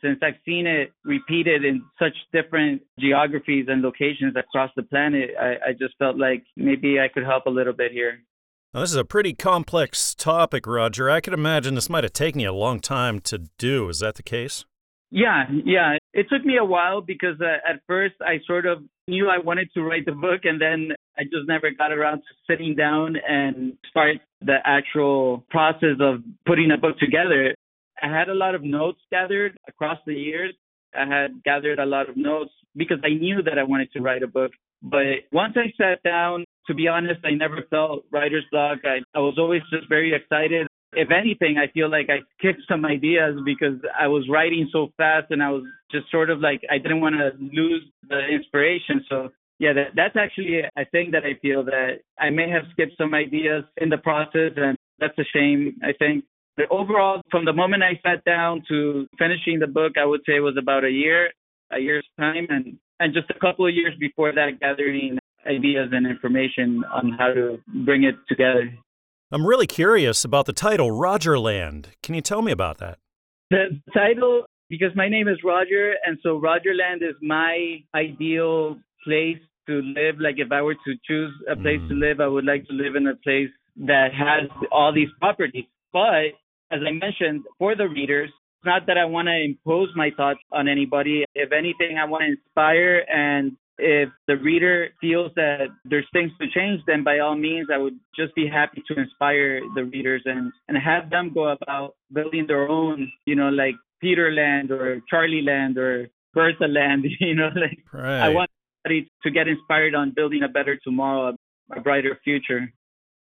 Since 0.01 0.19
I've 0.21 0.35
seen 0.45 0.67
it 0.67 0.91
repeated 1.05 1.63
in 1.63 1.81
such 1.97 2.13
different 2.33 2.81
geographies 2.99 3.67
and 3.69 3.81
locations 3.81 4.35
across 4.35 4.69
the 4.75 4.83
planet, 4.83 5.31
I, 5.39 5.69
I 5.69 5.71
just 5.71 5.97
felt 5.97 6.17
like 6.17 6.43
maybe 6.57 6.99
I 6.99 7.07
could 7.07 7.23
help 7.23 7.45
a 7.45 7.49
little 7.49 7.73
bit 7.73 7.93
here. 7.93 8.19
Now, 8.73 8.81
this 8.81 8.89
is 8.89 8.97
a 8.97 9.05
pretty 9.05 9.33
complex 9.33 10.13
topic, 10.13 10.67
Roger. 10.67 11.09
I 11.09 11.21
could 11.21 11.33
imagine 11.33 11.75
this 11.75 11.89
might 11.89 12.03
have 12.03 12.11
taken 12.11 12.41
you 12.41 12.51
a 12.51 12.51
long 12.51 12.81
time 12.81 13.21
to 13.21 13.47
do. 13.57 13.87
Is 13.87 13.99
that 13.99 14.15
the 14.15 14.21
case? 14.21 14.65
Yeah, 15.11 15.45
yeah. 15.63 15.97
It 16.15 16.27
took 16.31 16.45
me 16.45 16.55
a 16.55 16.63
while 16.63 17.01
because 17.01 17.41
uh, 17.41 17.57
at 17.69 17.81
first 17.87 18.15
I 18.21 18.39
sort 18.47 18.65
of 18.65 18.83
knew 19.05 19.27
I 19.27 19.37
wanted 19.37 19.69
to 19.73 19.83
write 19.83 20.05
the 20.05 20.13
book, 20.13 20.45
and 20.45 20.61
then 20.61 20.91
I 21.17 21.23
just 21.23 21.45
never 21.45 21.69
got 21.71 21.91
around 21.91 22.19
to 22.19 22.33
sitting 22.49 22.73
down 22.73 23.17
and 23.27 23.73
start 23.89 24.17
the 24.39 24.55
actual 24.63 25.43
process 25.49 25.97
of 25.99 26.23
putting 26.45 26.71
a 26.71 26.77
book 26.77 26.97
together. 26.99 27.53
I 28.01 28.07
had 28.07 28.29
a 28.29 28.33
lot 28.33 28.55
of 28.55 28.63
notes 28.63 28.99
gathered 29.11 29.57
across 29.67 29.99
the 30.07 30.13
years. 30.13 30.55
I 30.97 31.05
had 31.05 31.43
gathered 31.43 31.79
a 31.79 31.85
lot 31.85 32.07
of 32.09 32.15
notes 32.15 32.51
because 32.77 32.99
I 33.03 33.09
knew 33.09 33.43
that 33.43 33.59
I 33.59 33.63
wanted 33.63 33.91
to 33.91 34.01
write 34.01 34.23
a 34.23 34.27
book. 34.27 34.51
But 34.81 35.27
once 35.33 35.55
I 35.57 35.73
sat 35.77 36.01
down, 36.03 36.45
to 36.67 36.73
be 36.73 36.87
honest, 36.87 37.19
I 37.25 37.31
never 37.31 37.63
felt 37.69 38.05
writer's 38.09 38.45
block. 38.51 38.79
I, 38.85 38.99
I 39.13 39.19
was 39.19 39.35
always 39.37 39.63
just 39.69 39.89
very 39.89 40.15
excited 40.15 40.67
if 40.95 41.09
anything, 41.11 41.57
I 41.57 41.71
feel 41.71 41.89
like 41.89 42.09
I 42.09 42.19
skipped 42.37 42.61
some 42.67 42.85
ideas 42.85 43.35
because 43.45 43.79
I 43.99 44.07
was 44.07 44.27
writing 44.29 44.69
so 44.71 44.89
fast 44.97 45.27
and 45.29 45.41
I 45.41 45.51
was 45.51 45.63
just 45.91 46.09
sort 46.11 46.29
of 46.29 46.39
like 46.39 46.61
I 46.69 46.77
didn't 46.77 47.01
want 47.01 47.15
to 47.15 47.31
lose 47.39 47.83
the 48.09 48.19
inspiration. 48.27 49.03
So 49.09 49.29
yeah, 49.59 49.73
that, 49.73 49.87
that's 49.95 50.15
actually 50.17 50.61
a 50.61 50.85
thing 50.91 51.11
that 51.11 51.23
I 51.23 51.39
feel 51.41 51.63
that 51.65 51.99
I 52.19 52.29
may 52.29 52.49
have 52.49 52.63
skipped 52.71 52.97
some 52.97 53.13
ideas 53.13 53.63
in 53.77 53.89
the 53.89 53.97
process, 53.97 54.51
and 54.57 54.77
that's 54.99 55.17
a 55.17 55.23
shame. 55.33 55.77
I 55.83 55.93
think. 55.97 56.25
But 56.57 56.71
overall, 56.71 57.21
from 57.31 57.45
the 57.45 57.53
moment 57.53 57.83
I 57.83 57.99
sat 58.03 58.23
down 58.23 58.63
to 58.69 59.07
finishing 59.17 59.59
the 59.59 59.67
book, 59.67 59.93
I 60.01 60.05
would 60.05 60.21
say 60.25 60.37
it 60.37 60.39
was 60.39 60.57
about 60.57 60.83
a 60.83 60.89
year, 60.89 61.31
a 61.71 61.79
year's 61.79 62.07
time, 62.19 62.47
and 62.49 62.77
and 62.99 63.13
just 63.13 63.29
a 63.29 63.39
couple 63.39 63.67
of 63.67 63.73
years 63.73 63.93
before 63.99 64.33
that, 64.33 64.59
gathering 64.59 65.19
ideas 65.45 65.89
and 65.91 66.07
information 66.07 66.83
on 66.91 67.11
how 67.17 67.33
to 67.33 67.59
bring 67.85 68.03
it 68.03 68.15
together. 68.27 68.73
I'm 69.35 69.45
really 69.45 69.67
curious 69.67 70.23
about 70.23 70.45
the 70.45 70.53
title 70.53 70.91
Rogerland. 70.91 71.87
Can 72.01 72.15
you 72.15 72.21
tell 72.21 72.41
me 72.41 72.53
about 72.53 72.77
that? 72.77 72.99
The 73.49 73.81
title, 73.93 74.45
because 74.69 74.95
my 74.95 75.09
name 75.09 75.27
is 75.27 75.35
Roger, 75.43 75.95
and 76.05 76.17
so 76.23 76.39
Rogerland 76.39 77.01
is 77.01 77.15
my 77.21 77.83
ideal 77.93 78.77
place 79.03 79.39
to 79.67 79.81
live. 79.81 80.21
Like 80.21 80.35
if 80.37 80.53
I 80.53 80.61
were 80.61 80.75
to 80.75 80.95
choose 81.05 81.33
a 81.51 81.57
place 81.57 81.81
mm. 81.81 81.89
to 81.89 81.95
live, 81.95 82.21
I 82.21 82.27
would 82.27 82.45
like 82.45 82.65
to 82.67 82.73
live 82.73 82.95
in 82.95 83.07
a 83.07 83.15
place 83.17 83.49
that 83.85 84.13
has 84.13 84.49
all 84.71 84.93
these 84.93 85.09
properties. 85.19 85.65
But 85.91 86.39
as 86.71 86.79
I 86.87 86.91
mentioned, 86.93 87.43
for 87.59 87.75
the 87.75 87.89
readers, 87.89 88.29
it's 88.29 88.65
not 88.65 88.87
that 88.87 88.97
I 88.97 89.03
want 89.03 89.27
to 89.27 89.37
impose 89.37 89.89
my 89.97 90.11
thoughts 90.15 90.39
on 90.53 90.69
anybody. 90.69 91.25
If 91.35 91.51
anything, 91.51 91.97
I 92.01 92.05
want 92.05 92.21
to 92.21 92.31
inspire 92.37 93.03
and 93.13 93.57
if 93.85 94.09
the 94.27 94.35
reader 94.37 94.89
feels 94.99 95.31
that 95.35 95.67
there's 95.85 96.07
things 96.11 96.31
to 96.41 96.47
change, 96.49 96.81
then 96.87 97.03
by 97.03 97.19
all 97.19 97.35
means, 97.35 97.67
I 97.71 97.77
would 97.77 97.99
just 98.15 98.33
be 98.33 98.47
happy 98.47 98.83
to 98.87 98.99
inspire 98.99 99.61
the 99.75 99.85
readers 99.85 100.23
and, 100.25 100.51
and 100.67 100.75
have 100.75 101.11
them 101.11 101.31
go 101.31 101.49
about 101.49 101.95
building 102.11 102.45
their 102.47 102.67
own, 102.67 103.11
you 103.25 103.35
know, 103.35 103.49
like 103.49 103.75
Peter 104.01 104.31
Land 104.31 104.71
or 104.71 105.01
Charlie 105.07 105.43
Land 105.43 105.77
or 105.77 106.07
Bertha 106.33 106.65
Land, 106.65 107.05
you 107.19 107.35
know, 107.35 107.49
like 107.55 107.77
right. 107.93 108.21
I 108.21 108.29
want 108.29 108.49
everybody 108.83 109.11
to 109.21 109.29
get 109.29 109.47
inspired 109.47 109.93
on 109.93 110.13
building 110.15 110.41
a 110.41 110.49
better 110.49 110.79
tomorrow, 110.83 111.29
a, 111.29 111.77
a 111.77 111.81
brighter 111.81 112.19
future. 112.23 112.73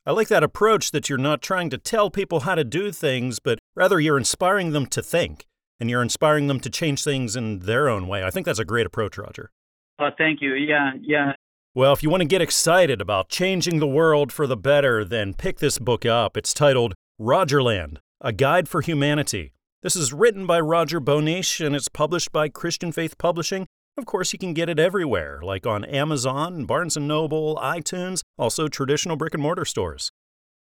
I 0.06 0.12
like 0.12 0.28
that 0.28 0.42
approach 0.42 0.92
that 0.92 1.10
you're 1.10 1.18
not 1.18 1.42
trying 1.42 1.68
to 1.68 1.78
tell 1.78 2.08
people 2.10 2.40
how 2.40 2.54
to 2.54 2.64
do 2.64 2.92
things, 2.92 3.40
but 3.40 3.58
rather 3.74 4.00
you're 4.00 4.16
inspiring 4.16 4.70
them 4.70 4.86
to 4.86 5.02
think 5.02 5.44
and 5.78 5.90
you're 5.90 6.02
inspiring 6.02 6.46
them 6.46 6.60
to 6.60 6.70
change 6.70 7.04
things 7.04 7.36
in 7.36 7.58
their 7.58 7.90
own 7.90 8.08
way. 8.08 8.24
I 8.24 8.30
think 8.30 8.46
that's 8.46 8.58
a 8.58 8.64
great 8.64 8.86
approach, 8.86 9.18
Roger. 9.18 9.50
Oh, 9.98 10.10
thank 10.16 10.40
you. 10.42 10.54
Yeah, 10.54 10.92
yeah. 11.00 11.32
Well, 11.74 11.92
if 11.92 12.02
you 12.02 12.10
want 12.10 12.22
to 12.22 12.28
get 12.28 12.40
excited 12.40 13.00
about 13.00 13.28
changing 13.28 13.80
the 13.80 13.86
world 13.86 14.32
for 14.32 14.46
the 14.46 14.56
better, 14.56 15.04
then 15.04 15.34
pick 15.34 15.58
this 15.58 15.78
book 15.78 16.06
up. 16.06 16.36
It's 16.36 16.54
titled 16.54 16.94
Rogerland 17.20 17.98
A 18.20 18.32
Guide 18.32 18.68
for 18.68 18.80
Humanity. 18.80 19.52
This 19.82 19.96
is 19.96 20.12
written 20.12 20.46
by 20.46 20.58
Roger 20.60 21.00
Bonniche 21.00 21.64
and 21.64 21.76
it's 21.76 21.88
published 21.88 22.32
by 22.32 22.48
Christian 22.48 22.92
Faith 22.92 23.18
Publishing. 23.18 23.66
Of 23.98 24.04
course, 24.04 24.32
you 24.32 24.38
can 24.38 24.52
get 24.52 24.68
it 24.68 24.78
everywhere, 24.78 25.40
like 25.42 25.66
on 25.66 25.84
Amazon, 25.84 26.66
Barnes 26.66 26.96
& 26.96 26.98
Noble, 26.98 27.56
iTunes, 27.56 28.22
also 28.38 28.68
traditional 28.68 29.16
brick 29.16 29.32
and 29.32 29.42
mortar 29.42 29.64
stores. 29.64 30.10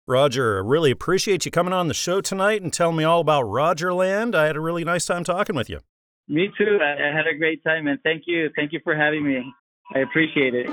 Roger, 0.07 0.57
I 0.57 0.67
really 0.67 0.91
appreciate 0.91 1.45
you 1.45 1.51
coming 1.51 1.73
on 1.73 1.88
the 1.88 1.95
show 1.95 2.21
tonight 2.21 2.61
and 2.61 2.71
telling 2.71 2.97
me 2.97 3.03
all 3.03 3.21
about 3.21 3.45
Rogerland. 3.45 4.35
I 4.35 4.45
had 4.45 4.55
a 4.55 4.59
really 4.59 4.83
nice 4.83 5.05
time 5.05 5.23
talking 5.23 5.55
with 5.55 5.69
you. 5.69 5.79
Me 6.27 6.49
too. 6.57 6.79
I, 6.81 7.09
I 7.09 7.15
had 7.15 7.27
a 7.27 7.38
great 7.38 7.63
time, 7.63 7.88
and 7.88 7.99
thank 8.01 8.23
you. 8.25 8.49
Thank 8.55 8.73
you 8.73 8.79
for 8.83 8.95
having 8.95 9.25
me. 9.25 9.43
I 9.93 9.99
appreciate 9.99 10.53
it. 10.55 10.67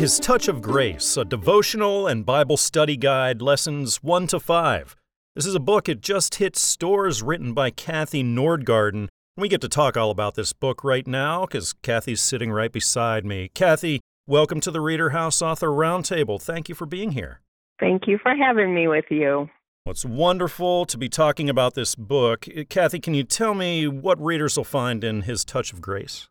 His 0.00 0.18
Touch 0.18 0.48
of 0.48 0.60
Grace, 0.60 1.16
a 1.16 1.24
devotional 1.24 2.06
and 2.06 2.26
Bible 2.26 2.56
study 2.56 2.96
guide, 2.96 3.40
lessons 3.40 4.02
1 4.02 4.26
to 4.26 4.40
5. 4.40 4.96
This 5.34 5.46
is 5.46 5.54
a 5.54 5.60
book, 5.60 5.88
it 5.88 6.00
just 6.00 6.34
hit 6.34 6.56
stores, 6.56 7.22
written 7.22 7.54
by 7.54 7.70
Kathy 7.70 8.22
Nordgarden. 8.22 9.08
We 9.36 9.48
get 9.48 9.60
to 9.62 9.68
talk 9.68 9.96
all 9.96 10.10
about 10.10 10.34
this 10.34 10.52
book 10.52 10.82
right 10.82 11.06
now 11.06 11.46
because 11.46 11.72
Kathy's 11.74 12.20
sitting 12.20 12.50
right 12.50 12.72
beside 12.72 13.24
me. 13.24 13.50
Kathy, 13.54 14.00
welcome 14.26 14.60
to 14.60 14.70
the 14.70 14.80
Reader 14.80 15.10
House 15.10 15.40
Author 15.40 15.68
Roundtable. 15.68 16.40
Thank 16.40 16.68
you 16.68 16.74
for 16.74 16.86
being 16.86 17.12
here. 17.12 17.40
Thank 17.78 18.06
you 18.06 18.18
for 18.22 18.34
having 18.34 18.74
me 18.74 18.88
with 18.88 19.04
you. 19.10 19.48
Well, 19.86 19.92
it's 19.92 20.04
wonderful 20.04 20.84
to 20.86 20.98
be 20.98 21.08
talking 21.08 21.48
about 21.48 21.74
this 21.74 21.94
book. 21.94 22.48
Kathy, 22.68 22.98
can 22.98 23.14
you 23.14 23.22
tell 23.22 23.54
me 23.54 23.86
what 23.86 24.20
readers 24.20 24.56
will 24.56 24.64
find 24.64 25.04
in 25.04 25.22
His 25.22 25.44
Touch 25.44 25.72
of 25.72 25.80
Grace? 25.80 26.28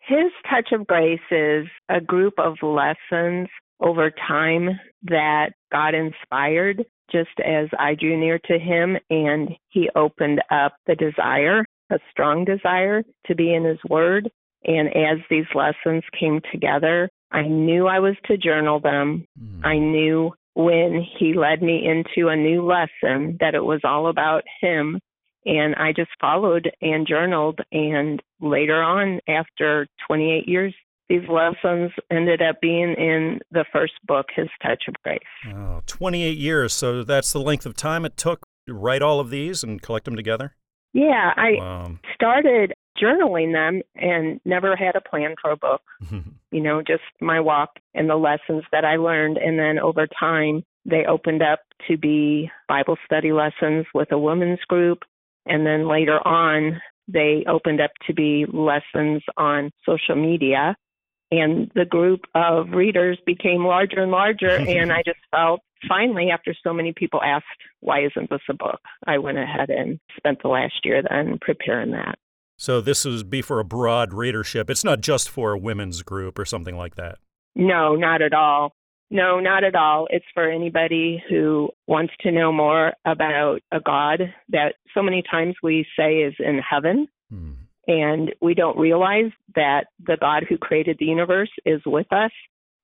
His 0.00 0.32
Touch 0.50 0.70
of 0.72 0.84
Grace 0.84 1.20
is 1.30 1.68
a 1.88 2.00
group 2.00 2.34
of 2.38 2.56
lessons 2.60 3.46
over 3.78 4.10
time 4.10 4.80
that 5.04 5.50
God 5.70 5.94
inspired 5.94 6.84
just 7.12 7.38
as 7.38 7.68
I 7.78 7.94
drew 7.94 8.18
near 8.18 8.40
to 8.46 8.58
Him 8.58 8.96
and 9.08 9.50
He 9.68 9.88
opened 9.94 10.42
up 10.50 10.74
the 10.88 10.96
desire, 10.96 11.64
a 11.90 12.00
strong 12.10 12.44
desire 12.44 13.04
to 13.26 13.34
be 13.36 13.54
in 13.54 13.64
His 13.64 13.78
Word. 13.88 14.28
And 14.64 14.88
as 14.88 15.18
these 15.30 15.46
lessons 15.54 16.02
came 16.18 16.40
together, 16.50 17.08
I 17.30 17.42
knew 17.42 17.86
I 17.86 18.00
was 18.00 18.16
to 18.24 18.36
journal 18.36 18.80
them. 18.80 19.24
Mm. 19.40 19.64
I 19.64 19.78
knew 19.78 20.32
when 20.58 21.06
He 21.18 21.34
led 21.34 21.62
me 21.62 21.86
into 21.86 22.28
a 22.28 22.36
new 22.36 22.66
lesson 22.66 23.38
that 23.40 23.54
it 23.54 23.64
was 23.64 23.80
all 23.84 24.08
about 24.08 24.42
Him 24.60 25.00
and 25.46 25.74
I 25.76 25.92
just 25.92 26.10
followed 26.20 26.70
and 26.82 27.06
journaled. 27.06 27.60
And 27.72 28.22
later 28.40 28.82
on, 28.82 29.20
after 29.28 29.86
28 30.06 30.48
years, 30.48 30.74
these 31.08 31.26
lessons 31.28 31.90
ended 32.10 32.42
up 32.42 32.60
being 32.60 32.94
in 32.98 33.40
the 33.50 33.64
first 33.72 33.94
book, 34.06 34.26
His 34.34 34.48
Touch 34.62 34.84
of 34.88 34.94
Grace. 35.02 35.20
Oh, 35.46 35.80
28 35.86 36.36
years. 36.36 36.74
So 36.74 37.02
that's 37.02 37.32
the 37.32 37.40
length 37.40 37.64
of 37.64 37.74
time 37.74 38.04
it 38.04 38.16
took 38.16 38.46
to 38.66 38.74
write 38.74 39.00
all 39.00 39.20
of 39.20 39.30
these 39.30 39.62
and 39.64 39.80
collect 39.80 40.04
them 40.04 40.16
together? 40.16 40.54
Yeah, 40.92 41.32
I 41.36 41.52
wow. 41.58 41.92
started 42.14 42.74
journaling 43.00 43.52
them 43.52 43.82
and 43.94 44.40
never 44.44 44.76
had 44.76 44.96
a 44.96 45.00
plan 45.00 45.34
for 45.40 45.50
a 45.50 45.56
book. 45.56 45.82
you 46.50 46.60
know, 46.60 46.82
just 46.82 47.02
my 47.20 47.40
walk 47.40 47.70
and 47.94 48.08
the 48.08 48.16
lessons 48.16 48.64
that 48.72 48.84
I 48.84 48.96
learned. 48.96 49.38
And 49.38 49.58
then 49.58 49.78
over 49.78 50.06
time, 50.06 50.64
they 50.84 51.04
opened 51.06 51.42
up 51.42 51.60
to 51.88 51.96
be 51.96 52.50
Bible 52.68 52.96
study 53.04 53.32
lessons 53.32 53.86
with 53.94 54.10
a 54.12 54.18
women's 54.18 54.60
group 54.68 55.02
and 55.48 55.66
then 55.66 55.88
later 55.88 56.18
on, 56.26 56.80
they 57.08 57.44
opened 57.48 57.80
up 57.80 57.90
to 58.06 58.14
be 58.14 58.44
lessons 58.46 59.22
on 59.36 59.72
social 59.84 60.14
media. 60.14 60.76
And 61.30 61.70
the 61.74 61.84
group 61.84 62.20
of 62.34 62.70
readers 62.70 63.18
became 63.26 63.64
larger 63.64 64.02
and 64.02 64.12
larger. 64.12 64.50
and 64.68 64.92
I 64.92 65.02
just 65.04 65.18
felt 65.30 65.60
finally, 65.88 66.30
after 66.30 66.54
so 66.62 66.72
many 66.72 66.92
people 66.92 67.20
asked, 67.22 67.46
why 67.80 68.04
isn't 68.04 68.30
this 68.30 68.40
a 68.50 68.54
book? 68.54 68.80
I 69.06 69.18
went 69.18 69.38
ahead 69.38 69.70
and 69.70 70.00
spent 70.16 70.42
the 70.42 70.48
last 70.48 70.74
year 70.84 71.02
then 71.08 71.38
preparing 71.40 71.92
that. 71.92 72.18
So 72.58 72.80
this 72.80 73.04
would 73.04 73.30
be 73.30 73.40
for 73.40 73.60
a 73.60 73.64
broad 73.64 74.12
readership. 74.12 74.68
It's 74.68 74.84
not 74.84 75.00
just 75.00 75.30
for 75.30 75.52
a 75.52 75.58
women's 75.58 76.02
group 76.02 76.38
or 76.38 76.44
something 76.44 76.76
like 76.76 76.96
that. 76.96 77.18
No, 77.54 77.94
not 77.94 78.20
at 78.20 78.34
all. 78.34 78.74
No, 79.10 79.38
not 79.40 79.64
at 79.64 79.76
all. 79.76 80.08
It's 80.10 80.26
for 80.34 80.50
anybody 80.50 81.22
who 81.30 81.70
wants 81.86 82.12
to 82.20 82.32
know 82.32 82.52
more 82.52 82.92
about 83.06 83.60
a 83.72 83.80
God 83.80 84.34
that 84.50 84.74
so 84.92 85.02
many 85.02 85.22
times 85.22 85.54
we 85.62 85.86
say 85.96 86.16
is 86.18 86.34
in 86.40 86.58
heaven. 86.58 87.06
Hmm. 87.30 87.52
And 87.86 88.34
we 88.42 88.52
don't 88.52 88.76
realize 88.76 89.30
that 89.54 89.86
the 90.04 90.18
God 90.20 90.44
who 90.46 90.58
created 90.58 90.98
the 90.98 91.06
universe 91.06 91.50
is 91.64 91.80
with 91.86 92.12
us. 92.12 92.32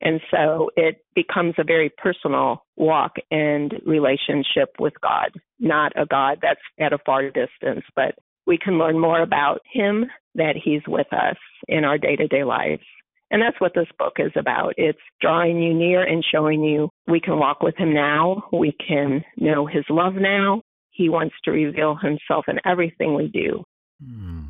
And 0.00 0.20
so 0.30 0.70
it 0.76 1.04
becomes 1.14 1.54
a 1.58 1.64
very 1.64 1.90
personal 1.98 2.64
walk 2.76 3.16
and 3.30 3.74
relationship 3.84 4.70
with 4.78 4.94
God, 5.02 5.32
not 5.60 5.92
a 6.00 6.06
God 6.06 6.38
that's 6.40 6.60
at 6.80 6.92
a 6.92 6.98
far 7.04 7.24
distance, 7.24 7.84
but 7.94 8.14
we 8.46 8.59
can 8.59 8.78
learn 8.78 8.98
more 8.98 9.22
about 9.22 9.61
Him, 9.72 10.07
that 10.35 10.54
He's 10.62 10.83
with 10.87 11.12
us 11.12 11.37
in 11.68 11.85
our 11.85 11.98
day 11.98 12.16
to 12.16 12.26
day 12.28 12.44
lives. 12.44 12.83
And 13.30 13.42
that's 13.42 13.61
what 13.61 13.72
this 13.74 13.88
book 13.98 14.14
is 14.18 14.33
about. 14.37 14.74
It's 14.76 14.98
drawing 15.20 15.61
you 15.61 15.74
near 15.74 16.04
and 16.04 16.24
showing 16.30 16.62
you 16.62 16.88
we 17.09 17.20
can 17.20 17.38
walk 17.38 17.62
with 17.62 17.76
him 17.76 17.92
now. 17.92 18.44
We 18.52 18.76
can 18.87 19.24
know 19.37 19.66
his 19.66 19.85
love 19.90 20.14
now. 20.14 20.62
He 20.90 21.09
wants 21.09 21.35
to 21.44 21.50
reveal 21.50 21.96
himself 21.96 22.44
in 22.46 22.61
everything 22.64 23.14
we 23.14 23.28
do. 23.28 23.64
Hmm. 24.00 24.44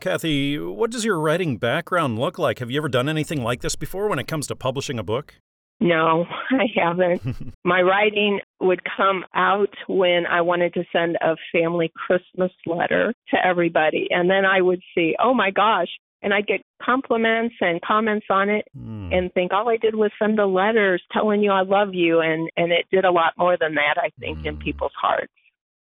Kathy, 0.00 0.58
what 0.58 0.90
does 0.90 1.04
your 1.04 1.20
writing 1.20 1.56
background 1.56 2.18
look 2.18 2.38
like? 2.38 2.58
Have 2.58 2.70
you 2.70 2.78
ever 2.78 2.88
done 2.88 3.08
anything 3.08 3.42
like 3.42 3.60
this 3.60 3.76
before 3.76 4.08
when 4.08 4.18
it 4.18 4.28
comes 4.28 4.46
to 4.48 4.56
publishing 4.56 4.98
a 4.98 5.02
book? 5.02 5.34
No, 5.80 6.26
I 6.50 6.66
haven't. 6.74 7.22
My 7.64 7.82
writing 7.82 8.40
would 8.60 8.80
come 8.96 9.24
out 9.34 9.74
when 9.86 10.26
I 10.26 10.40
wanted 10.40 10.74
to 10.74 10.84
send 10.92 11.16
a 11.16 11.36
family 11.52 11.92
Christmas 11.94 12.52
letter 12.66 13.14
to 13.30 13.46
everybody. 13.46 14.08
And 14.10 14.28
then 14.28 14.44
I 14.44 14.60
would 14.60 14.80
see, 14.94 15.14
oh 15.22 15.34
my 15.34 15.50
gosh, 15.50 15.88
and 16.22 16.34
I'd 16.34 16.46
get 16.46 16.62
compliments 16.82 17.54
and 17.60 17.80
comments 17.80 18.26
on 18.30 18.48
it 18.48 18.64
mm. 18.76 19.16
and 19.16 19.32
think 19.34 19.52
all 19.52 19.68
I 19.68 19.76
did 19.76 19.94
was 19.94 20.10
send 20.20 20.38
the 20.38 20.46
letters 20.46 21.02
telling 21.12 21.42
you 21.42 21.50
I 21.52 21.62
love 21.62 21.90
you 21.92 22.20
and 22.20 22.48
and 22.56 22.72
it 22.72 22.86
did 22.90 23.04
a 23.04 23.10
lot 23.10 23.34
more 23.38 23.56
than 23.58 23.74
that 23.74 23.94
I 23.98 24.10
think 24.18 24.38
mm. 24.38 24.46
in 24.46 24.54
hmm. 24.56 24.62
people's 24.62 24.92
hearts. 25.00 25.32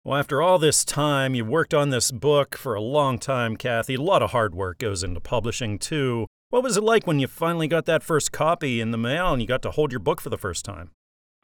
Well, 0.03 0.19
after 0.19 0.39
all 0.39 0.59
this 0.59 0.85
time, 0.85 1.33
you 1.33 1.45
worked 1.45 1.73
on 1.73 1.89
this 1.89 2.11
book 2.11 2.55
for 2.55 2.75
a 2.75 2.81
long 2.81 3.17
time, 3.17 3.55
Kathy. 3.55 3.95
A 3.95 4.01
lot 4.01 4.21
of 4.21 4.31
hard 4.31 4.53
work 4.53 4.77
goes 4.77 5.03
into 5.03 5.19
publishing 5.19 5.79
too. 5.79 6.27
What 6.55 6.63
was 6.63 6.77
it 6.77 6.85
like 6.85 7.05
when 7.05 7.19
you 7.19 7.27
finally 7.27 7.67
got 7.67 7.83
that 7.87 8.01
first 8.01 8.31
copy 8.31 8.79
in 8.79 8.91
the 8.91 8.97
mail 8.97 9.33
and 9.33 9.41
you 9.41 9.47
got 9.47 9.61
to 9.63 9.71
hold 9.71 9.91
your 9.91 9.99
book 9.99 10.21
for 10.21 10.29
the 10.29 10.37
first 10.37 10.63
time? 10.63 10.91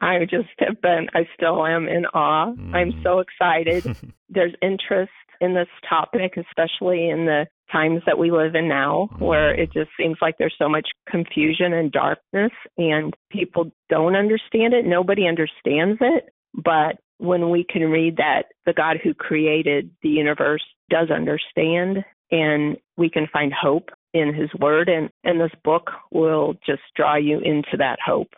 I 0.00 0.20
just 0.20 0.48
have 0.58 0.80
been, 0.80 1.08
I 1.12 1.28
still 1.36 1.66
am 1.66 1.86
in 1.86 2.06
awe. 2.06 2.54
Mm. 2.54 2.74
I'm 2.74 3.02
so 3.02 3.18
excited. 3.18 3.94
There's 4.30 4.54
interest 4.62 5.12
in 5.42 5.52
this 5.52 5.68
topic, 5.86 6.38
especially 6.38 7.10
in 7.10 7.26
the 7.26 7.46
times 7.70 8.00
that 8.06 8.18
we 8.18 8.30
live 8.30 8.54
in 8.54 8.68
now, 8.68 9.10
where 9.18 9.52
it 9.54 9.70
just 9.70 9.90
seems 10.00 10.16
like 10.22 10.36
there's 10.38 10.56
so 10.58 10.66
much 10.66 10.88
confusion 11.06 11.74
and 11.74 11.92
darkness, 11.92 12.52
and 12.78 13.14
people 13.30 13.70
don't 13.90 14.16
understand 14.16 14.72
it. 14.72 14.86
Nobody 14.86 15.28
understands 15.28 15.98
it. 16.00 16.30
But 16.54 17.00
when 17.18 17.50
we 17.50 17.66
can 17.68 17.82
read 17.90 18.16
that 18.16 18.44
the 18.64 18.72
God 18.72 18.96
who 19.04 19.12
created 19.12 19.90
the 20.02 20.08
universe 20.08 20.64
does 20.88 21.10
understand, 21.10 22.02
and 22.30 22.78
we 22.96 23.10
can 23.10 23.26
find 23.30 23.52
hope 23.52 23.90
in 24.14 24.34
his 24.34 24.50
word, 24.58 24.88
and, 24.88 25.10
and 25.24 25.40
this 25.40 25.52
book 25.64 25.90
will 26.10 26.54
just 26.66 26.82
draw 26.96 27.16
you 27.16 27.38
into 27.38 27.76
that 27.78 27.98
hope. 28.04 28.28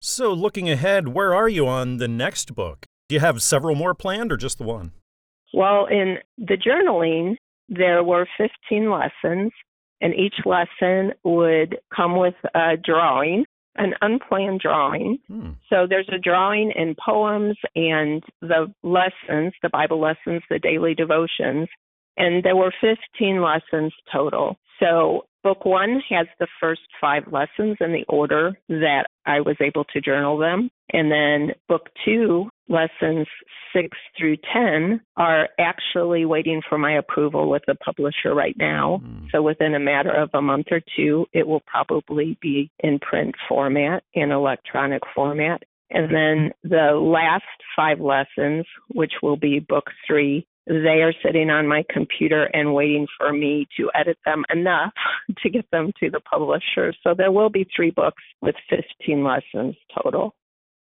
So, 0.00 0.32
looking 0.32 0.68
ahead, 0.68 1.08
where 1.08 1.34
are 1.34 1.48
you 1.48 1.66
on 1.66 1.96
the 1.96 2.08
next 2.08 2.54
book? 2.54 2.86
Do 3.08 3.14
you 3.14 3.20
have 3.20 3.42
several 3.42 3.74
more 3.74 3.94
planned 3.94 4.32
or 4.32 4.36
just 4.36 4.58
the 4.58 4.64
one? 4.64 4.92
Well, 5.54 5.86
in 5.86 6.18
the 6.38 6.56
journaling, 6.56 7.36
there 7.68 8.02
were 8.04 8.26
15 8.36 8.90
lessons, 8.90 9.52
and 10.00 10.14
each 10.14 10.34
lesson 10.44 11.12
would 11.24 11.78
come 11.94 12.18
with 12.18 12.34
a 12.54 12.76
drawing, 12.76 13.44
an 13.76 13.94
unplanned 14.00 14.60
drawing. 14.60 15.18
Hmm. 15.28 15.50
So 15.70 15.86
there's 15.88 16.08
a 16.12 16.18
drawing 16.18 16.72
in 16.72 16.94
poems 17.02 17.56
and 17.74 18.22
the 18.40 18.72
lessons, 18.82 19.54
the 19.62 19.70
Bible 19.70 20.00
lessons, 20.00 20.42
the 20.50 20.58
daily 20.58 20.94
devotions, 20.94 21.68
and 22.16 22.42
there 22.42 22.56
were 22.56 22.72
15 22.80 23.42
lessons 23.42 23.92
total. 24.12 24.56
So 24.80 25.26
book 25.42 25.64
one 25.64 26.02
has 26.10 26.26
the 26.38 26.48
first 26.60 26.82
five 27.00 27.22
lessons 27.30 27.76
in 27.80 27.92
the 27.92 28.04
order 28.08 28.58
that 28.68 29.06
I 29.26 29.40
was 29.40 29.56
able 29.60 29.84
to 29.84 30.00
journal 30.00 30.38
them. 30.38 30.70
And 30.92 31.10
then 31.10 31.54
book 31.68 31.88
two, 32.04 32.48
lessons 32.68 33.26
six 33.72 33.96
through 34.18 34.38
10, 34.52 35.00
are 35.16 35.48
actually 35.58 36.24
waiting 36.24 36.62
for 36.68 36.78
my 36.78 36.96
approval 36.96 37.48
with 37.48 37.62
the 37.66 37.74
publisher 37.76 38.34
right 38.34 38.56
now. 38.58 39.00
Mm. 39.04 39.30
So 39.30 39.42
within 39.42 39.74
a 39.74 39.80
matter 39.80 40.10
of 40.10 40.30
a 40.34 40.42
month 40.42 40.66
or 40.70 40.80
two, 40.96 41.26
it 41.32 41.46
will 41.46 41.62
probably 41.66 42.36
be 42.40 42.70
in 42.80 42.98
print 42.98 43.34
format, 43.48 44.02
in 44.14 44.32
electronic 44.32 45.02
format. 45.14 45.62
And 45.90 46.12
then 46.12 46.50
the 46.64 46.98
last 46.98 47.44
five 47.76 48.00
lessons, 48.00 48.66
which 48.88 49.12
will 49.22 49.36
be 49.36 49.60
book 49.60 49.84
three, 50.06 50.46
they 50.66 51.02
are 51.02 51.12
sitting 51.24 51.48
on 51.50 51.68
my 51.68 51.84
computer 51.88 52.44
and 52.52 52.74
waiting 52.74 53.06
for 53.16 53.32
me 53.32 53.66
to 53.76 53.90
edit 53.94 54.18
them 54.24 54.44
enough 54.52 54.92
to 55.42 55.50
get 55.50 55.64
them 55.70 55.92
to 56.00 56.10
the 56.10 56.20
publisher. 56.20 56.92
So 57.02 57.14
there 57.16 57.32
will 57.32 57.50
be 57.50 57.66
three 57.74 57.90
books 57.90 58.22
with 58.42 58.56
15 58.70 59.24
lessons 59.24 59.76
total. 60.02 60.34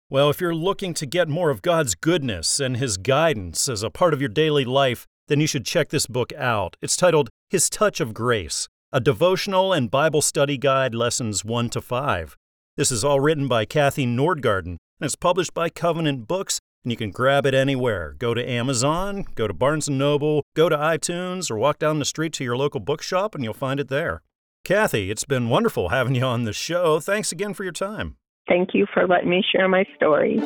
Well, 0.09 0.29
if 0.29 0.39
you're 0.39 0.53
looking 0.53 0.93
to 0.95 1.05
get 1.05 1.27
more 1.27 1.49
of 1.49 1.62
God's 1.62 1.95
goodness 1.95 2.59
and 2.59 2.77
His 2.77 2.97
guidance 2.97 3.67
as 3.67 3.81
a 3.81 3.89
part 3.89 4.13
of 4.13 4.21
your 4.21 4.29
daily 4.29 4.65
life, 4.65 5.07
then 5.27 5.39
you 5.39 5.47
should 5.47 5.65
check 5.65 5.89
this 5.89 6.05
book 6.05 6.31
out. 6.33 6.75
It's 6.81 6.97
titled 6.97 7.29
His 7.49 7.69
Touch 7.69 7.99
of 7.99 8.13
Grace, 8.13 8.67
a 8.91 8.99
devotional 8.99 9.73
and 9.73 9.89
Bible 9.89 10.21
study 10.21 10.57
guide 10.57 10.93
lessons 10.93 11.43
1 11.43 11.69
to 11.71 11.81
5. 11.81 12.38
This 12.75 12.91
is 12.91 13.03
all 13.03 13.19
written 13.19 13.47
by 13.47 13.65
Kathy 13.65 14.05
Nordgarden 14.05 14.77
and 15.03 15.07
it's 15.07 15.15
published 15.15 15.53
by 15.53 15.69
Covenant 15.69 16.27
Books 16.27 16.59
and 16.84 16.91
you 16.91 16.98
can 16.98 17.12
grab 17.12 17.46
it 17.46 17.54
anywhere. 17.54 18.15
Go 18.19 18.34
to 18.34 18.50
Amazon, 18.50 19.26
go 19.36 19.48
to 19.48 19.54
Barnes 19.54 19.89
& 19.89 19.89
Noble, 19.89 20.43
go 20.56 20.69
to 20.69 20.76
iTunes, 20.76 21.50
or 21.50 21.58
walk 21.58 21.80
down 21.80 22.00
the 22.00 22.06
street 22.06 22.34
to 22.34 22.43
your 22.43 22.58
local 22.58 22.80
bookshop 22.80 23.36
and 23.36 23.43
you'll 23.43 23.54
find 23.54 23.80
it 23.80 23.88
there. 23.88 24.22
Kathy, 24.63 25.12
it's 25.12 25.26
been 25.26 25.50
wonderful 25.50 25.89
having 25.89 26.15
you 26.15 26.24
on 26.24 26.43
the 26.43 26.54
show. 26.54 27.00
Thanks 27.00 27.32
again 27.32 27.54
for 27.54 27.63
your 27.63 27.74
time. 27.74 28.17
Thank 28.48 28.69
you 28.74 28.86
for 28.93 29.08
letting 29.08 29.30
me 29.30 29.43
share 29.52 29.67
my 29.67 29.86
story. 29.96 30.39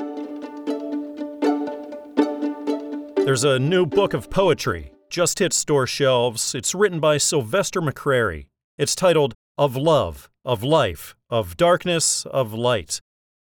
There's 3.26 3.44
a 3.44 3.60
new 3.60 3.86
book 3.86 4.14
of 4.14 4.30
poetry, 4.30 4.92
just 5.10 5.40
hit 5.40 5.52
store 5.54 5.86
shelves. 5.86 6.56
It's 6.56 6.74
written 6.74 7.00
by 7.00 7.18
Sylvester 7.18 7.82
McCrary. 7.82 8.48
It's 8.78 8.96
titled 8.96 9.34
Of 9.58 9.76
Love, 9.76 10.30
of 10.46 10.64
Life, 10.64 11.16
of 11.30 11.58
Darkness, 11.58 12.26
of 12.28 12.54
Light. 12.54 13.02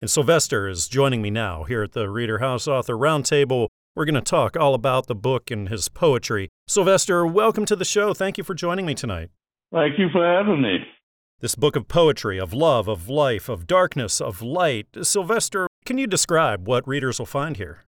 And 0.02 0.12
Sylvester 0.12 0.68
is 0.68 0.90
joining 0.90 1.22
me 1.22 1.30
now 1.30 1.64
here 1.64 1.82
at 1.82 1.94
the 1.94 2.10
Reader 2.10 2.40
House 2.40 2.68
Author 2.68 2.96
Roundtable. 2.96 3.70
We're 3.96 4.04
going 4.04 4.16
to 4.16 4.22
talk 4.22 4.58
all 4.58 4.74
about 4.74 5.08
the 5.08 5.16
book 5.16 5.50
and 5.50 5.70
his 5.70 5.88
poetry. 5.88 6.50
Sylvester, 6.68 7.26
welcome 7.26 7.66
to 7.66 7.78
the 7.78 7.86
show. 7.86 8.14
Thank 8.14 8.38
you 8.38 8.44
for 8.44 8.54
joining 8.54 8.86
me 8.86 8.94
tonight. 8.94 9.30
Thank 9.72 9.98
you 9.98 10.10
for 10.12 10.22
having 10.26 10.62
me. 10.62 10.80
This 11.40 11.56
book 11.56 11.78
of 11.78 11.88
poetry, 11.88 12.38
of 12.38 12.52
love, 12.52 12.90
of 12.90 13.08
life, 13.08 13.48
of 13.48 13.68
darkness, 13.68 14.20
of 14.20 14.42
light. 14.42 14.88
Sylvester, 15.02 15.68
can 15.86 15.98
you 15.98 16.08
describe 16.08 16.68
what 16.68 16.86
readers 16.86 17.18
will 17.18 17.26
find 17.26 17.56
here? 17.56 17.86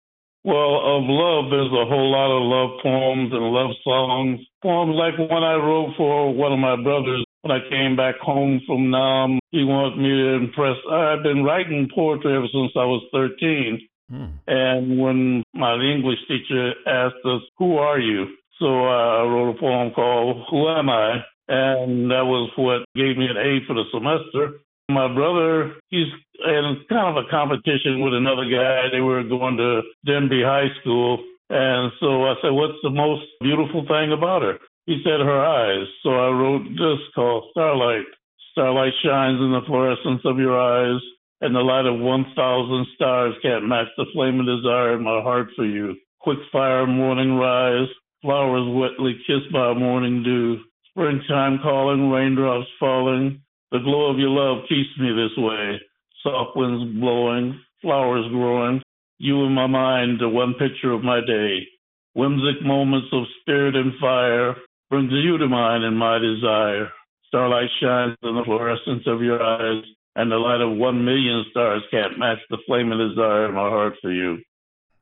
Well, 0.44 0.76
of 0.76 1.04
love, 1.06 1.50
there's 1.50 1.72
a 1.72 1.88
whole 1.88 2.12
lot 2.12 2.36
of 2.36 2.42
love 2.42 2.80
poems 2.82 3.32
and 3.32 3.44
love 3.44 3.70
songs. 3.82 4.40
Poems 4.62 4.94
like 4.94 5.18
one 5.30 5.42
I 5.42 5.54
wrote 5.54 5.94
for 5.96 6.34
one 6.34 6.52
of 6.52 6.58
my 6.58 6.76
brothers 6.76 7.24
when 7.44 7.52
I 7.52 7.68
came 7.68 7.94
back 7.94 8.16
home 8.20 8.62
from 8.66 8.90
Nam. 8.90 9.38
He 9.50 9.64
wanted 9.64 9.98
me 9.98 10.08
to 10.08 10.28
impress. 10.40 10.76
I've 10.90 11.22
been 11.22 11.44
writing 11.44 11.88
poetry 11.94 12.34
ever 12.34 12.48
since 12.50 12.72
I 12.74 12.88
was 12.88 13.04
13. 13.12 13.86
Hmm. 14.10 14.24
And 14.46 14.98
when 14.98 15.42
my 15.52 15.74
English 15.74 16.18
teacher 16.26 16.72
asked 16.86 17.24
us, 17.24 17.42
Who 17.58 17.76
are 17.76 18.00
you? 18.00 18.26
So 18.58 18.66
I 18.66 19.24
wrote 19.24 19.56
a 19.56 19.60
poem 19.60 19.92
called 19.92 20.46
Who 20.50 20.68
Am 20.68 20.88
I? 20.88 21.20
And 21.46 22.10
that 22.10 22.24
was 22.24 22.50
what 22.56 22.88
gave 22.96 23.18
me 23.18 23.26
an 23.28 23.36
A 23.36 23.60
for 23.66 23.74
the 23.74 23.84
semester. 23.92 24.60
My 24.88 25.12
brother, 25.12 25.76
he's 25.90 26.08
in 26.44 26.80
kind 26.88 27.16
of 27.16 27.24
a 27.24 27.28
competition 27.30 28.00
with 28.00 28.14
another 28.14 28.48
guy. 28.48 28.88
They 28.90 29.00
were 29.00 29.22
going 29.22 29.56
to 29.58 29.82
Denby 30.06 30.42
High 30.42 30.72
School. 30.80 31.22
And 31.50 31.92
so 32.00 32.24
I 32.24 32.34
said, 32.40 32.56
What's 32.56 32.80
the 32.82 32.90
most 32.90 33.24
beautiful 33.40 33.84
thing 33.84 34.12
about 34.16 34.40
her? 34.40 34.56
He 34.86 35.00
said, 35.02 35.20
Her 35.20 35.44
eyes. 35.44 35.86
So 36.02 36.10
I 36.10 36.30
wrote 36.30 36.64
this 36.70 37.00
called 37.14 37.48
Starlight. 37.52 38.04
Starlight 38.52 38.92
shines 39.02 39.40
in 39.40 39.52
the 39.52 39.62
fluorescence 39.66 40.20
of 40.24 40.38
your 40.38 40.60
eyes, 40.60 41.00
and 41.40 41.54
the 41.54 41.60
light 41.60 41.86
of 41.86 42.00
1,000 42.00 42.86
stars 42.94 43.34
can't 43.42 43.66
match 43.66 43.88
the 43.96 44.06
flame 44.12 44.40
of 44.40 44.46
desire 44.46 44.94
in 44.94 45.02
my 45.02 45.22
heart 45.22 45.48
for 45.56 45.64
you. 45.64 45.96
Quick 46.20 46.38
fire 46.52 46.86
morning 46.86 47.34
rise, 47.34 47.88
flowers 48.22 48.68
wetly 48.68 49.14
kissed 49.26 49.52
by 49.52 49.74
morning 49.74 50.22
dew, 50.22 50.58
springtime 50.90 51.58
calling, 51.62 52.10
raindrops 52.10 52.68
falling, 52.78 53.40
the 53.72 53.80
glow 53.80 54.10
of 54.10 54.18
your 54.18 54.30
love 54.30 54.64
keeps 54.68 54.90
me 55.00 55.10
this 55.10 55.36
way. 55.36 55.80
Soft 56.22 56.56
winds 56.56 56.94
blowing, 57.00 57.58
flowers 57.82 58.26
growing, 58.30 58.80
you 59.18 59.44
in 59.44 59.52
my 59.52 59.66
mind, 59.66 60.20
the 60.20 60.28
one 60.28 60.54
picture 60.54 60.92
of 60.92 61.02
my 61.02 61.20
day. 61.26 61.66
Whimsic 62.14 62.62
moments 62.62 63.08
of 63.12 63.24
spirit 63.40 63.74
and 63.74 63.92
fire 64.00 64.54
brings 64.94 65.10
you 65.10 65.38
to 65.38 65.48
mind 65.48 65.82
in 65.82 65.96
my 65.96 66.18
desire. 66.18 66.88
Starlight 67.26 67.68
shines 67.82 68.16
in 68.22 68.36
the 68.36 68.44
fluorescence 68.44 69.02
of 69.08 69.22
your 69.22 69.42
eyes, 69.42 69.82
and 70.14 70.30
the 70.30 70.36
light 70.36 70.60
of 70.60 70.78
one 70.78 71.04
million 71.04 71.44
stars 71.50 71.82
can't 71.90 72.16
match 72.16 72.38
the 72.48 72.58
flame 72.64 72.92
of 72.92 72.98
desire 72.98 73.46
in 73.46 73.54
my 73.54 73.68
heart 73.68 73.94
for 74.00 74.12
you. 74.12 74.38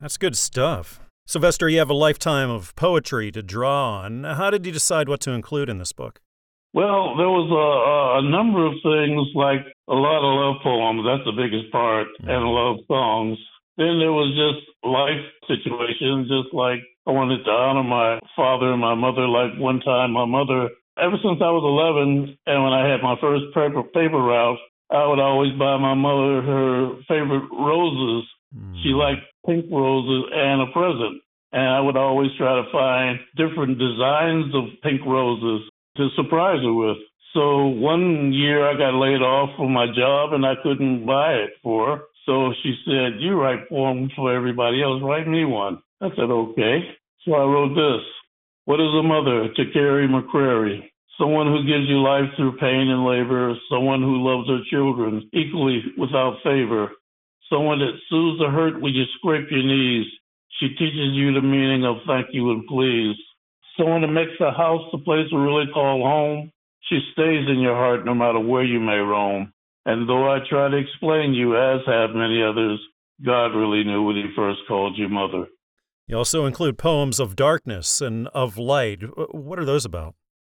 That's 0.01 0.17
good 0.17 0.35
stuff. 0.35 0.99
Sylvester, 1.27 1.69
you 1.69 1.77
have 1.77 1.91
a 1.91 1.93
lifetime 1.93 2.49
of 2.49 2.75
poetry 2.75 3.31
to 3.33 3.43
draw 3.43 3.99
on. 3.99 4.23
How 4.23 4.49
did 4.49 4.65
you 4.65 4.71
decide 4.71 5.07
what 5.07 5.19
to 5.21 5.31
include 5.31 5.69
in 5.69 5.77
this 5.77 5.93
book? 5.93 6.19
Well, 6.73 7.15
there 7.15 7.29
was 7.29 7.45
a, 7.53 8.25
a 8.25 8.31
number 8.31 8.65
of 8.65 8.73
things 8.81 9.27
like 9.35 9.61
a 9.87 9.93
lot 9.93 10.25
of 10.25 10.55
love 10.55 10.63
poems. 10.63 11.05
That's 11.05 11.23
the 11.23 11.39
biggest 11.39 11.71
part, 11.71 12.07
mm-hmm. 12.19 12.31
and 12.31 12.45
love 12.45 12.77
songs. 12.87 13.37
Then 13.77 13.97
there 13.97 14.13
was 14.13 14.29
just 14.37 14.69
life 14.85 15.23
situations, 15.49 16.29
just 16.29 16.53
like 16.53 16.79
I 17.07 17.11
wanted 17.11 17.43
to 17.43 17.51
honor 17.51 17.83
my 17.83 18.19
father 18.35 18.71
and 18.71 18.81
my 18.81 18.93
mother. 18.93 19.27
Like 19.27 19.57
one 19.57 19.81
time, 19.81 20.11
my 20.11 20.25
mother, 20.25 20.69
ever 21.01 21.17
since 21.19 21.41
I 21.41 21.49
was 21.49 21.65
11, 21.65 22.37
and 22.45 22.63
when 22.63 22.73
I 22.73 22.85
had 22.85 23.01
my 23.01 23.17
first 23.19 23.49
paper, 23.53 23.81
paper 23.81 24.21
route, 24.21 24.61
I 24.93 25.07
would 25.07 25.19
always 25.19 25.57
buy 25.57 25.77
my 25.81 25.95
mother 25.95 26.45
her 26.45 27.01
favorite 27.09 27.49
roses. 27.49 28.29
Mm. 28.53 28.77
She 28.83 28.89
liked 28.93 29.25
pink 29.45 29.65
roses 29.71 30.29
and 30.33 30.61
a 30.61 30.69
present. 30.71 31.21
And 31.51 31.69
I 31.69 31.79
would 31.81 31.97
always 31.97 32.29
try 32.37 32.61
to 32.61 32.71
find 32.71 33.19
different 33.37 33.77
designs 33.77 34.53
of 34.53 34.73
pink 34.81 35.01
roses 35.05 35.69
to 35.97 36.09
surprise 36.15 36.61
her 36.61 36.73
with. 36.73 36.97
So 37.33 37.67
one 37.67 38.33
year 38.33 38.65
I 38.65 38.77
got 38.77 38.93
laid 38.97 39.21
off 39.21 39.57
from 39.57 39.73
my 39.73 39.87
job 39.87 40.33
and 40.33 40.45
I 40.45 40.53
couldn't 40.61 41.05
buy 41.05 41.33
it 41.33 41.51
for 41.61 41.97
her. 41.97 42.03
So 42.25 42.53
she 42.63 42.75
said, 42.85 43.19
You 43.19 43.39
write 43.39 43.69
poems 43.69 44.11
for 44.15 44.33
everybody 44.33 44.81
else, 44.81 45.01
write 45.03 45.27
me 45.27 45.45
one. 45.45 45.81
I 46.01 46.09
said, 46.15 46.29
Okay. 46.29 46.79
So 47.25 47.33
I 47.33 47.43
wrote 47.43 47.75
this. 47.75 48.05
What 48.65 48.79
is 48.79 48.93
a 48.97 49.03
mother 49.03 49.49
to 49.53 49.71
Carrie 49.73 50.07
McCrary? 50.07 50.79
Someone 51.19 51.47
who 51.47 51.67
gives 51.67 51.87
you 51.87 52.01
life 52.01 52.29
through 52.35 52.57
pain 52.57 52.89
and 52.89 53.05
labor, 53.05 53.53
someone 53.69 54.01
who 54.01 54.23
loves 54.23 54.47
her 54.49 54.61
children 54.69 55.29
equally 55.33 55.83
without 55.97 56.37
favor, 56.43 56.89
someone 57.49 57.79
that 57.79 57.99
soothes 58.09 58.39
the 58.39 58.49
hurt 58.49 58.81
when 58.81 58.93
you 58.93 59.03
scrape 59.17 59.47
your 59.51 59.63
knees. 59.63 60.07
She 60.59 60.69
teaches 60.69 61.13
you 61.13 61.33
the 61.33 61.41
meaning 61.41 61.85
of 61.85 61.97
thank 62.07 62.27
you 62.31 62.51
and 62.51 62.65
please 62.67 63.15
someone 63.77 64.01
that 64.01 64.07
makes 64.07 64.31
the 64.39 64.51
house 64.51 64.81
the 64.91 64.97
place 64.99 65.27
we 65.31 65.39
really 65.39 65.71
call 65.73 66.01
home. 66.03 66.51
She 66.89 66.99
stays 67.13 67.47
in 67.49 67.59
your 67.59 67.75
heart 67.75 68.05
no 68.05 68.13
matter 68.13 68.39
where 68.39 68.63
you 68.63 68.79
may 68.79 68.97
roam. 68.97 69.52
And 69.85 70.07
though 70.07 70.31
I 70.31 70.39
try 70.49 70.69
to 70.69 70.77
explain 70.77 71.33
you, 71.33 71.57
as 71.57 71.81
have 71.85 72.11
many 72.15 72.41
others, 72.41 72.79
God 73.25 73.47
really 73.47 73.83
knew 73.83 74.03
when 74.03 74.15
He 74.15 74.25
first 74.35 74.61
called 74.67 74.97
you 74.97 75.09
mother. 75.09 75.47
You 76.07 76.17
also 76.17 76.45
include 76.45 76.77
poems 76.77 77.19
of 77.19 77.35
darkness 77.35 78.01
and 78.01 78.27
of 78.29 78.57
light. 78.57 78.99
What 79.33 79.59
are 79.59 79.65
those 79.65 79.85
about? 79.85 80.15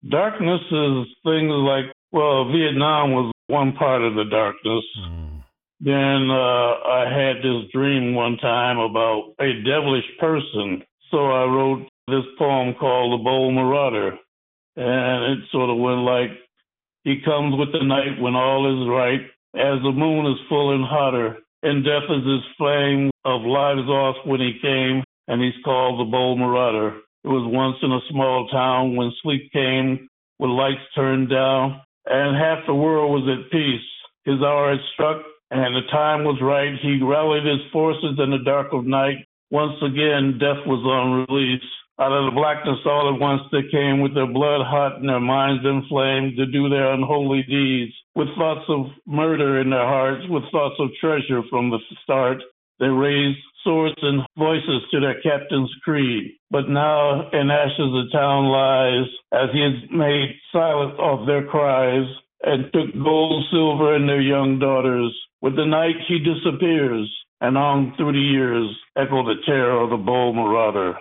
Darkness 0.09 0.61
is 0.71 1.07
things 1.25 1.51
like, 1.51 1.87
well, 2.13 2.51
Vietnam 2.51 3.13
was 3.13 3.33
one 3.47 3.73
part 3.73 4.03
of 4.03 4.15
the 4.15 4.25
darkness. 4.25 4.85
Mm. 5.01 5.43
Then 5.81 6.31
uh, 6.31 6.73
I 6.89 7.05
had 7.11 7.39
this 7.39 7.71
dream 7.73 8.15
one 8.15 8.39
time 8.39 8.79
about 8.79 9.35
a 9.41 9.53
devilish 9.63 10.07
person. 10.19 10.83
So 11.11 11.19
I 11.31 11.45
wrote 11.45 11.87
this 12.09 12.25
poem 12.39 12.75
called 12.79 13.19
The 13.19 13.23
Bold 13.23 13.55
Marauder. 13.55 14.19
And 14.77 15.39
it 15.39 15.49
sort 15.53 15.71
of 15.71 15.79
went 15.79 16.01
like, 16.01 16.31
He 17.07 17.23
comes 17.25 17.55
with 17.57 17.71
the 17.71 17.87
night 17.87 18.21
when 18.21 18.35
all 18.35 18.67
is 18.67 18.83
right, 18.91 19.23
as 19.55 19.79
the 19.87 19.95
moon 19.95 20.27
is 20.27 20.49
full 20.49 20.75
and 20.75 20.85
hotter, 20.85 21.39
and 21.63 21.85
death 21.85 22.11
is 22.11 22.27
his 22.27 22.43
flame 22.59 23.11
of 23.25 23.43
lives 23.43 23.87
off 23.87 24.17
when 24.27 24.41
he 24.41 24.59
came, 24.61 25.05
and 25.29 25.41
he's 25.41 25.63
called 25.65 26.01
the 26.01 26.11
Bold 26.11 26.41
Marauder. 26.41 26.99
It 27.23 27.29
was 27.29 27.47
once 27.47 27.77
in 27.81 27.93
a 27.93 28.03
small 28.11 28.49
town 28.49 28.97
when 28.97 29.13
sleep 29.23 29.53
came, 29.53 30.09
with 30.41 30.51
lights 30.51 30.83
turned 30.97 31.31
down, 31.31 31.81
and 32.07 32.37
half 32.37 32.67
the 32.67 32.75
world 32.75 33.13
was 33.13 33.39
at 33.39 33.53
peace. 33.53 33.87
His 34.25 34.43
hour 34.43 34.71
had 34.71 34.83
struck, 34.93 35.23
and 35.53 35.77
the 35.77 35.87
time 35.93 36.25
was 36.25 36.43
right. 36.43 36.75
He 36.83 37.01
rallied 37.01 37.47
his 37.47 37.71
forces 37.73 38.19
in 38.19 38.31
the 38.31 38.43
dark 38.45 38.73
of 38.73 38.85
night. 38.85 39.19
Once 39.53 39.79
again, 39.81 40.39
death 40.41 40.67
was 40.67 40.83
on 40.83 41.25
release. 41.31 41.63
Out 41.99 42.13
of 42.13 42.27
the 42.27 42.37
blackness 42.37 42.85
all 42.85 43.15
at 43.15 43.21
once 43.21 43.41
they 43.51 43.65
came 43.73 44.01
with 44.01 44.13
their 44.13 44.27
blood 44.27 44.61
hot 44.67 45.01
and 45.01 45.09
their 45.09 45.21
minds 45.21 45.65
inflamed 45.65 46.37
to 46.37 46.45
do 46.45 46.69
their 46.69 46.93
unholy 46.93 47.43
deeds. 47.49 47.95
With 48.15 48.29
thoughts 48.37 48.69
of 48.69 48.93
murder 49.07 49.61
in 49.61 49.71
their 49.71 49.87
hearts, 49.87 50.23
with 50.29 50.45
thoughts 50.53 50.77
of 50.79 50.91
treasure 51.01 51.41
from 51.49 51.71
the 51.71 51.79
start, 52.05 52.43
they 52.79 52.89
raised 52.89 53.39
swords 53.65 53.97
and 54.03 54.21
voices 54.37 54.83
to 54.91 55.01
their 55.01 55.21
captain's 55.23 55.73
creed. 55.85 56.37
But 56.51 56.69
now 56.69 57.31
in 57.31 57.51
ashes 57.51 57.79
the 57.79 58.11
town 58.13 58.53
lies, 58.53 59.09
as 59.33 59.49
he 59.55 59.63
has 59.63 59.91
made 59.91 60.37
silent 60.53 61.01
of 61.01 61.27
their 61.27 61.47
cries, 61.47 62.07
and 62.45 62.71
took 62.75 62.93
gold, 63.03 63.45
silver, 63.51 63.95
and 63.95 64.07
their 64.07 64.21
young 64.21 64.59
daughters. 64.59 65.17
With 65.41 65.57
the 65.57 65.65
night 65.65 65.97
he 66.07 66.19
disappears, 66.19 67.11
and 67.41 67.57
on 67.57 67.95
through 67.97 68.13
the 68.13 68.19
years 68.19 68.69
echo 68.97 69.25
the 69.25 69.41
terror 69.47 69.81
of 69.81 69.91
the 69.91 69.97
bold 69.97 70.37
marauder. 70.37 70.95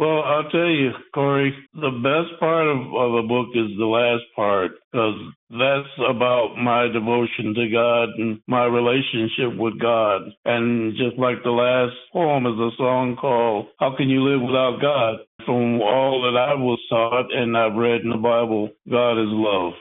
Well, 0.00 0.22
I'll 0.22 0.48
tell 0.48 0.70
you, 0.70 0.92
Corey, 1.14 1.54
the 1.74 1.90
best 1.90 2.40
part 2.40 2.66
of, 2.66 2.78
of 2.78 3.20
the 3.20 3.26
book 3.28 3.48
is 3.54 3.76
the 3.76 3.84
last 3.84 4.24
part 4.34 4.70
because 4.90 5.20
that's 5.50 5.92
about 6.08 6.56
my 6.56 6.88
devotion 6.88 7.52
to 7.52 7.68
God 7.68 8.08
and 8.16 8.40
my 8.48 8.64
relationship 8.64 9.60
with 9.60 9.78
God. 9.78 10.22
And 10.46 10.96
just 10.96 11.18
like 11.18 11.44
the 11.44 11.50
last 11.50 11.92
poem 12.14 12.46
is 12.46 12.58
a 12.58 12.70
song 12.78 13.18
called 13.20 13.66
How 13.78 13.94
Can 13.94 14.08
You 14.08 14.24
Live 14.24 14.40
Without 14.40 14.78
God? 14.80 15.16
From 15.44 15.82
all 15.82 16.22
that 16.22 16.38
I 16.38 16.54
was 16.54 16.80
taught 16.88 17.28
and 17.34 17.54
I've 17.54 17.76
read 17.76 18.00
in 18.00 18.08
the 18.08 18.16
Bible, 18.16 18.70
God 18.90 19.20
is 19.20 19.28
love. 19.28 19.74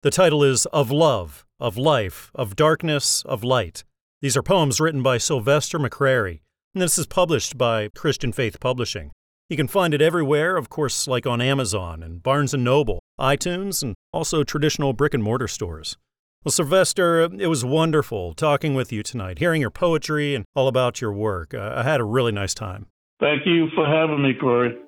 The 0.00 0.10
title 0.10 0.42
is 0.42 0.64
Of 0.72 0.90
Love, 0.90 1.44
of 1.60 1.76
Life, 1.76 2.30
of 2.34 2.56
Darkness, 2.56 3.22
of 3.26 3.44
Light. 3.44 3.84
These 4.22 4.38
are 4.38 4.42
poems 4.42 4.80
written 4.80 5.02
by 5.02 5.18
Sylvester 5.18 5.78
McCrary, 5.78 6.40
and 6.72 6.80
this 6.80 6.96
is 6.96 7.06
published 7.06 7.58
by 7.58 7.90
Christian 7.94 8.32
Faith 8.32 8.58
Publishing. 8.58 9.10
You 9.50 9.58
can 9.58 9.68
find 9.68 9.92
it 9.92 10.00
everywhere, 10.00 10.56
of 10.56 10.70
course, 10.70 11.06
like 11.06 11.26
on 11.26 11.42
Amazon 11.42 12.02
and 12.02 12.22
Barnes 12.22 12.54
& 12.54 12.56
Noble, 12.56 13.02
iTunes, 13.20 13.82
and 13.82 13.94
also 14.10 14.42
traditional 14.42 14.94
brick 14.94 15.12
and 15.12 15.22
mortar 15.22 15.48
stores. 15.48 15.98
Well, 16.44 16.52
Sylvester, 16.52 17.20
it 17.20 17.46
was 17.48 17.62
wonderful 17.62 18.32
talking 18.32 18.74
with 18.74 18.90
you 18.90 19.02
tonight, 19.02 19.38
hearing 19.38 19.60
your 19.60 19.70
poetry 19.70 20.34
and 20.34 20.46
all 20.54 20.66
about 20.66 21.02
your 21.02 21.12
work. 21.12 21.52
Uh, 21.52 21.74
I 21.76 21.82
had 21.82 22.00
a 22.00 22.04
really 22.04 22.32
nice 22.32 22.54
time. 22.54 22.86
Thank 23.20 23.44
you 23.44 23.68
for 23.74 23.86
having 23.86 24.22
me, 24.22 24.32
Corey. 24.32 24.78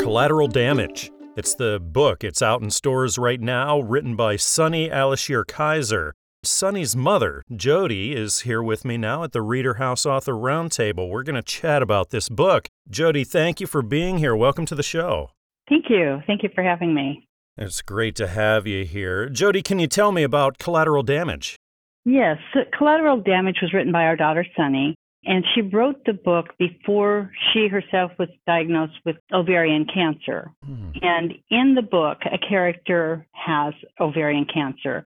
Collateral 0.00 0.46
Damage. 0.46 1.10
It's 1.36 1.56
the 1.56 1.80
book. 1.80 2.22
It's 2.22 2.40
out 2.40 2.62
in 2.62 2.70
stores 2.70 3.18
right 3.18 3.40
now, 3.40 3.80
written 3.80 4.14
by 4.14 4.36
Sonny 4.36 4.88
Alisher 4.88 5.44
Kaiser. 5.44 6.14
Sonny's 6.46 6.94
mother, 6.94 7.42
Jody, 7.54 8.14
is 8.14 8.40
here 8.40 8.62
with 8.62 8.84
me 8.84 8.96
now 8.96 9.24
at 9.24 9.32
the 9.32 9.42
Reader 9.42 9.74
House 9.74 10.06
Author 10.06 10.32
Roundtable. 10.32 11.10
We're 11.10 11.22
going 11.24 11.34
to 11.36 11.42
chat 11.42 11.82
about 11.82 12.10
this 12.10 12.28
book. 12.28 12.68
Jody, 12.88 13.24
thank 13.24 13.60
you 13.60 13.66
for 13.66 13.82
being 13.82 14.18
here. 14.18 14.34
Welcome 14.34 14.64
to 14.66 14.74
the 14.74 14.82
show. 14.82 15.30
Thank 15.68 15.86
you. 15.90 16.20
Thank 16.26 16.42
you 16.42 16.48
for 16.54 16.62
having 16.62 16.94
me. 16.94 17.26
It's 17.58 17.82
great 17.82 18.14
to 18.16 18.28
have 18.28 18.66
you 18.66 18.84
here. 18.84 19.28
Jody, 19.28 19.62
can 19.62 19.78
you 19.78 19.86
tell 19.86 20.12
me 20.12 20.22
about 20.22 20.58
Collateral 20.58 21.02
Damage? 21.02 21.56
Yes, 22.04 22.38
Collateral 22.76 23.20
Damage 23.20 23.58
was 23.60 23.72
written 23.72 23.92
by 23.92 24.04
our 24.04 24.14
daughter 24.14 24.46
Sunny, 24.56 24.94
and 25.24 25.44
she 25.54 25.62
wrote 25.62 26.04
the 26.04 26.12
book 26.12 26.54
before 26.58 27.32
she 27.52 27.66
herself 27.66 28.12
was 28.18 28.28
diagnosed 28.46 29.00
with 29.04 29.16
ovarian 29.32 29.86
cancer. 29.92 30.52
Hmm. 30.64 30.90
And 31.02 31.34
in 31.50 31.74
the 31.74 31.82
book, 31.82 32.18
a 32.24 32.38
character 32.38 33.26
has 33.32 33.74
ovarian 34.00 34.46
cancer. 34.52 35.04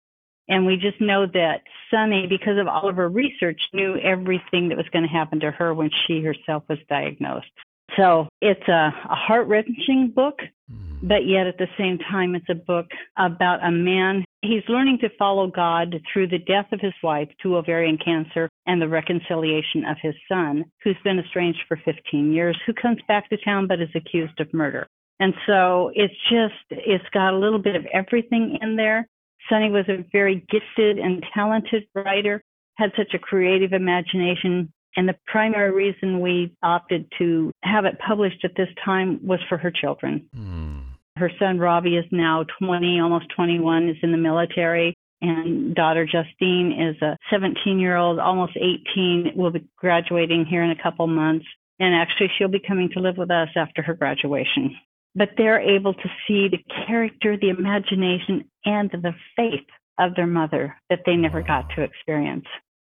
And 0.49 0.65
we 0.65 0.77
just 0.77 0.99
know 0.99 1.27
that 1.27 1.61
Sunny, 1.91 2.25
because 2.27 2.57
of 2.57 2.67
all 2.67 2.89
of 2.89 2.95
her 2.95 3.07
research, 3.07 3.61
knew 3.71 3.97
everything 3.97 4.69
that 4.69 4.77
was 4.77 4.89
going 4.91 5.03
to 5.03 5.09
happen 5.09 5.39
to 5.41 5.51
her 5.51 5.73
when 5.73 5.91
she 6.07 6.21
herself 6.21 6.63
was 6.67 6.79
diagnosed. 6.89 7.47
So 7.97 8.27
it's 8.41 8.67
a, 8.67 8.93
a 9.09 9.15
heart 9.15 9.47
wrenching 9.47 10.11
book, 10.15 10.39
hmm. 10.69 11.07
but 11.07 11.27
yet 11.27 11.47
at 11.47 11.57
the 11.57 11.67
same 11.77 11.97
time, 11.97 12.35
it's 12.35 12.49
a 12.49 12.55
book 12.55 12.87
about 13.17 13.63
a 13.63 13.71
man. 13.71 14.25
He's 14.41 14.63
learning 14.67 14.99
to 14.99 15.09
follow 15.17 15.47
God 15.47 15.95
through 16.11 16.27
the 16.27 16.39
death 16.39 16.67
of 16.71 16.79
his 16.79 16.93
wife 17.03 17.29
to 17.43 17.57
ovarian 17.57 17.97
cancer 18.03 18.49
and 18.65 18.81
the 18.81 18.87
reconciliation 18.87 19.85
of 19.85 19.97
his 20.01 20.15
son, 20.27 20.65
who's 20.83 20.97
been 21.03 21.19
estranged 21.19 21.59
for 21.67 21.77
15 21.83 22.31
years, 22.31 22.57
who 22.65 22.73
comes 22.73 22.99
back 23.07 23.29
to 23.29 23.37
town 23.37 23.67
but 23.67 23.81
is 23.81 23.89
accused 23.95 24.39
of 24.39 24.53
murder. 24.53 24.87
And 25.19 25.33
so 25.45 25.91
it's 25.93 26.13
just, 26.29 26.53
it's 26.71 27.09
got 27.13 27.33
a 27.33 27.37
little 27.37 27.59
bit 27.59 27.75
of 27.75 27.85
everything 27.93 28.57
in 28.61 28.77
there. 28.77 29.07
Sunny 29.49 29.69
was 29.69 29.85
a 29.87 30.05
very 30.11 30.45
gifted 30.49 30.99
and 30.99 31.23
talented 31.33 31.87
writer, 31.93 32.43
had 32.75 32.91
such 32.97 33.13
a 33.13 33.19
creative 33.19 33.73
imagination, 33.73 34.71
and 34.95 35.07
the 35.07 35.15
primary 35.27 35.71
reason 35.71 36.19
we 36.19 36.55
opted 36.63 37.11
to 37.19 37.51
have 37.63 37.85
it 37.85 37.99
published 37.99 38.43
at 38.43 38.55
this 38.55 38.69
time 38.83 39.19
was 39.25 39.39
for 39.47 39.57
her 39.57 39.71
children. 39.71 40.27
Mm. 40.35 40.83
Her 41.15 41.31
son 41.37 41.59
Robbie 41.59 41.97
is 41.97 42.05
now 42.11 42.45
20, 42.59 42.99
almost 42.99 43.25
21, 43.35 43.89
is 43.89 43.97
in 44.01 44.11
the 44.11 44.17
military. 44.17 44.95
And 45.21 45.75
daughter 45.75 46.05
Justine 46.05 46.71
is 46.71 47.01
a 47.01 47.17
17 47.29 47.77
year 47.77 47.97
old, 47.97 48.19
almost 48.19 48.55
18, 48.55 49.33
will 49.35 49.51
be 49.51 49.65
graduating 49.77 50.45
here 50.45 50.63
in 50.63 50.71
a 50.71 50.81
couple 50.81 51.07
months. 51.07 51.45
And 51.79 51.93
actually, 51.93 52.31
she'll 52.37 52.47
be 52.47 52.61
coming 52.65 52.89
to 52.93 52.99
live 52.99 53.17
with 53.17 53.31
us 53.31 53.49
after 53.55 53.81
her 53.81 53.93
graduation. 53.93 54.75
But 55.15 55.29
they're 55.37 55.59
able 55.59 55.93
to 55.93 56.09
see 56.27 56.47
the 56.47 56.63
character, 56.85 57.35
the 57.35 57.49
imagination, 57.49 58.45
and 58.65 58.89
the 58.91 59.13
faith 59.35 59.67
of 59.99 60.15
their 60.15 60.27
mother 60.27 60.75
that 60.89 61.01
they 61.05 61.15
never 61.15 61.41
got 61.41 61.69
to 61.75 61.81
experience. 61.81 62.45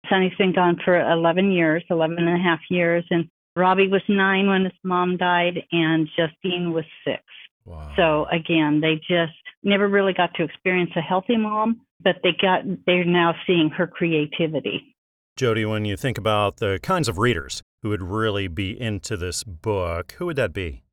Sonny's 0.10 0.36
been 0.38 0.54
gone 0.54 0.80
for 0.84 1.00
11 1.00 1.52
years, 1.52 1.84
11 1.90 2.18
and 2.18 2.30
a 2.30 2.44
half 2.44 2.60
years, 2.70 3.06
and 3.10 3.28
Robbie 3.56 3.88
was 3.88 4.02
nine 4.10 4.48
when 4.48 4.66
his 4.66 4.74
mom 4.84 5.18
died, 5.18 5.64
and 5.72 6.08
Justine 6.16 6.74
was 6.74 6.86
six. 7.06 7.24
Wow. 7.66 7.92
So 7.96 8.26
again, 8.32 8.82
they 8.82 8.96
just 8.96 9.34
never 9.64 9.88
really 9.88 10.14
got 10.14 10.34
to 10.36 10.44
experience 10.44 10.92
a 10.96 11.02
healthy 11.02 11.38
mom, 11.38 11.82
but 12.04 12.18
they 12.22 12.32
got 12.40 12.64
they're 12.86 13.06
now 13.06 13.34
seeing 13.48 13.70
her 13.70 13.88
creativity. 13.88 14.96
Jody, 15.36 15.66
when 15.66 15.84
you 15.84 15.98
think 15.98 16.18
about 16.18 16.58
the 16.58 16.80
kinds 16.82 17.10
of 17.10 17.18
readers 17.18 17.62
who 17.82 17.90
would 17.90 18.04
really 18.04 18.48
be 18.48 18.80
into 18.80 19.18
this 19.18 19.44
book, 19.44 20.14
who 20.18 20.28
would 20.28 20.36
that 20.38 20.54
be? 20.54 20.85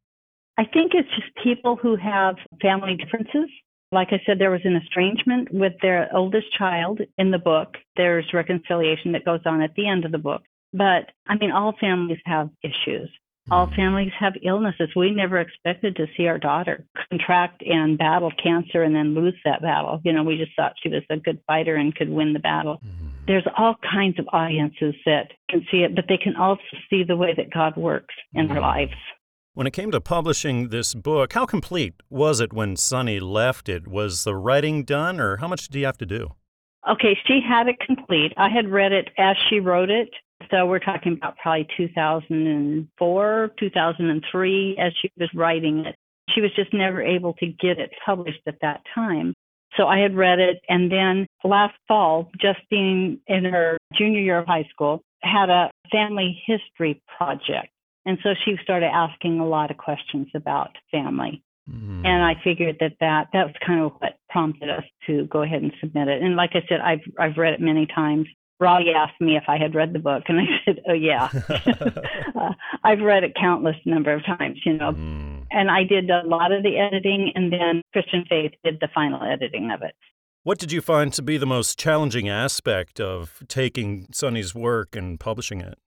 I 0.63 0.65
think 0.73 0.93
it's 0.95 1.09
just 1.17 1.35
people 1.43 1.77
who 1.77 1.97
have 1.97 2.37
family 2.61 2.97
differences 2.97 3.51
like 3.93 4.09
I 4.11 4.23
said, 4.25 4.39
there 4.39 4.51
was 4.51 4.63
an 4.65 4.75
estrangement 4.75 5.53
with 5.53 5.75
their 5.83 6.09
oldest 6.17 6.47
child 6.57 7.01
in 7.19 7.31
the 7.31 7.39
book. 7.39 7.75
There's 7.95 8.25
reconciliation 8.33 9.13
that 9.13 9.27
goes 9.27 9.41
on 9.45 9.61
at 9.61 9.75
the 9.77 9.87
end 9.87 10.07
of 10.07 10.13
the 10.13 10.19
book. 10.19 10.43
But 10.73 11.13
I 11.29 11.37
mean, 11.37 11.53
all 11.53 11.75
families 11.79 12.19
have 12.25 12.49
issues. 12.63 13.11
All 13.51 13.67
hmm. 13.67 13.75
families 13.75 14.13
have 14.19 14.33
illnesses. 14.43 14.89
We 14.97 15.11
never 15.11 15.39
expected 15.39 15.97
to 15.97 16.07
see 16.17 16.27
our 16.27 16.39
daughter 16.39 16.87
contract 17.11 17.63
and 17.67 17.99
battle 17.99 18.33
cancer 18.43 18.83
and 18.83 18.95
then 18.95 19.15
lose 19.15 19.37
that 19.45 19.61
battle. 19.61 20.01
You 20.05 20.15
know, 20.15 20.23
we 20.23 20.39
just 20.39 20.53
thought 20.57 20.73
she 20.83 20.89
was 20.89 21.03
a 21.11 21.19
good 21.19 21.41
fighter 21.47 21.77
and 21.77 21.95
could 21.95 22.09
win 22.09 22.33
the 22.33 22.39
battle. 22.39 22.77
Mm-hmm. 22.77 23.09
There's 23.27 23.47
all 23.59 23.77
kinds 23.93 24.19
of 24.19 24.27
audiences 24.33 24.95
that 25.05 25.33
can 25.51 25.67
see 25.71 25.79
it, 25.79 25.95
but 25.95 26.07
they 26.09 26.17
can 26.17 26.37
also 26.37 26.63
see 26.89 27.05
the 27.07 27.17
way 27.17 27.35
that 27.37 27.53
God 27.53 27.77
works 27.77 28.15
in 28.33 28.47
mm-hmm. 28.47 28.55
their 28.55 28.63
lives. 28.63 28.95
When 29.55 29.67
it 29.67 29.75
came 29.75 29.91
to 29.91 30.01
publishing 30.01 30.71
this 30.71 30.95
book, 30.95 31.35
how 31.35 31.45
complete 31.45 31.93
was 32.09 32.41
it 32.41 32.55
when 32.55 32.75
Sunny 32.75 33.21
left 33.21 33.69
it? 33.69 33.87
Was 33.87 34.25
the 34.25 34.35
writing 34.35 34.83
done, 34.83 35.21
or 35.21 35.37
how 35.37 35.49
much 35.49 35.69
did 35.69 35.79
you 35.79 35.85
have 35.85 35.99
to 35.99 36.07
do? 36.07 36.31
Okay, 36.89 37.19
she 37.27 37.43
had 37.47 37.69
it 37.69 37.79
complete. 37.79 38.33
I 38.39 38.49
had 38.49 38.71
read 38.71 38.93
it 38.93 39.11
as 39.19 39.37
she 39.51 39.61
wrote 39.61 39.91
it. 39.91 40.09
So 40.51 40.65
we're 40.65 40.79
talking 40.79 41.13
about 41.13 41.37
probably 41.37 41.69
2004, 41.77 43.51
2003 43.61 44.77
as 44.79 44.93
she 45.03 45.11
was 45.19 45.29
writing 45.35 45.85
it. 45.85 45.97
She 46.31 46.41
was 46.41 46.51
just 46.57 46.73
never 46.73 47.03
able 47.03 47.35
to 47.35 47.47
get 47.47 47.79
it 47.79 47.93
published 48.07 48.41
at 48.47 48.57
that 48.63 48.81
time. 48.95 49.35
So 49.77 49.87
I 49.87 49.99
had 49.99 50.17
read 50.17 50.39
it. 50.39 50.63
And 50.71 50.91
then 50.91 51.27
last 51.45 51.75
fall, 51.87 52.31
Justine 52.41 53.21
in 53.27 53.45
her 53.45 53.77
junior 53.93 54.21
year 54.21 54.39
of 54.39 54.47
high 54.47 54.67
school 54.73 55.03
had 55.23 55.51
a 55.51 55.71
family 55.91 56.43
history 56.47 57.03
project. 57.19 57.69
And 58.05 58.19
so 58.23 58.31
she 58.45 58.57
started 58.63 58.91
asking 58.93 59.39
a 59.39 59.47
lot 59.47 59.71
of 59.71 59.77
questions 59.77 60.29
about 60.35 60.71
family. 60.91 61.43
Mm-hmm. 61.71 62.05
And 62.05 62.25
I 62.25 62.35
figured 62.43 62.77
that, 62.81 62.95
that 63.01 63.29
that 63.33 63.47
was 63.47 63.55
kind 63.65 63.81
of 63.81 63.93
what 63.99 64.19
prompted 64.29 64.69
us 64.69 64.85
to 65.07 65.27
go 65.27 65.43
ahead 65.43 65.63
and 65.63 65.73
submit 65.81 66.09
it. 66.09 66.21
And 66.21 66.35
like 66.35 66.51
I 66.55 66.65
said, 66.69 66.81
I've 66.81 67.01
I've 67.19 67.37
read 67.37 67.55
it 67.55 67.61
many 67.61 67.87
times. 67.87 68.27
Robbie 68.59 68.93
asked 68.97 69.21
me 69.21 69.37
if 69.37 69.45
I 69.49 69.59
had 69.59 69.75
read 69.75 69.93
the 69.93 69.99
book, 69.99 70.25
and 70.27 70.41
I 70.41 70.45
said, 70.65 70.81
"Oh 70.89 70.93
yeah, 70.93 71.29
uh, 72.35 72.53
I've 72.83 73.01
read 73.01 73.23
it 73.23 73.35
countless 73.41 73.77
number 73.85 74.13
of 74.13 74.25
times." 74.25 74.59
You 74.65 74.75
know, 74.75 74.93
mm. 74.93 75.47
and 75.53 75.71
I 75.71 75.85
did 75.85 76.11
a 76.11 76.23
lot 76.27 76.51
of 76.51 76.65
the 76.65 76.79
editing, 76.79 77.31
and 77.37 77.53
then 77.53 77.83
Christian 77.93 78.25
Faith 78.29 78.53
did 78.65 78.79
the 78.81 78.89
final 78.93 79.23
editing 79.23 79.71
of 79.71 79.83
it. 79.83 79.95
What 80.45 80.59
did 80.59 80.73
you 80.73 80.81
find 80.81 81.13
to 81.13 81.23
be 81.23 81.39
the 81.39 81.47
most 81.47 81.79
challenging 81.79 82.29
aspect 82.29 83.01
of 83.01 83.45
taking 83.47 84.09
Sonny's 84.13 84.53
work 84.53 84.97
and 84.97 85.21
publishing 85.21 85.61
it? 85.61 85.79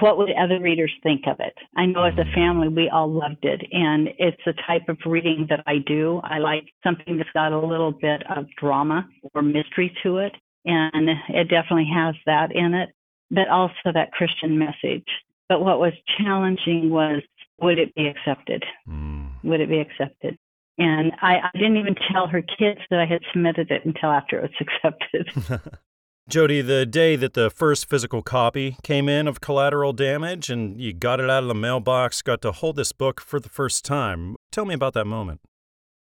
What 0.00 0.18
would 0.18 0.30
other 0.32 0.60
readers 0.60 0.92
think 1.02 1.22
of 1.26 1.40
it? 1.40 1.54
I 1.76 1.86
know 1.86 2.04
as 2.04 2.14
a 2.18 2.24
mm. 2.24 2.34
family, 2.34 2.68
we 2.68 2.88
all 2.88 3.10
loved 3.10 3.44
it. 3.44 3.62
And 3.72 4.08
it's 4.18 4.40
the 4.44 4.54
type 4.66 4.88
of 4.88 4.98
reading 5.06 5.46
that 5.48 5.62
I 5.66 5.78
do. 5.78 6.20
I 6.24 6.38
like 6.38 6.64
something 6.84 7.16
that's 7.16 7.30
got 7.32 7.52
a 7.52 7.58
little 7.58 7.92
bit 7.92 8.22
of 8.30 8.46
drama 8.58 9.08
or 9.34 9.42
mystery 9.42 9.94
to 10.02 10.18
it. 10.18 10.32
And 10.64 11.08
it 11.28 11.48
definitely 11.48 11.90
has 11.94 12.14
that 12.26 12.54
in 12.54 12.74
it, 12.74 12.90
but 13.30 13.48
also 13.48 13.92
that 13.94 14.12
Christian 14.12 14.58
message. 14.58 15.06
But 15.48 15.62
what 15.62 15.80
was 15.80 15.92
challenging 16.18 16.90
was 16.90 17.22
would 17.60 17.78
it 17.78 17.94
be 17.94 18.06
accepted? 18.06 18.64
Mm. 18.88 19.30
Would 19.44 19.60
it 19.60 19.68
be 19.68 19.80
accepted? 19.80 20.38
And 20.78 21.12
I, 21.20 21.36
I 21.36 21.50
didn't 21.54 21.76
even 21.76 21.94
tell 22.10 22.26
her 22.26 22.42
kids 22.42 22.80
that 22.90 23.00
I 23.00 23.06
had 23.06 23.20
submitted 23.32 23.70
it 23.70 23.84
until 23.84 24.10
after 24.10 24.38
it 24.38 24.50
was 24.50 24.66
accepted. 24.84 25.70
Jody, 26.30 26.60
the 26.62 26.86
day 26.86 27.16
that 27.16 27.34
the 27.34 27.50
first 27.50 27.90
physical 27.90 28.22
copy 28.22 28.76
came 28.84 29.08
in 29.08 29.26
of 29.26 29.40
Collateral 29.40 29.92
Damage 29.92 30.48
and 30.48 30.80
you 30.80 30.92
got 30.92 31.18
it 31.18 31.28
out 31.28 31.42
of 31.42 31.48
the 31.48 31.56
mailbox, 31.56 32.22
got 32.22 32.40
to 32.42 32.52
hold 32.52 32.76
this 32.76 32.92
book 32.92 33.20
for 33.20 33.40
the 33.40 33.48
first 33.48 33.84
time. 33.84 34.36
Tell 34.52 34.64
me 34.64 34.72
about 34.72 34.94
that 34.94 35.06
moment. 35.06 35.40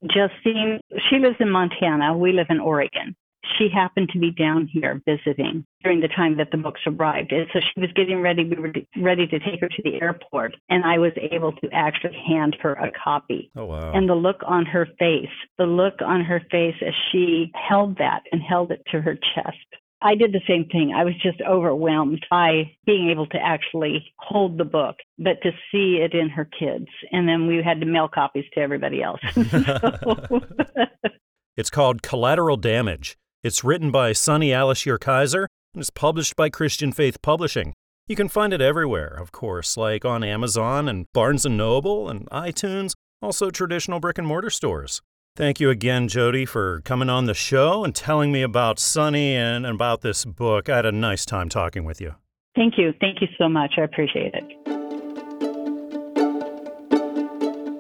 Justine, 0.03 0.79
she 1.09 1.17
lives 1.17 1.36
in 1.41 1.49
Montana. 1.49 2.17
We 2.17 2.31
live 2.31 2.47
in 2.49 2.62
Oregon. 2.62 3.17
She 3.57 3.67
happened 3.67 4.09
to 4.13 4.19
be 4.19 4.31
down 4.31 4.69
here 4.71 5.01
visiting 5.05 5.65
during 5.83 5.99
the 5.99 6.07
time 6.07 6.38
that 6.38 6.52
the 6.52 6.58
books 6.58 6.79
arrived. 6.87 7.33
And 7.33 7.45
so 7.52 7.60
she 7.60 7.81
was 7.81 7.91
getting 7.93 8.21
ready, 8.21 8.45
we 8.45 8.56
were 8.56 8.71
ready 9.02 9.27
to 9.27 9.39
take 9.39 9.60
her 9.60 9.67
to 9.67 9.81
the 9.83 10.02
airport. 10.02 10.56
And 10.69 10.85
I 10.85 11.00
was 11.00 11.12
able 11.17 11.52
to 11.52 11.69
actually 11.73 12.17
hand 12.25 12.56
her 12.62 12.73
a 12.75 12.91
copy. 12.91 13.52
Oh, 13.58 13.65
wow. 13.65 13.91
And 13.91 14.08
the 14.08 14.15
look 14.15 14.39
on 14.48 14.65
her 14.67 14.87
face, 14.98 15.27
the 15.58 15.65
look 15.65 15.95
on 16.02 16.23
her 16.23 16.41
face 16.50 16.75
as 16.81 16.93
she 17.12 17.52
held 17.56 17.98
that 17.98 18.21
and 18.31 18.41
held 18.41 18.71
it 18.71 18.81
to 18.91 19.02
her 19.02 19.15
chest 19.35 19.58
I 20.04 20.15
did 20.15 20.33
the 20.33 20.41
same 20.47 20.65
thing. 20.65 20.93
I 20.93 21.06
was 21.06 21.13
just 21.23 21.39
overwhelmed 21.49 22.25
by 22.29 22.73
being 22.85 23.10
able 23.10 23.25
to 23.27 23.37
actually 23.37 24.13
hold 24.17 24.58
the 24.58 24.65
book, 24.65 24.97
but 25.17 25.41
to 25.43 25.51
see 25.71 26.01
it 26.04 26.13
in 26.13 26.27
her 26.29 26.43
kids. 26.43 26.87
And 27.12 27.25
then 27.27 27.47
we 27.47 27.63
had 27.63 27.79
to 27.79 27.85
mail 27.85 28.10
copies 28.13 28.43
to 28.54 28.60
everybody 28.60 29.01
else. 29.01 29.21
it's 31.58 31.69
called 31.69 32.01
Collateral 32.01 32.58
Damage. 32.58 33.17
It's 33.43 33.63
written 33.63 33.91
by 33.91 34.12
Sonny 34.12 34.49
Alisher 34.49 34.99
Kaiser 34.99 35.47
and 35.73 35.81
is 35.81 35.89
published 35.89 36.35
by 36.35 36.49
Christian 36.49 36.91
Faith 36.91 37.21
Publishing. 37.21 37.73
You 38.06 38.17
can 38.17 38.27
find 38.27 38.51
it 38.51 38.60
everywhere, 38.60 39.08
of 39.08 39.31
course, 39.31 39.77
like 39.77 40.04
on 40.04 40.25
Amazon 40.25 40.89
and 40.89 41.06
Barnes 41.13 41.45
& 41.45 41.49
Noble 41.49 42.10
and 42.10 42.29
iTunes, 42.29 42.95
also 43.21 43.49
traditional 43.49 44.01
brick 44.01 44.17
and 44.17 44.27
mortar 44.27 44.49
stores. 44.49 45.01
Thank 45.36 45.60
you 45.60 45.71
again, 45.71 46.08
Jody, 46.10 46.46
for 46.46 46.81
coming 46.81 47.10
on 47.10 47.25
the 47.25 47.34
show 47.34 47.84
and 47.84 47.96
telling 47.96 48.31
me 48.31 48.44
about 48.44 48.77
Sunny 48.77 49.34
and 49.34 49.65
about 49.65 50.02
this 50.02 50.25
book. 50.25 50.69
I 50.69 50.75
had 50.75 50.86
a 50.86 50.92
nice 50.92 51.25
time 51.25 51.50
talking 51.50 51.86
with 51.86 52.00
you. 52.00 52.13
Thank 52.56 52.77
you. 52.77 52.94
Thank 53.02 53.19
you 53.19 53.27
so 53.40 53.50
much. 53.50 53.73
I 53.79 53.81
appreciate 53.81 54.36
it. 54.36 54.44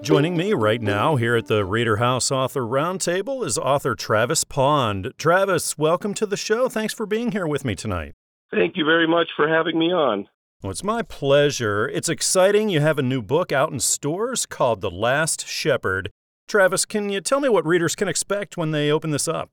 Joining 0.01 0.35
me 0.35 0.53
right 0.53 0.81
now 0.81 1.15
here 1.15 1.35
at 1.35 1.45
the 1.45 1.63
Reader 1.63 1.97
House 1.97 2.31
Author 2.31 2.61
Roundtable 2.61 3.45
is 3.45 3.59
author 3.59 3.93
Travis 3.93 4.43
Pond. 4.43 5.13
Travis, 5.19 5.77
welcome 5.77 6.15
to 6.15 6.25
the 6.25 6.35
show. 6.35 6.67
Thanks 6.69 6.95
for 6.95 7.05
being 7.05 7.33
here 7.33 7.45
with 7.45 7.63
me 7.63 7.75
tonight. 7.75 8.13
Thank 8.49 8.77
you 8.77 8.83
very 8.83 9.07
much 9.07 9.27
for 9.35 9.47
having 9.47 9.77
me 9.77 9.93
on. 9.93 10.27
Well, 10.63 10.71
it's 10.71 10.83
my 10.83 11.03
pleasure. 11.03 11.87
It's 11.87 12.09
exciting. 12.09 12.69
You 12.69 12.79
have 12.79 12.97
a 12.97 13.03
new 13.03 13.21
book 13.21 13.51
out 13.51 13.71
in 13.71 13.79
stores 13.79 14.47
called 14.47 14.81
The 14.81 14.89
Last 14.89 15.47
Shepherd. 15.47 16.09
Travis, 16.47 16.85
can 16.85 17.09
you 17.09 17.21
tell 17.21 17.39
me 17.39 17.49
what 17.49 17.65
readers 17.65 17.95
can 17.95 18.07
expect 18.07 18.57
when 18.57 18.71
they 18.71 18.91
open 18.91 19.11
this 19.11 19.27
up? 19.27 19.49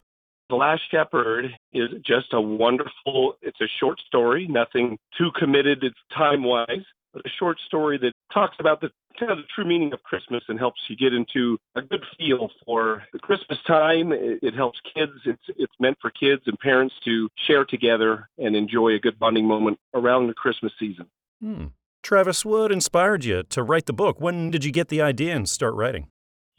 The 0.49 0.57
Last 0.57 0.83
Shepherd 0.91 1.47
is 1.73 1.91
just 2.05 2.33
a 2.33 2.41
wonderful, 2.41 3.37
it's 3.41 3.61
a 3.61 3.69
short 3.79 4.01
story, 4.07 4.49
nothing 4.49 4.99
too 5.17 5.31
committed 5.39 5.85
it's 5.85 5.97
time 6.13 6.43
wise, 6.43 6.85
but 7.13 7.23
a 7.25 7.29
short 7.39 7.59
story 7.67 7.99
that 7.99 8.13
talks 8.33 8.57
about 8.59 8.81
the 8.81 8.91
kind 9.19 9.31
of 9.31 9.39
the 9.39 9.45
true 9.55 9.65
meaning 9.65 9.93
of 9.93 10.03
Christmas 10.03 10.43
and 10.49 10.59
helps 10.59 10.81
you 10.89 10.97
get 10.97 11.13
into 11.13 11.59
a 11.77 11.83
good 11.83 12.03
feel 12.19 12.51
for 12.65 13.05
the 13.13 13.19
Christmas 13.19 13.59
time. 13.67 14.13
It, 14.13 14.41
it 14.43 14.55
helps 14.55 14.81
kids. 14.95 15.13
It's 15.25 15.43
it's 15.57 15.73
meant 15.79 15.99
for 16.01 16.11
kids 16.11 16.43
and 16.47 16.59
parents 16.59 16.95
to 17.05 17.29
share 17.47 17.65
together 17.65 18.29
and 18.39 18.57
enjoy 18.57 18.95
a 18.95 18.99
good 18.99 19.19
bonding 19.19 19.47
moment 19.47 19.79
around 19.95 20.27
the 20.27 20.35
Christmas 20.35 20.73
season. 20.79 21.07
Hmm. 21.41 21.67
Travis, 22.03 22.45
what 22.45 22.73
inspired 22.73 23.25
you 23.25 23.43
to 23.45 23.63
write 23.63 23.87
the 23.87 23.93
book? 23.93 24.21
When 24.21 24.51
did 24.51 24.65
you 24.65 24.73
get 24.73 24.89
the 24.89 25.03
idea 25.03 25.37
and 25.37 25.49
start 25.49 25.75
writing? 25.75 26.09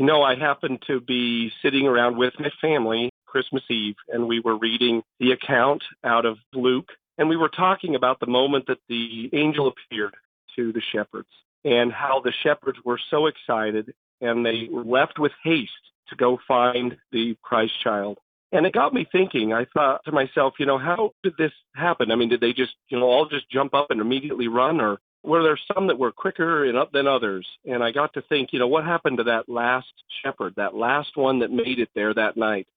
You 0.01 0.07
know, 0.07 0.23
I 0.23 0.33
happened 0.33 0.81
to 0.87 0.99
be 0.99 1.51
sitting 1.61 1.85
around 1.85 2.17
with 2.17 2.33
my 2.39 2.49
family 2.59 3.11
Christmas 3.27 3.61
Eve, 3.69 3.93
and 4.09 4.27
we 4.27 4.39
were 4.39 4.57
reading 4.57 5.03
the 5.19 5.31
account 5.31 5.83
out 6.03 6.25
of 6.25 6.39
Luke, 6.55 6.89
and 7.19 7.29
we 7.29 7.37
were 7.37 7.49
talking 7.49 7.93
about 7.93 8.19
the 8.19 8.25
moment 8.25 8.65
that 8.65 8.79
the 8.89 9.29
angel 9.31 9.67
appeared 9.67 10.15
to 10.55 10.73
the 10.73 10.81
shepherds 10.91 11.29
and 11.63 11.93
how 11.93 12.19
the 12.19 12.33
shepherds 12.41 12.79
were 12.83 12.99
so 13.11 13.27
excited 13.27 13.93
and 14.21 14.43
they 14.43 14.69
left 14.71 15.19
with 15.19 15.33
haste 15.43 15.69
to 16.09 16.15
go 16.15 16.39
find 16.47 16.97
the 17.11 17.37
Christ 17.43 17.73
child. 17.83 18.17
And 18.51 18.65
it 18.65 18.73
got 18.73 18.95
me 18.95 19.07
thinking. 19.11 19.53
I 19.53 19.67
thought 19.71 20.03
to 20.05 20.11
myself, 20.11 20.55
you 20.57 20.65
know, 20.65 20.79
how 20.79 21.11
did 21.21 21.33
this 21.37 21.53
happen? 21.75 22.09
I 22.09 22.15
mean, 22.15 22.29
did 22.29 22.41
they 22.41 22.53
just, 22.53 22.73
you 22.89 22.99
know, 22.99 23.05
all 23.05 23.27
just 23.27 23.51
jump 23.51 23.75
up 23.75 23.91
and 23.91 24.01
immediately 24.01 24.47
run, 24.47 24.81
or 24.81 24.97
were 25.23 25.43
there 25.43 25.59
some 25.73 25.87
that 25.87 25.99
were 25.99 26.11
quicker 26.11 26.65
and 26.65 26.77
up 26.77 26.91
than 26.91 27.07
others? 27.07 27.47
And 27.65 27.83
I 27.83 27.91
got 27.91 28.13
to 28.13 28.21
think, 28.23 28.49
you 28.51 28.59
know, 28.59 28.67
what 28.67 28.83
happened 28.83 29.17
to 29.17 29.23
that 29.25 29.47
last 29.47 29.91
shepherd, 30.23 30.55
that 30.57 30.75
last 30.75 31.15
one 31.15 31.39
that 31.39 31.51
made 31.51 31.79
it 31.79 31.89
there 31.95 32.13
that 32.13 32.37
night? 32.37 32.67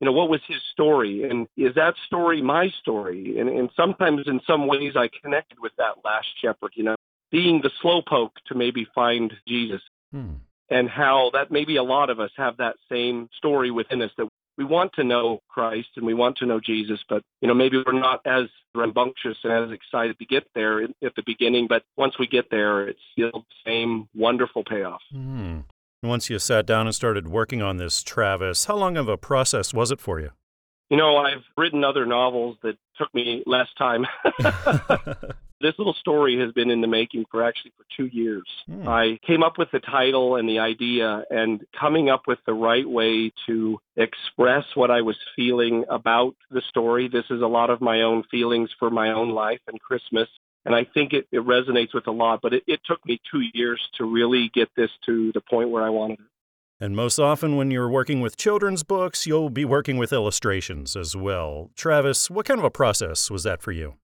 You 0.00 0.04
know, 0.04 0.12
what 0.12 0.30
was 0.30 0.40
his 0.46 0.60
story? 0.72 1.28
And 1.28 1.48
is 1.56 1.74
that 1.74 1.94
story 2.06 2.40
my 2.40 2.68
story? 2.80 3.38
And, 3.40 3.48
and 3.48 3.68
sometimes 3.76 4.22
in 4.26 4.40
some 4.46 4.68
ways 4.68 4.92
I 4.94 5.08
connected 5.22 5.58
with 5.60 5.72
that 5.78 6.04
last 6.04 6.28
shepherd, 6.40 6.72
you 6.74 6.84
know, 6.84 6.94
being 7.32 7.60
the 7.62 7.70
slowpoke 7.82 8.30
to 8.46 8.54
maybe 8.54 8.86
find 8.94 9.32
Jesus. 9.46 9.82
Hmm. 10.12 10.34
And 10.70 10.88
how 10.88 11.30
that 11.32 11.50
maybe 11.50 11.76
a 11.76 11.82
lot 11.82 12.10
of 12.10 12.20
us 12.20 12.30
have 12.36 12.58
that 12.58 12.76
same 12.90 13.30
story 13.38 13.70
within 13.70 14.02
us 14.02 14.10
that 14.18 14.28
we 14.58 14.64
want 14.64 14.92
to 14.94 15.04
know 15.04 15.40
Christ 15.48 15.88
and 15.96 16.04
we 16.04 16.14
want 16.14 16.36
to 16.38 16.46
know 16.46 16.60
Jesus, 16.60 16.98
but 17.08 17.22
you 17.40 17.48
know 17.48 17.54
maybe 17.54 17.82
we're 17.86 17.92
not 17.92 18.20
as 18.26 18.48
rambunctious 18.74 19.38
and 19.44 19.52
as 19.52 19.70
excited 19.70 20.18
to 20.18 20.26
get 20.26 20.46
there 20.54 20.82
at 20.82 21.14
the 21.16 21.22
beginning. 21.24 21.68
But 21.68 21.84
once 21.96 22.18
we 22.18 22.26
get 22.26 22.50
there, 22.50 22.88
it's 22.88 23.00
still 23.12 23.30
the 23.32 23.70
same 23.70 24.08
wonderful 24.14 24.64
payoff. 24.64 25.00
Hmm. 25.12 25.60
Once 26.02 26.28
you 26.28 26.38
sat 26.38 26.66
down 26.66 26.86
and 26.86 26.94
started 26.94 27.28
working 27.28 27.62
on 27.62 27.76
this, 27.76 28.02
Travis, 28.02 28.66
how 28.66 28.76
long 28.76 28.96
of 28.96 29.08
a 29.08 29.16
process 29.16 29.72
was 29.72 29.90
it 29.90 30.00
for 30.00 30.20
you? 30.20 30.30
You 30.90 30.96
know, 30.96 31.16
I've 31.16 31.42
written 31.56 31.84
other 31.84 32.06
novels 32.06 32.56
that 32.62 32.76
took 32.96 33.12
me 33.14 33.42
less 33.46 33.68
time. 33.76 34.06
this 35.60 35.74
little 35.78 35.94
story 35.94 36.38
has 36.40 36.52
been 36.52 36.70
in 36.70 36.80
the 36.80 36.86
making 36.86 37.24
for 37.30 37.42
actually 37.42 37.72
for 37.76 37.84
two 37.96 38.06
years. 38.06 38.46
Hmm. 38.66 38.88
I 38.88 39.18
came 39.26 39.42
up 39.42 39.58
with 39.58 39.70
the 39.72 39.80
title 39.80 40.36
and 40.36 40.48
the 40.48 40.60
idea 40.60 41.24
and 41.30 41.64
coming 41.78 42.10
up 42.10 42.22
with 42.26 42.38
the 42.46 42.54
right 42.54 42.88
way 42.88 43.32
to 43.46 43.78
express 43.96 44.64
what 44.74 44.90
I 44.90 45.02
was 45.02 45.16
feeling 45.34 45.84
about 45.88 46.34
the 46.50 46.62
story. 46.68 47.08
This 47.08 47.24
is 47.30 47.42
a 47.42 47.46
lot 47.46 47.70
of 47.70 47.80
my 47.80 48.02
own 48.02 48.24
feelings 48.30 48.70
for 48.78 48.90
my 48.90 49.12
own 49.12 49.30
life 49.30 49.60
and 49.66 49.80
Christmas. 49.80 50.28
And 50.64 50.74
I 50.74 50.84
think 50.84 51.12
it, 51.12 51.26
it 51.32 51.46
resonates 51.46 51.94
with 51.94 52.06
a 52.06 52.12
lot, 52.12 52.40
but 52.42 52.52
it, 52.52 52.62
it 52.66 52.80
took 52.86 53.04
me 53.06 53.20
two 53.30 53.42
years 53.54 53.80
to 53.96 54.04
really 54.04 54.50
get 54.52 54.68
this 54.76 54.90
to 55.06 55.32
the 55.32 55.40
point 55.40 55.70
where 55.70 55.82
I 55.82 55.90
wanted 55.90 56.20
it. 56.20 56.26
And 56.80 56.94
most 56.94 57.18
often, 57.18 57.56
when 57.56 57.72
you're 57.72 57.88
working 57.88 58.20
with 58.20 58.36
children's 58.36 58.84
books, 58.84 59.26
you'll 59.26 59.50
be 59.50 59.64
working 59.64 59.96
with 59.96 60.12
illustrations 60.12 60.94
as 60.94 61.16
well. 61.16 61.70
Travis, 61.74 62.30
what 62.30 62.46
kind 62.46 62.60
of 62.60 62.64
a 62.64 62.70
process 62.70 63.30
was 63.32 63.42
that 63.42 63.62
for 63.62 63.72
you? 63.72 63.94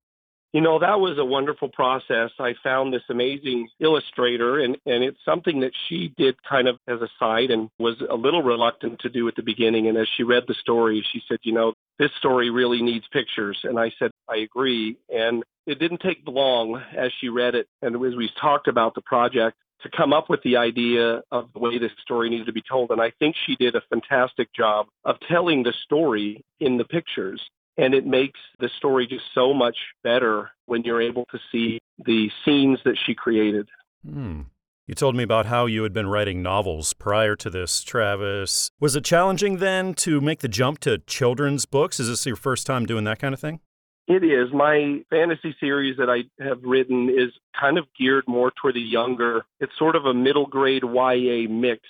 You 0.55 0.61
know, 0.61 0.79
that 0.79 1.01
was 1.01 1.19
a 1.19 1.25
wonderful 1.25 1.69
process. 1.69 2.31
I 2.39 2.55
found 2.63 2.95
this 2.95 3.03
amazing 3.11 3.71
illustrator, 3.81 4.61
and, 4.61 4.77
and 4.87 5.03
it's 5.03 5.19
something 5.25 5.59
that 5.61 5.73
she 5.89 6.15
did 6.17 6.37
kind 6.45 6.69
of 6.69 6.77
as 6.87 7.01
a 7.01 7.09
side 7.19 7.51
and 7.51 7.69
was 7.81 8.01
a 8.09 8.15
little 8.15 8.41
reluctant 8.41 9.01
to 9.01 9.09
do 9.09 9.27
at 9.27 9.35
the 9.35 9.43
beginning. 9.43 9.89
And 9.89 9.99
as 9.99 10.07
she 10.17 10.23
read 10.23 10.45
the 10.47 10.55
story, 10.55 11.05
she 11.13 11.21
said, 11.29 11.39
You 11.43 11.55
know, 11.55 11.75
this 11.99 12.13
story 12.19 12.51
really 12.51 12.83
needs 12.83 13.05
pictures. 13.13 13.59
And 13.65 13.81
I 13.81 13.91
said, 13.99 14.13
I 14.29 14.37
agree. 14.37 14.97
And 15.13 15.43
it 15.67 15.81
didn't 15.81 16.03
take 16.03 16.19
long 16.25 16.81
as 16.97 17.11
she 17.21 17.31
read 17.31 17.57
it 17.57 17.67
and 17.83 17.97
as 17.97 18.15
we 18.15 18.31
talked 18.41 18.69
about 18.69 18.95
the 18.95 19.03
project 19.03 19.57
to 19.83 19.91
come 19.91 20.13
up 20.13 20.31
with 20.31 20.43
the 20.45 20.57
idea 20.57 21.21
of 21.33 21.49
the 21.53 21.59
way 21.59 21.79
this 21.79 21.91
story 22.01 22.31
needed 22.31 22.47
to 22.47 22.53
be 22.53 22.63
told. 22.63 22.93
And 22.93 23.03
I 23.03 23.11
think 23.19 23.35
she 23.45 23.57
did 23.57 23.75
a 23.75 23.83
fantastic 23.91 24.55
job 24.55 24.87
of 25.05 25.17
telling 25.29 25.65
the 25.65 25.75
story 25.85 26.45
in 26.61 26.79
the 26.79 26.85
pictures. 26.85 27.43
And 27.77 27.95
it 27.95 28.07
makes 28.07 28.39
the 28.61 28.68
story 28.77 29.07
just 29.07 29.25
so 29.35 29.53
much 29.53 29.77
better 30.03 30.51
when 30.66 30.83
you're 30.83 31.03
able 31.03 31.25
to 31.33 31.39
see 31.51 31.81
the 32.05 32.31
scenes 32.45 32.79
that 32.85 32.97
she 33.05 33.14
created. 33.14 33.68
Hmm. 34.09 34.43
You 34.87 34.95
told 34.95 35.16
me 35.16 35.22
about 35.22 35.47
how 35.47 35.64
you 35.64 35.83
had 35.83 35.95
been 35.95 36.09
writing 36.09 36.43
novels 36.43 36.93
prior 36.93 37.37
to 37.37 37.49
this, 37.49 37.83
Travis. 37.83 38.70
Was 38.81 38.95
it 38.95 39.05
challenging 39.05 39.57
then 39.57 39.95
to 39.95 40.20
make 40.20 40.41
the 40.41 40.49
jump 40.49 40.79
to 40.81 40.99
children's 40.99 41.64
books? 41.64 41.99
Is 41.99 42.09
this 42.09 42.27
your 42.27 42.37
first 42.37 42.66
time 42.66 42.85
doing 42.85 43.05
that 43.05 43.18
kind 43.18 43.33
of 43.33 43.41
thing? 43.41 43.61
It 44.07 44.22
is. 44.22 44.53
My 44.53 45.01
fantasy 45.09 45.57
series 45.59 45.97
that 45.97 46.11
I 46.11 46.25
have 46.45 46.59
written 46.62 47.09
is 47.09 47.31
kind 47.59 47.79
of 47.79 47.87
geared 47.99 48.25
more 48.29 48.53
toward 48.61 48.75
the 48.75 48.81
younger. 48.81 49.47
It's 49.61 49.72
sort 49.79 49.97
of 49.97 50.05
a 50.05 50.12
middle 50.12 50.47
grade 50.47 50.83
YA 50.85 51.49
mix 51.49 51.81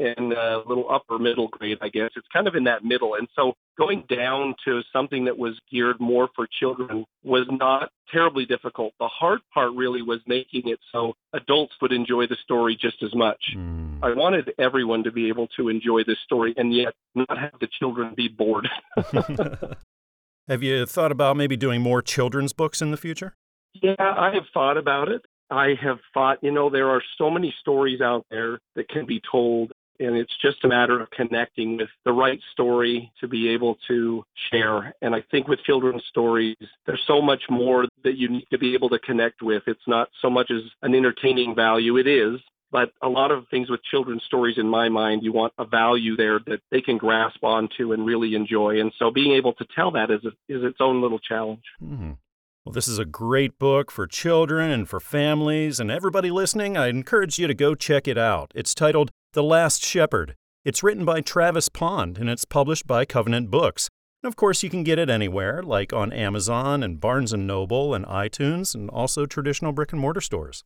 and 0.00 0.32
a 0.32 0.62
little 0.66 0.90
upper 0.90 1.18
middle 1.18 1.48
grade, 1.48 1.78
I 1.80 1.88
guess. 1.88 2.10
It's 2.16 2.26
kind 2.32 2.48
of 2.48 2.54
in 2.54 2.64
that 2.64 2.84
middle. 2.84 3.14
And 3.14 3.28
so 3.36 3.52
going 3.78 4.04
down 4.08 4.54
to 4.64 4.80
something 4.92 5.26
that 5.26 5.36
was 5.36 5.58
geared 5.70 6.00
more 6.00 6.28
for 6.34 6.48
children 6.58 7.04
was 7.22 7.46
not 7.50 7.90
terribly 8.10 8.46
difficult. 8.46 8.94
The 8.98 9.08
hard 9.08 9.40
part 9.52 9.72
really 9.74 10.02
was 10.02 10.20
making 10.26 10.68
it 10.68 10.80
so 10.90 11.14
adults 11.32 11.74
would 11.82 11.92
enjoy 11.92 12.26
the 12.26 12.36
story 12.42 12.76
just 12.80 13.02
as 13.02 13.14
much. 13.14 13.54
Mm. 13.56 13.98
I 14.02 14.14
wanted 14.14 14.52
everyone 14.58 15.04
to 15.04 15.12
be 15.12 15.28
able 15.28 15.48
to 15.58 15.68
enjoy 15.68 16.04
this 16.04 16.18
story 16.24 16.54
and 16.56 16.74
yet 16.74 16.94
not 17.14 17.38
have 17.38 17.54
the 17.60 17.68
children 17.78 18.14
be 18.16 18.28
bored. 18.28 18.68
have 20.48 20.62
you 20.62 20.86
thought 20.86 21.12
about 21.12 21.36
maybe 21.36 21.56
doing 21.56 21.82
more 21.82 22.00
children's 22.00 22.52
books 22.54 22.80
in 22.80 22.90
the 22.90 22.96
future? 22.96 23.34
Yeah, 23.74 23.94
I 23.98 24.32
have 24.34 24.44
thought 24.52 24.76
about 24.76 25.08
it. 25.08 25.22
I 25.50 25.74
have 25.82 25.98
thought, 26.14 26.38
you 26.42 26.52
know, 26.52 26.70
there 26.70 26.88
are 26.90 27.02
so 27.18 27.28
many 27.28 27.52
stories 27.60 28.00
out 28.00 28.24
there 28.30 28.60
that 28.76 28.88
can 28.88 29.04
be 29.04 29.20
told 29.30 29.72
and 30.00 30.16
it's 30.16 30.32
just 30.42 30.64
a 30.64 30.68
matter 30.68 31.00
of 31.00 31.10
connecting 31.10 31.76
with 31.76 31.88
the 32.04 32.12
right 32.12 32.40
story 32.52 33.12
to 33.20 33.28
be 33.28 33.50
able 33.50 33.76
to 33.88 34.24
share. 34.50 34.94
And 35.02 35.14
I 35.14 35.22
think 35.30 35.46
with 35.46 35.62
children's 35.62 36.04
stories, 36.08 36.56
there's 36.86 37.02
so 37.06 37.20
much 37.20 37.42
more 37.50 37.86
that 38.04 38.16
you 38.16 38.28
need 38.28 38.46
to 38.50 38.58
be 38.58 38.74
able 38.74 38.88
to 38.88 38.98
connect 38.98 39.42
with. 39.42 39.62
It's 39.66 39.86
not 39.86 40.08
so 40.22 40.30
much 40.30 40.50
as 40.50 40.62
an 40.82 40.94
entertaining 40.94 41.54
value, 41.54 41.98
it 41.98 42.06
is. 42.06 42.40
But 42.72 42.92
a 43.02 43.08
lot 43.08 43.32
of 43.32 43.48
things 43.50 43.68
with 43.68 43.82
children's 43.82 44.22
stories, 44.24 44.56
in 44.56 44.68
my 44.68 44.88
mind, 44.88 45.24
you 45.24 45.32
want 45.32 45.52
a 45.58 45.64
value 45.64 46.16
there 46.16 46.38
that 46.46 46.60
they 46.70 46.80
can 46.80 46.98
grasp 46.98 47.42
onto 47.42 47.92
and 47.92 48.06
really 48.06 48.36
enjoy. 48.36 48.80
And 48.80 48.92
so 48.96 49.10
being 49.10 49.32
able 49.32 49.54
to 49.54 49.66
tell 49.74 49.90
that 49.92 50.10
is, 50.10 50.24
a, 50.24 50.28
is 50.48 50.62
its 50.62 50.78
own 50.80 51.02
little 51.02 51.18
challenge. 51.18 51.64
Mm-hmm. 51.82 52.12
Well, 52.66 52.74
this 52.74 52.88
is 52.88 52.98
a 52.98 53.06
great 53.06 53.58
book 53.58 53.90
for 53.90 54.06
children 54.06 54.70
and 54.70 54.86
for 54.86 55.00
families, 55.00 55.80
and 55.80 55.90
everybody 55.90 56.30
listening, 56.30 56.76
I 56.76 56.88
encourage 56.88 57.38
you 57.38 57.46
to 57.46 57.54
go 57.54 57.74
check 57.74 58.06
it 58.06 58.18
out. 58.18 58.52
It's 58.54 58.74
titled 58.74 59.10
The 59.32 59.42
Last 59.42 59.82
Shepherd. 59.82 60.34
It's 60.62 60.82
written 60.82 61.06
by 61.06 61.22
Travis 61.22 61.70
Pond, 61.70 62.18
and 62.18 62.28
it's 62.28 62.44
published 62.44 62.86
by 62.86 63.06
Covenant 63.06 63.50
Books. 63.50 63.88
And 64.22 64.28
of 64.28 64.36
course, 64.36 64.62
you 64.62 64.68
can 64.68 64.84
get 64.84 64.98
it 64.98 65.08
anywhere, 65.08 65.62
like 65.62 65.94
on 65.94 66.12
Amazon 66.12 66.82
and 66.82 67.00
Barnes 67.00 67.32
& 67.32 67.34
Noble 67.34 67.94
and 67.94 68.04
iTunes, 68.04 68.74
and 68.74 68.90
also 68.90 69.24
traditional 69.24 69.72
brick 69.72 69.92
and 69.92 70.00
mortar 70.00 70.20
stores. 70.20 70.62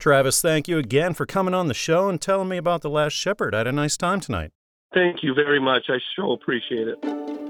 Travis, 0.00 0.42
thank 0.42 0.66
you 0.66 0.78
again 0.78 1.14
for 1.14 1.26
coming 1.26 1.54
on 1.54 1.68
the 1.68 1.74
show 1.74 2.08
and 2.08 2.20
telling 2.20 2.48
me 2.48 2.56
about 2.56 2.82
The 2.82 2.90
Last 2.90 3.12
Shepherd. 3.12 3.54
I 3.54 3.58
had 3.58 3.68
a 3.68 3.72
nice 3.72 3.96
time 3.96 4.18
tonight. 4.18 4.50
Thank 4.92 5.22
you 5.22 5.32
very 5.32 5.60
much. 5.60 5.84
I 5.90 5.98
sure 6.16 6.34
appreciate 6.34 6.88
it. 6.88 7.45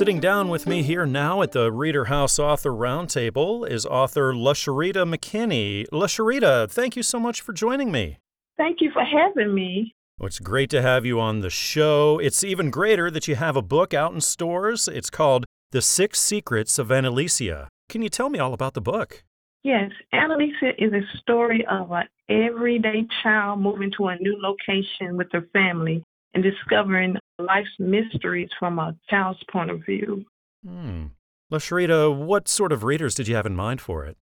Sitting 0.00 0.18
down 0.18 0.48
with 0.48 0.66
me 0.66 0.82
here 0.82 1.04
now 1.04 1.42
at 1.42 1.52
the 1.52 1.70
Reader 1.70 2.06
House 2.06 2.38
Author 2.38 2.70
Roundtable 2.70 3.68
is 3.68 3.84
author 3.84 4.32
LaSharita 4.32 5.04
McKinney. 5.04 5.86
LaSharita, 5.92 6.70
thank 6.70 6.96
you 6.96 7.02
so 7.02 7.20
much 7.20 7.42
for 7.42 7.52
joining 7.52 7.92
me. 7.92 8.16
Thank 8.56 8.80
you 8.80 8.90
for 8.92 9.04
having 9.04 9.54
me. 9.54 9.94
Well, 10.18 10.28
it's 10.28 10.38
great 10.38 10.70
to 10.70 10.80
have 10.80 11.04
you 11.04 11.20
on 11.20 11.40
the 11.40 11.50
show. 11.50 12.18
It's 12.18 12.42
even 12.42 12.70
greater 12.70 13.10
that 13.10 13.28
you 13.28 13.34
have 13.34 13.56
a 13.56 13.60
book 13.60 13.92
out 13.92 14.14
in 14.14 14.22
stores. 14.22 14.88
It's 14.88 15.10
called 15.10 15.44
The 15.70 15.82
Six 15.82 16.18
Secrets 16.18 16.78
of 16.78 16.88
Annalisia. 16.88 17.66
Can 17.90 18.00
you 18.00 18.08
tell 18.08 18.30
me 18.30 18.38
all 18.38 18.54
about 18.54 18.72
the 18.72 18.80
book? 18.80 19.22
Yes, 19.64 19.90
Annalisia 20.14 20.72
is 20.78 20.94
a 20.94 21.18
story 21.18 21.62
of 21.70 21.92
an 21.92 22.04
everyday 22.30 23.06
child 23.22 23.60
moving 23.60 23.92
to 23.98 24.06
a 24.06 24.16
new 24.16 24.38
location 24.40 25.18
with 25.18 25.30
her 25.32 25.46
family 25.52 26.02
and 26.32 26.42
discovering 26.42 27.16
life's 27.40 27.70
mysteries 27.78 28.50
from 28.58 28.78
a 28.78 28.96
child's 29.08 29.40
point 29.50 29.70
of 29.70 29.84
view. 29.84 30.24
Hmm. 30.64 31.06
LaSharita, 31.52 32.16
what 32.16 32.48
sort 32.48 32.72
of 32.72 32.84
readers 32.84 33.14
did 33.14 33.26
you 33.26 33.34
have 33.34 33.46
in 33.46 33.56
mind 33.56 33.80
for 33.80 34.04
it? 34.04 34.16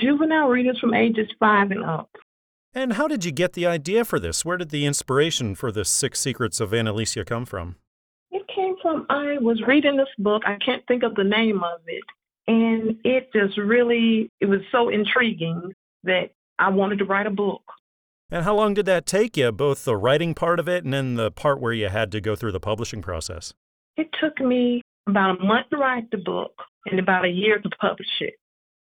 Juvenile 0.00 0.48
readers 0.48 0.78
from 0.80 0.92
ages 0.92 1.28
five 1.38 1.70
and 1.70 1.84
up. 1.84 2.10
And 2.74 2.94
how 2.94 3.06
did 3.06 3.24
you 3.24 3.30
get 3.30 3.52
the 3.52 3.66
idea 3.66 4.04
for 4.04 4.18
this? 4.18 4.44
Where 4.44 4.56
did 4.56 4.70
the 4.70 4.84
inspiration 4.84 5.54
for 5.54 5.70
the 5.70 5.84
Six 5.84 6.18
Secrets 6.18 6.58
of 6.58 6.70
Annalisia 6.70 7.24
come 7.24 7.44
from? 7.44 7.76
It 8.32 8.42
came 8.52 8.74
from 8.82 9.06
I 9.08 9.38
was 9.38 9.62
reading 9.66 9.96
this 9.96 10.08
book. 10.18 10.42
I 10.44 10.56
can't 10.64 10.84
think 10.88 11.04
of 11.04 11.14
the 11.14 11.22
name 11.22 11.62
of 11.62 11.80
it. 11.86 12.02
And 12.48 12.98
it 13.04 13.32
just 13.32 13.56
really 13.56 14.32
it 14.40 14.46
was 14.46 14.60
so 14.72 14.88
intriguing 14.88 15.72
that 16.02 16.30
I 16.58 16.70
wanted 16.70 16.98
to 16.98 17.04
write 17.04 17.26
a 17.26 17.30
book. 17.30 17.62
And 18.30 18.44
how 18.44 18.54
long 18.54 18.74
did 18.74 18.86
that 18.86 19.06
take 19.06 19.36
you, 19.36 19.52
both 19.52 19.84
the 19.84 19.96
writing 19.96 20.34
part 20.34 20.58
of 20.58 20.68
it 20.68 20.84
and 20.84 20.92
then 20.92 21.14
the 21.14 21.30
part 21.30 21.60
where 21.60 21.72
you 21.72 21.88
had 21.88 22.10
to 22.12 22.20
go 22.20 22.34
through 22.34 22.52
the 22.52 22.60
publishing 22.60 23.02
process? 23.02 23.52
It 23.96 24.08
took 24.20 24.40
me 24.40 24.82
about 25.06 25.40
a 25.40 25.44
month 25.44 25.70
to 25.70 25.76
write 25.76 26.10
the 26.10 26.18
book 26.18 26.52
and 26.86 26.98
about 26.98 27.24
a 27.24 27.28
year 27.28 27.58
to 27.58 27.70
publish 27.80 28.08
it. 28.20 28.34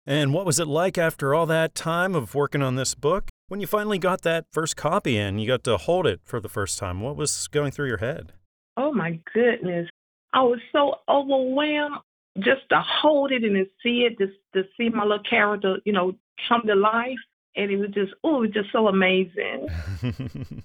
And 0.05 0.33
what 0.33 0.45
was 0.45 0.59
it 0.59 0.67
like 0.67 0.97
after 0.97 1.33
all 1.33 1.45
that 1.47 1.75
time 1.75 2.13
of 2.13 2.35
working 2.35 2.61
on 2.61 2.75
this 2.75 2.93
book? 2.93 3.29
When 3.47 3.59
you 3.59 3.67
finally 3.67 3.97
got 3.97 4.21
that 4.23 4.45
first 4.51 4.75
copy 4.75 5.17
in, 5.17 5.39
you 5.39 5.47
got 5.47 5.63
to 5.65 5.77
hold 5.77 6.07
it 6.07 6.21
for 6.23 6.39
the 6.39 6.49
first 6.49 6.77
time. 6.77 7.01
What 7.01 7.15
was 7.15 7.47
going 7.47 7.71
through 7.71 7.87
your 7.87 7.97
head? 7.97 8.33
Oh 8.77 8.93
my 8.93 9.19
goodness. 9.33 9.89
I 10.33 10.41
was 10.41 10.59
so 10.71 10.95
overwhelmed 11.07 11.97
just 12.39 12.67
to 12.69 12.81
hold 12.81 13.31
it 13.31 13.43
and 13.43 13.55
to 13.55 13.65
see 13.81 14.07
it, 14.09 14.17
just 14.17 14.37
to 14.53 14.63
see 14.75 14.89
my 14.89 15.03
little 15.03 15.23
character, 15.29 15.77
you 15.85 15.93
know, 15.93 16.13
come 16.49 16.63
to 16.65 16.75
life. 16.75 17.17
And 17.55 17.71
it 17.71 17.77
was 17.77 17.89
just, 17.91 18.13
oh, 18.23 18.37
it 18.37 18.47
was 18.47 18.51
just 18.51 18.71
so 18.71 18.87
amazing. 18.87 19.67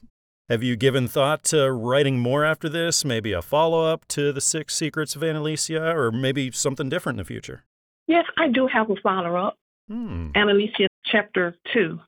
Have 0.49 0.62
you 0.62 0.76
given 0.76 1.09
thought 1.09 1.45
to 1.45 1.70
writing 1.70 2.18
more 2.18 2.43
after 2.43 2.70
this? 2.70 3.05
Maybe 3.05 3.32
a 3.32 3.43
follow 3.43 3.84
up 3.84 4.09
to 4.09 4.32
The 4.32 4.41
Six 4.41 4.74
Secrets 4.74 5.14
of 5.14 5.20
Annalisia, 5.20 5.95
or 5.95 6.11
maybe 6.11 6.51
something 6.51 6.89
different 6.89 7.18
in 7.18 7.24
the 7.24 7.26
future? 7.26 7.64
Yes, 8.07 8.24
I 8.39 8.49
do 8.49 8.66
have 8.66 8.89
a 8.89 8.95
follow 9.03 9.36
up. 9.36 9.57
Hmm. 9.89 10.30
Annalisia 10.34 10.86
chapter 11.05 11.55
two. 11.72 12.01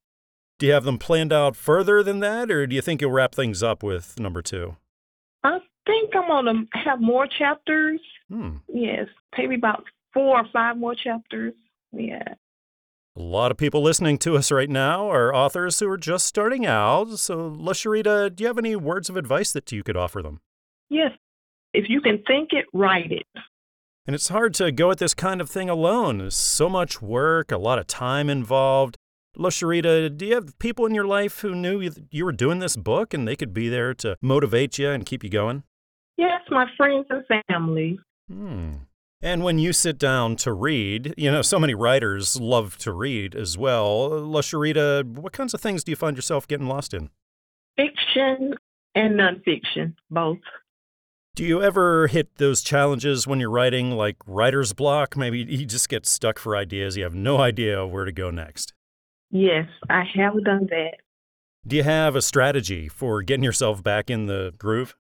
Do 0.59 0.67
you 0.67 0.73
have 0.73 0.85
them 0.85 0.99
planned 0.99 1.33
out 1.33 1.55
further 1.57 2.03
than 2.03 2.21
that, 2.21 2.51
or 2.51 2.67
do 2.67 2.75
you 2.75 2.83
think 2.83 3.01
you'll 3.03 3.11
wrap 3.11 3.35
things 3.35 3.63
up 3.63 3.83
with 3.83 4.19
number 4.19 4.41
two? 4.41 4.77
I 5.43 5.59
think 5.87 6.15
I'm 6.15 6.29
going 6.29 6.69
to 6.73 6.79
have 6.79 7.01
more 7.01 7.27
chapters. 7.27 8.01
Hmm. 8.31 8.57
Yes, 8.69 9.09
maybe 9.37 9.55
about 9.55 9.85
four 10.15 10.39
or 10.39 10.47
five 10.53 10.79
more 10.79 10.95
chapters. 10.95 11.55
Yeah. 11.93 12.35
A 13.17 13.23
lot 13.23 13.51
of 13.51 13.57
people 13.57 13.83
listening 13.83 14.19
to 14.19 14.37
us 14.37 14.53
right 14.53 14.71
now 14.71 15.11
are 15.11 15.35
authors 15.35 15.81
who 15.81 15.89
are 15.89 15.99
just 15.99 16.27
starting 16.27 16.65
out. 16.65 17.19
So, 17.19 17.51
LaSharita, 17.51 18.35
do 18.35 18.45
you 18.45 18.47
have 18.47 18.59
any 18.59 18.77
words 18.77 19.11
of 19.11 19.17
advice 19.17 19.53
that 19.53 19.73
you 19.73 19.83
could 19.83 19.97
offer 19.97 20.23
them? 20.23 20.41
Yes. 20.89 21.11
If 21.75 21.87
you 21.89 22.01
can 22.01 22.23
think 22.27 22.51
it, 22.53 22.67
write 22.73 23.11
it. 23.11 23.27
And 24.07 24.15
it's 24.15 24.29
hard 24.29 24.55
to 24.55 24.71
go 24.71 24.91
at 24.91 24.99
this 24.99 25.15
kind 25.15 25.41
of 25.41 25.51
thing 25.51 25.69
alone. 25.69 26.19
There's 26.19 26.37
so 26.37 26.69
much 26.69 27.03
work, 27.03 27.51
a 27.51 27.59
lot 27.59 27.79
of 27.79 27.87
time 27.87 28.31
involved. 28.31 28.97
LaSharita, 29.37 30.17
do 30.17 30.27
you 30.27 30.35
have 30.35 30.59
people 30.59 30.87
in 30.87 30.95
your 30.95 31.07
life 31.07 31.41
who 31.41 31.55
knew 31.55 31.91
you 32.11 32.25
were 32.25 32.33
doing 32.33 32.59
this 32.61 32.77
book 32.77 33.13
and 33.13 33.27
they 33.27 33.37
could 33.37 33.53
be 33.53 33.69
there 33.69 33.93
to 33.95 34.17
motivate 34.23 34.79
you 34.79 34.91
and 34.91 35.07
keep 35.07 35.23
you 35.23 35.31
going? 35.31 35.65
Yes, 36.17 36.43
my 36.51 36.67
friends 36.77 37.07
and 37.11 37.25
family. 37.49 37.99
Hmm. 38.29 38.73
And 39.23 39.45
when 39.45 39.59
you 39.59 39.75
sit 39.75 39.99
down 39.99 40.37
to 40.37 40.53
read, 40.53 41.13
you 41.19 41.31
know, 41.31 41.43
so 41.43 41.59
many 41.59 41.75
writers 41.75 42.41
love 42.41 42.79
to 42.79 42.93
read 42.93 43.35
as 43.35 43.59
well. 43.59 44.09
LaSharita, 44.11 45.05
what 45.05 45.35
kinds 45.35 45.53
of 45.53 45.61
things 45.61 45.85
do 45.85 45.93
you 45.93 45.97
find 45.97 46.17
yourself 46.17 46.49
getting 46.49 46.67
lost 46.67 46.95
in? 46.95 47.11
Fiction 47.77 48.55
and 48.95 49.21
nonfiction, 49.21 49.95
both. 50.11 50.39
Do 51.37 51.45
you 51.45 51.63
ever 51.63 52.07
hit 52.07 52.37
those 52.37 52.63
challenges 52.63 53.27
when 53.27 53.41
you're 53.41 53.51
writing, 53.51 53.93
like 53.93 54.17
writer's 54.27 54.73
block? 54.73 55.17
Maybe 55.17 55.41
you 55.41 55.67
just 55.67 55.89
get 55.89 56.07
stuck 56.07 56.39
for 56.39 56.57
ideas, 56.57 56.97
you 56.97 57.05
have 57.05 57.15
no 57.15 57.39
idea 57.39 57.87
where 57.87 58.07
to 58.07 58.13
go 58.13 58.31
next. 58.31 58.73
Yes, 59.31 59.69
I 59.89 60.05
have 60.15 60.43
done 60.45 60.67
that. 60.71 60.97
Do 61.67 61.77
you 61.77 61.83
have 61.83 62.17
a 62.17 62.23
strategy 62.23 62.89
for 62.89 63.23
getting 63.23 63.45
yourself 63.45 63.83
back 63.83 64.11
in 64.11 64.27
the 64.27 64.55
groove? 64.57 64.97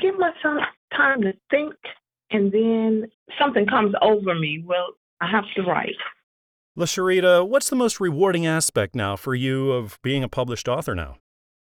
Give 0.00 0.16
myself 0.16 0.62
time 0.96 1.22
to 1.22 1.32
think, 1.50 1.74
and 2.30 2.52
then 2.52 3.10
something 3.40 3.66
comes 3.66 3.94
over 4.02 4.34
me. 4.34 4.62
Well, 4.64 4.94
I 5.20 5.30
have 5.30 5.44
to 5.56 5.62
write. 5.62 5.96
LaSharita, 6.78 7.46
what's 7.46 7.70
the 7.70 7.76
most 7.76 7.98
rewarding 7.98 8.46
aspect 8.46 8.94
now 8.94 9.16
for 9.16 9.34
you 9.34 9.72
of 9.72 9.98
being 10.02 10.22
a 10.22 10.28
published 10.28 10.68
author 10.68 10.94
now? 10.94 11.16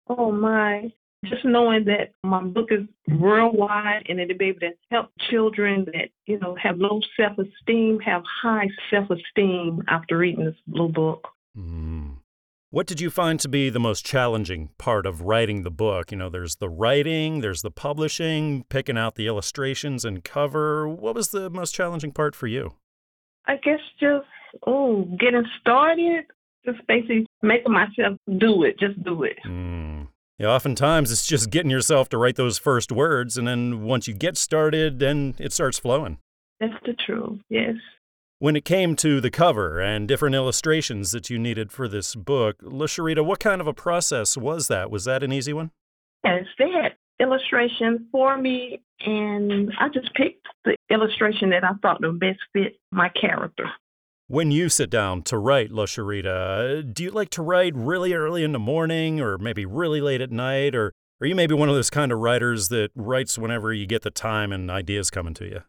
Oh, 0.09 0.33
my. 0.33 0.93
Just 1.25 1.45
knowing 1.45 1.85
that 1.87 2.13
my 2.23 2.43
book 2.43 2.69
is 2.71 2.87
worldwide 3.19 4.05
and 4.09 4.21
it'll 4.21 4.37
be 4.37 4.47
able 4.47 4.61
to 4.61 4.73
help 4.91 5.11
children 5.31 5.87
that, 5.87 6.09
you 6.27 6.39
know, 6.39 6.55
have 6.61 6.79
low 6.79 7.01
self 7.17 7.39
esteem, 7.39 7.99
have 8.01 8.23
high 8.43 8.69
self 8.91 9.09
esteem 9.09 9.83
after 9.89 10.19
reading 10.19 10.45
this 10.45 10.57
blue 10.67 10.89
book. 10.89 11.29
Mm. 11.57 12.17
What 12.75 12.89
did 12.89 13.01
you 13.01 13.09
find 13.09 13.39
to 13.39 13.49
be 13.49 13.71
the 13.71 13.79
most 13.79 14.05
challenging 14.05 14.71
part 14.79 15.07
of 15.07 15.21
writing 15.21 15.63
the 15.63 15.71
book? 15.71 16.11
You 16.11 16.19
know, 16.19 16.29
there's 16.29 16.57
the 16.57 16.69
writing, 16.69 17.41
there's 17.41 17.63
the 17.63 17.71
publishing, 17.71 18.65
picking 18.69 18.99
out 18.99 19.15
the 19.15 19.29
illustrations 19.29 20.05
and 20.05 20.25
cover. 20.25 20.89
What 20.89 21.15
was 21.15 21.29
the 21.29 21.49
most 21.51 21.73
challenging 21.73 22.11
part 22.11 22.35
for 22.35 22.49
you? 22.49 22.75
I 23.47 23.59
guess 23.63 23.79
just, 24.01 24.27
oh, 24.67 25.05
getting 25.21 25.45
started, 25.61 26.25
just 26.67 26.85
basically 26.89 27.29
making 27.43 27.73
myself 27.73 28.19
do 28.39 28.65
it, 28.65 28.77
just 28.81 29.01
do 29.05 29.23
it. 29.23 29.39
Mm. 29.47 30.09
Yeah, 30.41 30.49
oftentimes 30.49 31.13
it's 31.13 31.29
just 31.29 31.51
getting 31.51 31.71
yourself 31.71 32.09
to 32.09 32.19
write 32.19 32.35
those 32.35 32.59
first 32.59 32.91
words, 32.91 33.37
and 33.37 33.47
then 33.47 33.85
once 33.85 34.09
you 34.09 34.15
get 34.15 34.37
started, 34.37 34.99
then 34.99 35.37
it 35.39 35.53
starts 35.53 35.79
flowing. 35.79 36.19
That's 36.59 36.75
the 36.85 36.95
truth, 36.95 37.39
yes. 37.49 37.77
When 38.41 38.57
it 38.57 38.65
came 38.65 38.97
to 38.97 39.21
the 39.21 39.31
cover 39.31 39.81
and 39.81 40.09
different 40.09 40.35
illustrations 40.35 41.13
that 41.13 41.31
you 41.31 41.39
needed 41.39 41.71
for 41.71 41.87
this 41.87 42.15
book, 42.17 42.59
LaSharita, 42.63 43.25
what 43.25 43.39
kind 43.39 43.61
of 43.61 43.67
a 43.69 43.73
process 43.73 44.37
was 44.37 44.67
that? 44.69 44.91
Was 44.91 45.05
that 45.05 45.23
an 45.23 45.33
easy 45.33 45.53
one? 45.53 45.71
Yes, 46.25 46.45
they 46.59 46.71
had 46.71 46.95
illustrations 47.21 48.01
for 48.11 48.37
me, 48.37 48.81
and 49.07 49.73
I 49.79 49.89
just 49.89 50.13
picked 50.15 50.47
the 50.65 50.77
illustration 50.91 51.51
that 51.51 51.63
I 51.63 51.75
thought 51.81 52.03
would 52.03 52.19
best 52.19 52.41
fit 52.53 52.77
my 52.91 53.09
character. 53.09 53.71
When 54.27 54.51
you 54.51 54.69
sit 54.69 54.91
down 54.91 55.23
to 55.25 55.39
write, 55.39 55.71
LaSharita, 55.71 56.93
do 56.93 57.05
you 57.05 57.11
like 57.11 57.31
to 57.31 57.43
write 57.43 57.75
really 57.77 58.15
early 58.15 58.43
in 58.43 58.53
the 58.53 58.59
morning 58.59 59.21
or 59.21 59.39
maybe 59.39 59.65
really 59.65 60.01
late 60.01 60.21
at 60.21 60.33
night? 60.33 60.75
Or 60.75 60.93
are 61.21 61.27
you 61.27 61.37
maybe 61.37 61.55
one 61.55 61.69
of 61.69 61.75
those 61.75 61.91
kind 61.91 62.11
of 62.11 62.19
writers 62.19 62.69
that 62.69 62.91
writes 62.97 63.39
whenever 63.39 63.73
you 63.73 63.87
get 63.87 64.03
the 64.03 64.11
time 64.11 64.51
and 64.51 64.71
ideas 64.71 65.11
coming 65.11 65.35
to 65.35 65.45
you? 65.45 65.63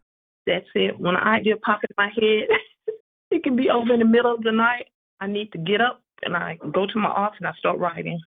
That's 0.46 0.66
it. 0.74 0.98
When 0.98 1.16
an 1.16 1.22
idea 1.22 1.56
pops 1.56 1.82
in 1.88 1.94
my 1.98 2.08
head, 2.08 2.48
it 3.30 3.42
can 3.42 3.56
be 3.56 3.68
over 3.70 3.92
in 3.92 4.00
the 4.00 4.06
middle 4.06 4.34
of 4.34 4.42
the 4.42 4.52
night. 4.52 4.86
I 5.20 5.26
need 5.26 5.52
to 5.52 5.58
get 5.58 5.80
up 5.80 6.02
and 6.22 6.36
I 6.36 6.58
go 6.72 6.86
to 6.86 6.98
my 6.98 7.08
office 7.08 7.38
and 7.40 7.48
I 7.48 7.52
start 7.58 7.78
writing. 7.78 8.20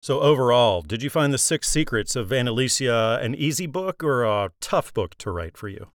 So, 0.00 0.20
overall, 0.20 0.82
did 0.82 1.02
you 1.02 1.10
find 1.10 1.32
The 1.32 1.38
Six 1.38 1.68
Secrets 1.68 2.16
of 2.16 2.30
Annalisia 2.30 3.22
an 3.22 3.36
easy 3.36 3.66
book 3.66 4.02
or 4.02 4.24
a 4.24 4.50
tough 4.60 4.92
book 4.92 5.14
to 5.18 5.30
write 5.30 5.56
for 5.56 5.68
you? 5.68 5.92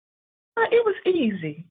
Uh, 0.56 0.62
it 0.72 0.82
was 0.84 0.94
easy. 1.04 1.66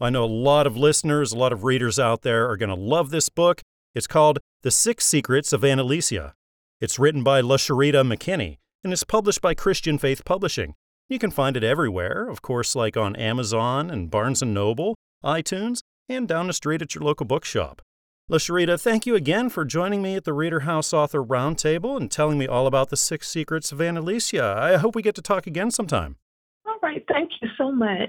I 0.00 0.10
know 0.10 0.24
a 0.24 0.26
lot 0.26 0.66
of 0.66 0.76
listeners, 0.76 1.32
a 1.32 1.38
lot 1.38 1.52
of 1.52 1.64
readers 1.64 1.98
out 1.98 2.22
there 2.22 2.48
are 2.48 2.56
going 2.56 2.68
to 2.68 2.76
love 2.76 3.10
this 3.10 3.28
book. 3.28 3.62
It's 3.94 4.06
called 4.06 4.38
The 4.62 4.70
Six 4.70 5.04
Secrets 5.04 5.52
of 5.52 5.62
Annalisia. 5.62 6.32
It's 6.80 6.98
written 6.98 7.22
by 7.22 7.42
LaSharita 7.42 8.06
McKinney 8.06 8.58
and 8.84 8.92
is 8.92 9.04
published 9.04 9.40
by 9.40 9.54
Christian 9.54 9.98
Faith 9.98 10.24
Publishing. 10.24 10.74
You 11.12 11.18
can 11.18 11.30
find 11.30 11.58
it 11.58 11.62
everywhere, 11.62 12.26
of 12.26 12.40
course, 12.40 12.74
like 12.74 12.96
on 12.96 13.14
Amazon 13.16 13.90
and 13.90 14.10
Barnes 14.10 14.42
& 14.42 14.46
Noble, 14.46 14.94
iTunes, 15.22 15.82
and 16.08 16.26
down 16.26 16.46
the 16.46 16.54
street 16.54 16.80
at 16.80 16.94
your 16.94 17.04
local 17.04 17.26
bookshop. 17.26 17.82
LaSharita, 18.30 18.80
thank 18.80 19.04
you 19.04 19.14
again 19.14 19.50
for 19.50 19.66
joining 19.66 20.00
me 20.00 20.14
at 20.14 20.24
the 20.24 20.32
Reader 20.32 20.60
House 20.60 20.94
Author 20.94 21.22
Roundtable 21.22 21.98
and 21.98 22.10
telling 22.10 22.38
me 22.38 22.46
all 22.46 22.66
about 22.66 22.88
the 22.88 22.96
six 22.96 23.28
secrets 23.28 23.72
of 23.72 23.78
Annalisia. 23.80 24.56
I 24.56 24.78
hope 24.78 24.94
we 24.94 25.02
get 25.02 25.14
to 25.16 25.20
talk 25.20 25.46
again 25.46 25.70
sometime. 25.70 26.16
All 26.64 26.78
right, 26.82 27.04
thank 27.12 27.30
you 27.42 27.48
so 27.58 27.70
much. 27.70 28.08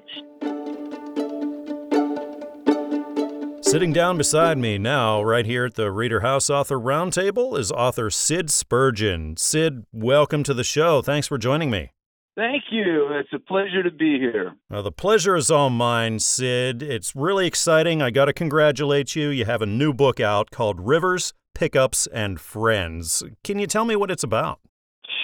Sitting 3.66 3.92
down 3.92 4.18
beside 4.18 4.58
me 4.58 4.78
now, 4.78 5.22
right 5.22 5.46
here 5.46 5.66
at 5.66 5.74
the 5.74 5.92
Reader 5.92 6.22
House 6.22 6.50
Author 6.50 6.80
Roundtable, 6.80 7.60
is 7.60 7.70
author 7.70 8.10
Sid 8.10 8.50
Spurgeon. 8.50 9.36
Sid, 9.36 9.88
welcome 9.92 10.44
to 10.44 10.54
the 10.54 10.64
show. 10.64 11.02
Thanks 11.02 11.28
for 11.28 11.38
joining 11.38 11.70
me. 11.70 11.92
Thank 12.36 12.64
you. 12.72 13.10
It's 13.12 13.32
a 13.34 13.40
pleasure 13.40 13.84
to 13.84 13.92
be 13.92 14.18
here. 14.18 14.56
Well, 14.70 14.82
the 14.82 14.92
pleasure 14.92 15.36
is 15.36 15.52
all 15.52 15.70
mine, 15.70 16.18
Sid. 16.18 16.82
It's 16.82 17.16
really 17.16 17.46
exciting. 17.46 18.02
I 18.02 18.10
got 18.10 18.26
to 18.26 18.34
congratulate 18.34 19.16
you. 19.16 19.30
You 19.30 19.46
have 19.46 19.62
a 19.62 19.68
new 19.68 19.94
book 19.94 20.20
out 20.20 20.50
called 20.50 20.80
Rivers, 20.80 21.34
Pickups, 21.54 22.08
and 22.08 22.42
Friends. 22.42 23.24
Can 23.44 23.60
you 23.60 23.68
tell 23.68 23.86
me 23.86 23.96
what 23.96 24.10
it's 24.10 24.24
about? 24.24 24.60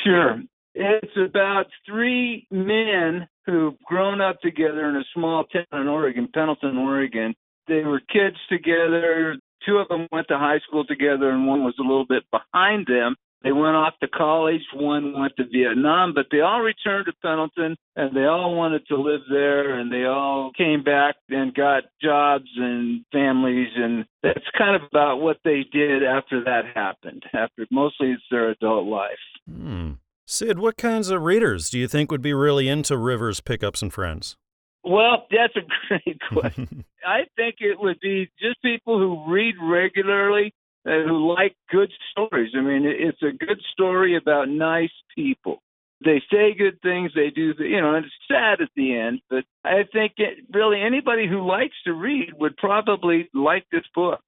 Sure. 0.04 0.40
It's 0.76 1.18
about 1.18 1.66
three 1.86 2.46
men 2.52 3.28
who've 3.48 3.78
grown 3.86 4.22
up 4.22 4.40
together 4.42 4.88
in 4.88 4.96
a 4.96 5.04
small 5.16 5.46
town 5.46 5.82
in 5.82 5.88
Oregon, 5.88 6.30
Pendleton, 6.32 6.78
Oregon. 6.78 7.34
They 7.68 7.84
were 7.84 8.00
kids 8.00 8.38
together. 8.50 9.36
Two 9.66 9.78
of 9.78 9.88
them 9.88 10.08
went 10.12 10.28
to 10.28 10.38
high 10.38 10.60
school 10.68 10.86
together, 10.86 11.32
and 11.32 11.48
one 11.48 11.64
was 11.64 11.76
a 11.80 11.84
little 11.84 12.06
bit 12.06 12.24
behind 12.32 12.86
them. 12.86 13.16
They 13.44 13.54
went 13.54 13.76
off 13.76 13.94
to 14.02 14.08
college. 14.08 14.62
One 14.74 15.18
went 15.18 15.34
to 15.38 15.46
Vietnam, 15.46 16.14
but 16.14 16.26
they 16.30 16.42
all 16.42 16.62
returned 16.62 17.06
to 17.06 17.14
Pendleton 17.22 17.78
and 17.96 18.16
they 18.16 18.26
all 18.26 18.56
wanted 18.56 18.86
to 18.88 18.98
live 18.98 19.22
there 19.30 19.80
and 19.80 19.92
they 19.92 20.04
all 20.04 20.52
came 20.58 20.84
back 20.84 21.16
and 21.30 21.54
got 21.54 21.84
jobs 22.02 22.50
and 22.58 23.06
families. 23.14 23.70
And 23.76 24.06
that's 24.22 24.46
kind 24.58 24.76
of 24.76 24.82
about 24.92 25.22
what 25.22 25.38
they 25.46 25.66
did 25.72 26.04
after 26.04 26.44
that 26.44 26.66
happened. 26.76 27.24
After 27.34 27.66
mostly 27.72 28.12
it's 28.12 28.24
their 28.30 28.50
adult 28.50 28.88
life. 28.88 29.20
Hmm. 29.50 29.94
Sid, 30.26 30.60
what 30.60 30.78
kinds 30.78 31.10
of 31.10 31.24
readers 31.24 31.70
do 31.70 31.80
you 31.80 31.88
think 31.88 32.12
would 32.12 32.22
be 32.22 32.34
really 32.34 32.68
into 32.68 32.98
Rivers 32.98 33.42
Pickups 33.42 33.82
and 33.82 33.92
Friends? 33.92 34.36
Well, 34.84 35.28
that's 35.32 35.56
a 35.56 35.62
great 35.88 36.20
question. 36.32 36.86
I 37.06 37.22
think 37.36 37.56
it 37.60 37.80
would 37.80 38.00
be 38.00 38.30
just 38.40 38.62
people 38.62 39.00
who 39.00 39.32
read 39.32 39.56
regularly 39.62 40.54
who 40.86 41.34
like 41.34 41.56
good 41.70 41.92
stories. 42.12 42.52
I 42.58 42.62
mean, 42.62 42.84
it's 42.86 43.22
a 43.22 43.32
good 43.32 43.62
story 43.74 44.16
about 44.16 44.50
nice 44.50 44.92
people. 45.16 45.62
They 46.04 46.22
say 46.32 46.54
good 46.58 46.80
things, 46.82 47.12
they 47.14 47.30
do, 47.30 47.54
you 47.60 47.82
know, 47.82 47.96
and 47.96 48.06
it's 48.06 48.16
sad 48.26 48.62
at 48.62 48.70
the 48.76 48.98
end, 48.98 49.20
but 49.30 49.44
I 49.66 49.84
think 49.92 50.14
it, 50.16 50.46
really 50.54 50.82
anybody 50.82 51.28
who 51.28 51.46
likes 51.46 51.76
to 51.84 51.94
read 51.94 52.30
would 52.40 52.56
probably 52.56 53.30
like 53.34 53.66
this 53.70 53.84
book. 53.94 54.22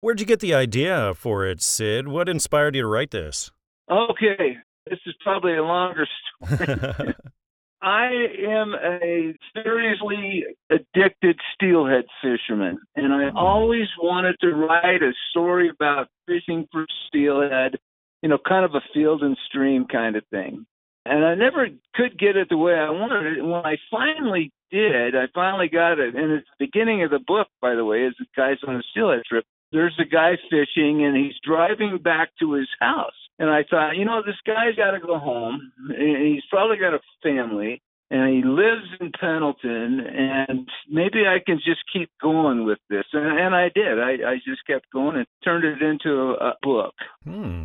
Where'd 0.00 0.20
you 0.20 0.26
get 0.26 0.40
the 0.40 0.52
idea 0.52 1.14
for 1.14 1.46
it, 1.46 1.62
Sid? 1.62 2.08
What 2.08 2.28
inspired 2.28 2.76
you 2.76 2.82
to 2.82 2.88
write 2.88 3.10
this? 3.10 3.50
Okay, 3.90 4.58
this 4.86 4.98
is 5.06 5.14
probably 5.24 5.56
a 5.56 5.62
longer 5.62 6.06
story. 6.44 7.14
I 7.80 8.10
am 8.48 8.74
a 8.74 9.34
seriously 9.54 10.44
addicted 10.68 11.38
steelhead 11.54 12.06
fisherman, 12.20 12.78
and 12.96 13.12
I 13.12 13.30
always 13.36 13.86
wanted 14.00 14.36
to 14.40 14.52
write 14.54 15.02
a 15.02 15.12
story 15.30 15.68
about 15.68 16.08
fishing 16.26 16.66
for 16.72 16.86
steelhead, 17.06 17.76
you 18.22 18.28
know, 18.28 18.38
kind 18.38 18.64
of 18.64 18.74
a 18.74 18.82
field 18.92 19.22
and 19.22 19.36
stream 19.48 19.86
kind 19.86 20.16
of 20.16 20.24
thing. 20.30 20.66
And 21.06 21.24
I 21.24 21.36
never 21.36 21.68
could 21.94 22.18
get 22.18 22.36
it 22.36 22.48
the 22.48 22.56
way 22.56 22.74
I 22.74 22.90
wanted 22.90 23.38
it. 23.38 23.42
When 23.42 23.64
I 23.64 23.76
finally 23.90 24.50
did, 24.70 25.14
I 25.14 25.26
finally 25.32 25.68
got 25.68 26.00
it. 26.00 26.16
And 26.16 26.32
it's 26.32 26.48
the 26.58 26.66
beginning 26.66 27.04
of 27.04 27.10
the 27.10 27.20
book, 27.24 27.46
by 27.62 27.74
the 27.76 27.84
way, 27.84 28.02
is 28.04 28.14
the 28.18 28.26
guy's 28.36 28.58
on 28.66 28.76
a 28.76 28.82
steelhead 28.90 29.22
trip. 29.24 29.44
There's 29.70 29.98
a 30.00 30.04
guy 30.04 30.36
fishing, 30.50 31.04
and 31.04 31.16
he's 31.16 31.34
driving 31.44 31.98
back 32.02 32.30
to 32.40 32.54
his 32.54 32.68
house 32.80 33.27
and 33.38 33.50
I 33.50 33.64
thought, 33.68 33.96
you 33.96 34.04
know, 34.04 34.22
this 34.24 34.36
guy's 34.46 34.74
got 34.76 34.92
to 34.92 35.00
go 35.00 35.18
home. 35.18 35.72
And 35.88 36.26
He's 36.34 36.44
probably 36.50 36.76
got 36.76 36.94
a 36.94 37.00
family, 37.22 37.80
and 38.10 38.34
he 38.34 38.42
lives 38.42 38.86
in 39.00 39.12
Pendleton. 39.18 40.00
And 40.00 40.68
maybe 40.90 41.26
I 41.26 41.38
can 41.44 41.58
just 41.64 41.80
keep 41.92 42.10
going 42.20 42.64
with 42.64 42.78
this. 42.90 43.04
And, 43.12 43.38
and 43.38 43.54
I 43.54 43.70
did. 43.74 43.98
I, 44.00 44.30
I 44.30 44.34
just 44.46 44.66
kept 44.66 44.86
going 44.92 45.16
and 45.16 45.26
turned 45.44 45.64
it 45.64 45.82
into 45.82 46.10
a, 46.10 46.48
a 46.48 46.54
book. 46.62 46.94
Hmm. 47.24 47.64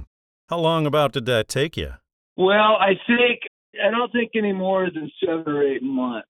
How 0.49 0.59
long 0.59 0.85
about 0.85 1.13
did 1.13 1.25
that 1.25 1.47
take 1.47 1.75
you? 1.75 1.93
Well, 2.37 2.77
I 2.79 2.93
think 3.07 3.41
I 3.83 3.89
don't 3.89 4.11
think 4.11 4.31
any 4.35 4.53
more 4.53 4.89
than 4.93 5.11
seven 5.23 5.47
or 5.47 5.63
eight 5.63 5.83
months. 5.83 6.27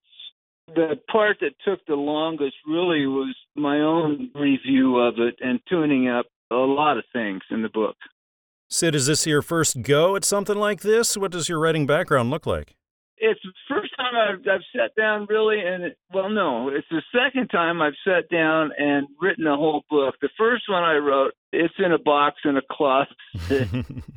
The 0.67 0.95
part 1.11 1.37
that 1.41 1.55
took 1.65 1.85
the 1.85 1.95
longest 1.95 2.55
really 2.65 3.05
was 3.05 3.35
my 3.55 3.79
own 3.79 4.31
review 4.33 4.97
of 4.97 5.15
it 5.17 5.35
and 5.41 5.59
tuning 5.69 6.07
up 6.07 6.25
a 6.51 6.55
lot 6.55 6.97
of 6.97 7.03
things 7.11 7.41
in 7.51 7.61
the 7.61 7.69
book. 7.69 7.97
Sid, 8.73 8.95
is 8.95 9.05
this 9.05 9.27
your 9.27 9.43
first 9.43 9.83
go 9.83 10.15
at 10.15 10.25
something 10.25 10.57
like 10.57 10.81
this? 10.81 11.15
What 11.15 11.31
does 11.31 11.47
your 11.47 11.59
writing 11.59 11.85
background 11.85 12.31
look 12.31 12.47
like? 12.47 12.75
It's 13.17 13.39
the 13.43 13.53
first 13.69 13.91
time 13.95 14.15
I've, 14.15 14.39
I've 14.51 14.65
sat 14.75 14.95
down 14.99 15.27
really, 15.29 15.59
and 15.59 15.83
it, 15.83 15.97
well, 16.11 16.27
no, 16.27 16.69
it's 16.69 16.87
the 16.89 17.03
second 17.13 17.49
time 17.49 17.83
I've 17.83 17.93
sat 18.03 18.27
down 18.31 18.71
and 18.75 19.05
written 19.21 19.45
a 19.45 19.55
whole 19.55 19.83
book. 19.91 20.15
The 20.23 20.29
first 20.39 20.63
one 20.67 20.81
I 20.81 20.95
wrote, 20.95 21.33
it's 21.51 21.75
in 21.77 21.91
a 21.91 21.99
box 21.99 22.37
in 22.45 22.57
a 22.57 22.63
closet, 22.71 23.13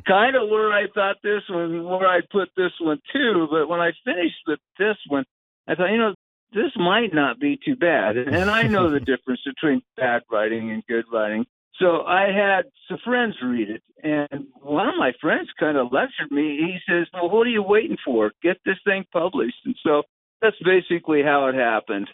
kind 0.08 0.36
of 0.36 0.48
where 0.48 0.72
I 0.72 0.86
thought 0.94 1.16
this 1.22 1.42
one, 1.50 1.84
where 1.84 2.08
I 2.08 2.20
put 2.32 2.48
this 2.56 2.72
one 2.80 2.98
too. 3.12 3.48
But 3.50 3.68
when 3.68 3.80
I 3.80 3.90
finished 4.06 4.40
with 4.46 4.60
this 4.78 4.96
one, 5.08 5.26
I 5.68 5.74
thought, 5.74 5.90
you 5.90 5.98
know, 5.98 6.14
this 6.54 6.72
might 6.76 7.12
not 7.12 7.38
be 7.38 7.58
too 7.62 7.76
bad. 7.76 8.16
And 8.16 8.50
I 8.50 8.62
know 8.62 8.90
the 8.90 9.00
difference 9.12 9.42
between 9.44 9.82
bad 9.98 10.22
writing 10.30 10.70
and 10.70 10.82
good 10.86 11.04
writing. 11.12 11.44
So 11.78 12.02
I 12.02 12.32
had 12.32 12.66
some 12.88 12.98
friends 13.04 13.34
read 13.42 13.68
it, 13.68 13.82
and 14.02 14.46
one 14.60 14.88
of 14.88 14.94
my 14.98 15.12
friends 15.20 15.48
kind 15.58 15.76
of 15.76 15.92
lectured 15.92 16.30
me. 16.30 16.56
He 16.58 16.78
says, 16.88 17.06
"Well, 17.12 17.28
what 17.28 17.46
are 17.46 17.50
you 17.50 17.62
waiting 17.62 17.98
for? 18.04 18.32
Get 18.42 18.56
this 18.64 18.78
thing 18.84 19.04
published." 19.12 19.58
And 19.64 19.76
so 19.82 20.02
that's 20.40 20.56
basically 20.64 21.22
how 21.22 21.48
it 21.48 21.54
happened. 21.54 22.08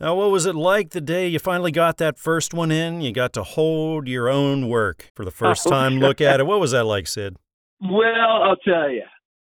Now, 0.00 0.16
what 0.16 0.30
was 0.30 0.44
it 0.46 0.54
like 0.54 0.90
the 0.90 1.00
day 1.00 1.28
you 1.28 1.38
finally 1.38 1.70
got 1.70 1.98
that 1.98 2.18
first 2.18 2.52
one 2.52 2.70
in? 2.72 3.00
You 3.00 3.12
got 3.12 3.32
to 3.34 3.42
hold 3.42 4.08
your 4.08 4.28
own 4.28 4.68
work 4.68 5.10
for 5.14 5.24
the 5.24 5.30
first 5.30 5.66
oh, 5.66 5.70
time, 5.70 5.98
look 5.98 6.20
at 6.20 6.40
it. 6.40 6.46
What 6.46 6.60
was 6.60 6.72
that 6.72 6.84
like, 6.84 7.06
Sid? 7.06 7.36
Well, 7.80 8.42
I'll 8.42 8.56
tell 8.56 8.90
you. 8.90 9.04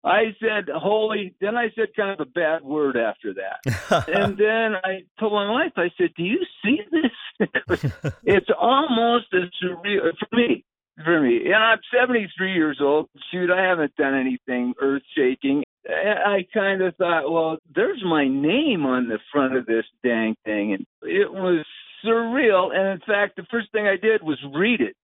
I 0.09 0.35
said 0.41 0.69
holy. 0.75 1.35
Then 1.41 1.57
I 1.57 1.69
said 1.75 1.89
kind 1.95 2.19
of 2.19 2.27
a 2.27 2.31
bad 2.31 2.65
word 2.65 2.97
after 2.97 3.35
that. 3.35 4.09
and 4.09 4.37
then 4.37 4.75
I 4.83 5.05
told 5.21 5.33
my 5.33 5.51
wife, 5.51 5.73
I 5.77 5.91
said, 5.99 6.11
"Do 6.17 6.23
you 6.25 6.41
see 6.65 6.81
this? 6.91 7.93
it's 8.25 8.49
almost 8.59 9.27
as 9.35 9.51
surreal 9.63 10.09
uh, 10.09 10.13
for 10.19 10.37
me. 10.37 10.65
For 11.05 11.21
me, 11.21 11.45
and 11.45 11.55
I'm 11.55 11.79
73 11.97 12.55
years 12.55 12.79
old. 12.83 13.09
Shoot, 13.31 13.51
I 13.53 13.63
haven't 13.63 13.95
done 13.95 14.19
anything 14.19 14.75
earth 14.81 15.05
shaking. 15.17 15.63
I 15.89 16.45
kind 16.53 16.83
of 16.83 16.97
thought, 16.97 17.31
well, 17.31 17.59
there's 17.73 18.03
my 18.05 18.27
name 18.27 18.85
on 18.85 19.07
the 19.07 19.21
front 19.33 19.57
of 19.57 19.65
this 19.65 19.85
dang 20.03 20.35
thing, 20.45 20.73
and 20.73 20.85
it 21.03 21.33
was 21.33 21.65
surreal. 22.05 22.75
And 22.75 23.01
in 23.01 23.01
fact, 23.07 23.37
the 23.37 23.47
first 23.49 23.71
thing 23.71 23.87
I 23.87 23.97
did 23.97 24.25
was 24.25 24.39
read 24.53 24.81
it 24.81 24.97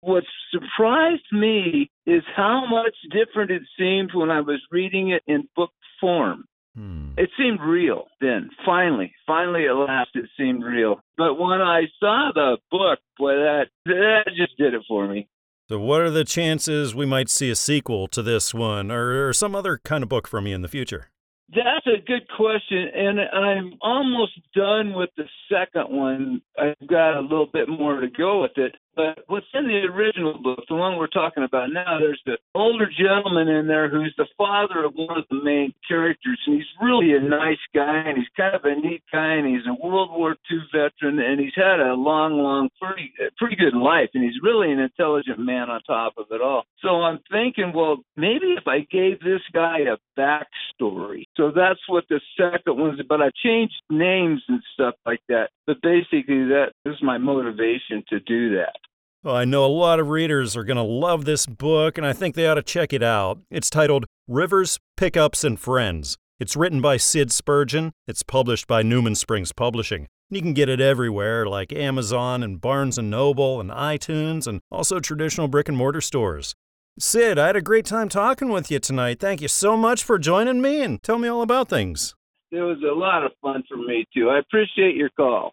what 0.00 0.24
surprised 0.50 1.26
me 1.32 1.90
is 2.06 2.22
how 2.34 2.66
much 2.68 2.94
different 3.10 3.50
it 3.50 3.62
seemed 3.78 4.10
when 4.14 4.30
I 4.30 4.40
was 4.40 4.60
reading 4.70 5.10
it 5.10 5.22
in 5.26 5.48
book 5.54 5.70
form. 6.00 6.44
Hmm. 6.76 7.12
It 7.16 7.30
seemed 7.36 7.60
real 7.60 8.04
then. 8.20 8.50
Finally, 8.64 9.12
finally 9.26 9.66
at 9.66 9.72
last, 9.72 10.10
it 10.14 10.26
seemed 10.38 10.64
real. 10.64 11.00
But 11.16 11.34
when 11.34 11.60
I 11.60 11.82
saw 11.98 12.30
the 12.32 12.58
book, 12.70 13.00
boy, 13.18 13.34
that 13.34 13.66
that 13.86 14.24
just 14.36 14.56
did 14.56 14.74
it 14.74 14.82
for 14.86 15.08
me. 15.08 15.28
So, 15.68 15.78
what 15.78 16.00
are 16.00 16.10
the 16.10 16.24
chances 16.24 16.94
we 16.94 17.06
might 17.06 17.28
see 17.28 17.50
a 17.50 17.56
sequel 17.56 18.08
to 18.08 18.22
this 18.22 18.54
one, 18.54 18.90
or, 18.90 19.28
or 19.28 19.32
some 19.32 19.54
other 19.54 19.78
kind 19.84 20.02
of 20.02 20.08
book 20.08 20.26
from 20.26 20.46
you 20.46 20.54
in 20.54 20.62
the 20.62 20.68
future? 20.68 21.10
That's 21.48 21.86
a 21.86 22.00
good 22.04 22.28
question, 22.36 22.88
and 22.94 23.20
I'm 23.20 23.74
almost 23.80 24.32
done 24.54 24.94
with 24.94 25.10
the 25.16 25.24
second 25.50 25.96
one. 25.96 26.42
I've 26.56 26.88
got 26.88 27.18
a 27.18 27.20
little 27.20 27.48
bit 27.52 27.68
more 27.68 28.00
to 28.00 28.08
go 28.08 28.42
with 28.42 28.56
it. 28.56 28.76
But 29.00 29.24
what's 29.28 29.46
in 29.54 29.66
the 29.66 29.88
original 29.88 30.36
book, 30.42 30.60
the 30.68 30.74
one 30.74 30.98
we're 30.98 31.06
talking 31.06 31.42
about 31.42 31.72
now, 31.72 31.98
there's 31.98 32.20
the 32.26 32.36
older 32.54 32.86
gentleman 32.86 33.48
in 33.48 33.66
there 33.66 33.88
who's 33.88 34.12
the 34.18 34.26
father 34.36 34.84
of 34.84 34.92
one 34.94 35.16
of 35.16 35.24
the 35.30 35.42
main 35.42 35.72
characters, 35.88 36.38
and 36.46 36.56
he's 36.56 36.66
really 36.82 37.14
a 37.14 37.20
nice 37.20 37.64
guy, 37.74 38.02
and 38.04 38.18
he's 38.18 38.28
kind 38.36 38.54
of 38.54 38.60
a 38.64 38.74
neat 38.74 39.02
guy, 39.10 39.36
and 39.36 39.48
he's 39.48 39.66
a 39.66 39.86
World 39.86 40.10
War 40.12 40.36
II 40.50 40.58
veteran, 40.70 41.18
and 41.18 41.40
he's 41.40 41.56
had 41.56 41.80
a 41.80 41.94
long, 41.94 42.34
long, 42.34 42.68
pretty, 42.78 43.10
pretty 43.38 43.56
good 43.56 43.74
life, 43.74 44.10
and 44.12 44.22
he's 44.22 44.42
really 44.42 44.70
an 44.70 44.80
intelligent 44.80 45.38
man 45.38 45.70
on 45.70 45.80
top 45.84 46.12
of 46.18 46.26
it 46.30 46.42
all. 46.42 46.64
So 46.82 47.00
I'm 47.00 47.20
thinking, 47.30 47.72
well, 47.74 48.04
maybe 48.18 48.52
if 48.58 48.68
I 48.68 48.80
gave 48.90 49.20
this 49.20 49.40
guy 49.54 49.78
a 49.88 49.96
backstory. 50.20 51.24
So 51.38 51.52
that's 51.56 51.80
what 51.88 52.04
the 52.10 52.20
second 52.36 52.76
one's 52.76 53.00
about. 53.00 53.22
I 53.22 53.30
changed 53.42 53.80
names 53.88 54.42
and 54.48 54.60
stuff 54.74 54.94
like 55.06 55.22
that, 55.30 55.48
but 55.66 55.80
basically 55.80 56.44
that 56.52 56.72
is 56.84 56.96
my 57.00 57.16
motivation 57.16 58.04
to 58.10 58.20
do 58.20 58.56
that. 58.56 58.76
Well, 59.22 59.36
I 59.36 59.44
know 59.44 59.66
a 59.66 59.68
lot 59.68 60.00
of 60.00 60.08
readers 60.08 60.56
are 60.56 60.64
going 60.64 60.78
to 60.78 60.82
love 60.82 61.26
this 61.26 61.44
book, 61.44 61.98
and 61.98 62.06
I 62.06 62.14
think 62.14 62.34
they 62.34 62.46
ought 62.46 62.54
to 62.54 62.62
check 62.62 62.94
it 62.94 63.02
out. 63.02 63.38
It's 63.50 63.68
titled 63.68 64.06
Rivers, 64.26 64.78
Pickups, 64.96 65.44
and 65.44 65.60
Friends. 65.60 66.16
It's 66.38 66.56
written 66.56 66.80
by 66.80 66.96
Sid 66.96 67.30
Spurgeon. 67.30 67.92
It's 68.06 68.22
published 68.22 68.66
by 68.66 68.82
Newman 68.82 69.14
Springs 69.14 69.52
Publishing. 69.52 70.06
You 70.30 70.40
can 70.40 70.54
get 70.54 70.70
it 70.70 70.80
everywhere, 70.80 71.44
like 71.44 71.70
Amazon 71.70 72.42
and 72.42 72.62
Barnes 72.62 72.96
& 72.98 73.02
Noble 73.02 73.60
and 73.60 73.70
iTunes, 73.70 74.46
and 74.46 74.62
also 74.70 75.00
traditional 75.00 75.48
brick 75.48 75.68
and 75.68 75.76
mortar 75.76 76.00
stores. 76.00 76.54
Sid, 76.98 77.38
I 77.38 77.48
had 77.48 77.56
a 77.56 77.60
great 77.60 77.84
time 77.84 78.08
talking 78.08 78.48
with 78.48 78.70
you 78.70 78.78
tonight. 78.78 79.20
Thank 79.20 79.42
you 79.42 79.48
so 79.48 79.76
much 79.76 80.02
for 80.02 80.18
joining 80.18 80.62
me 80.62 80.80
and 80.80 81.02
tell 81.02 81.18
me 81.18 81.28
all 81.28 81.42
about 81.42 81.68
things. 81.68 82.14
It 82.50 82.62
was 82.62 82.78
a 82.82 82.94
lot 82.94 83.26
of 83.26 83.32
fun 83.42 83.64
for 83.68 83.76
me, 83.76 84.06
too. 84.14 84.30
I 84.30 84.38
appreciate 84.38 84.96
your 84.96 85.10
call. 85.10 85.52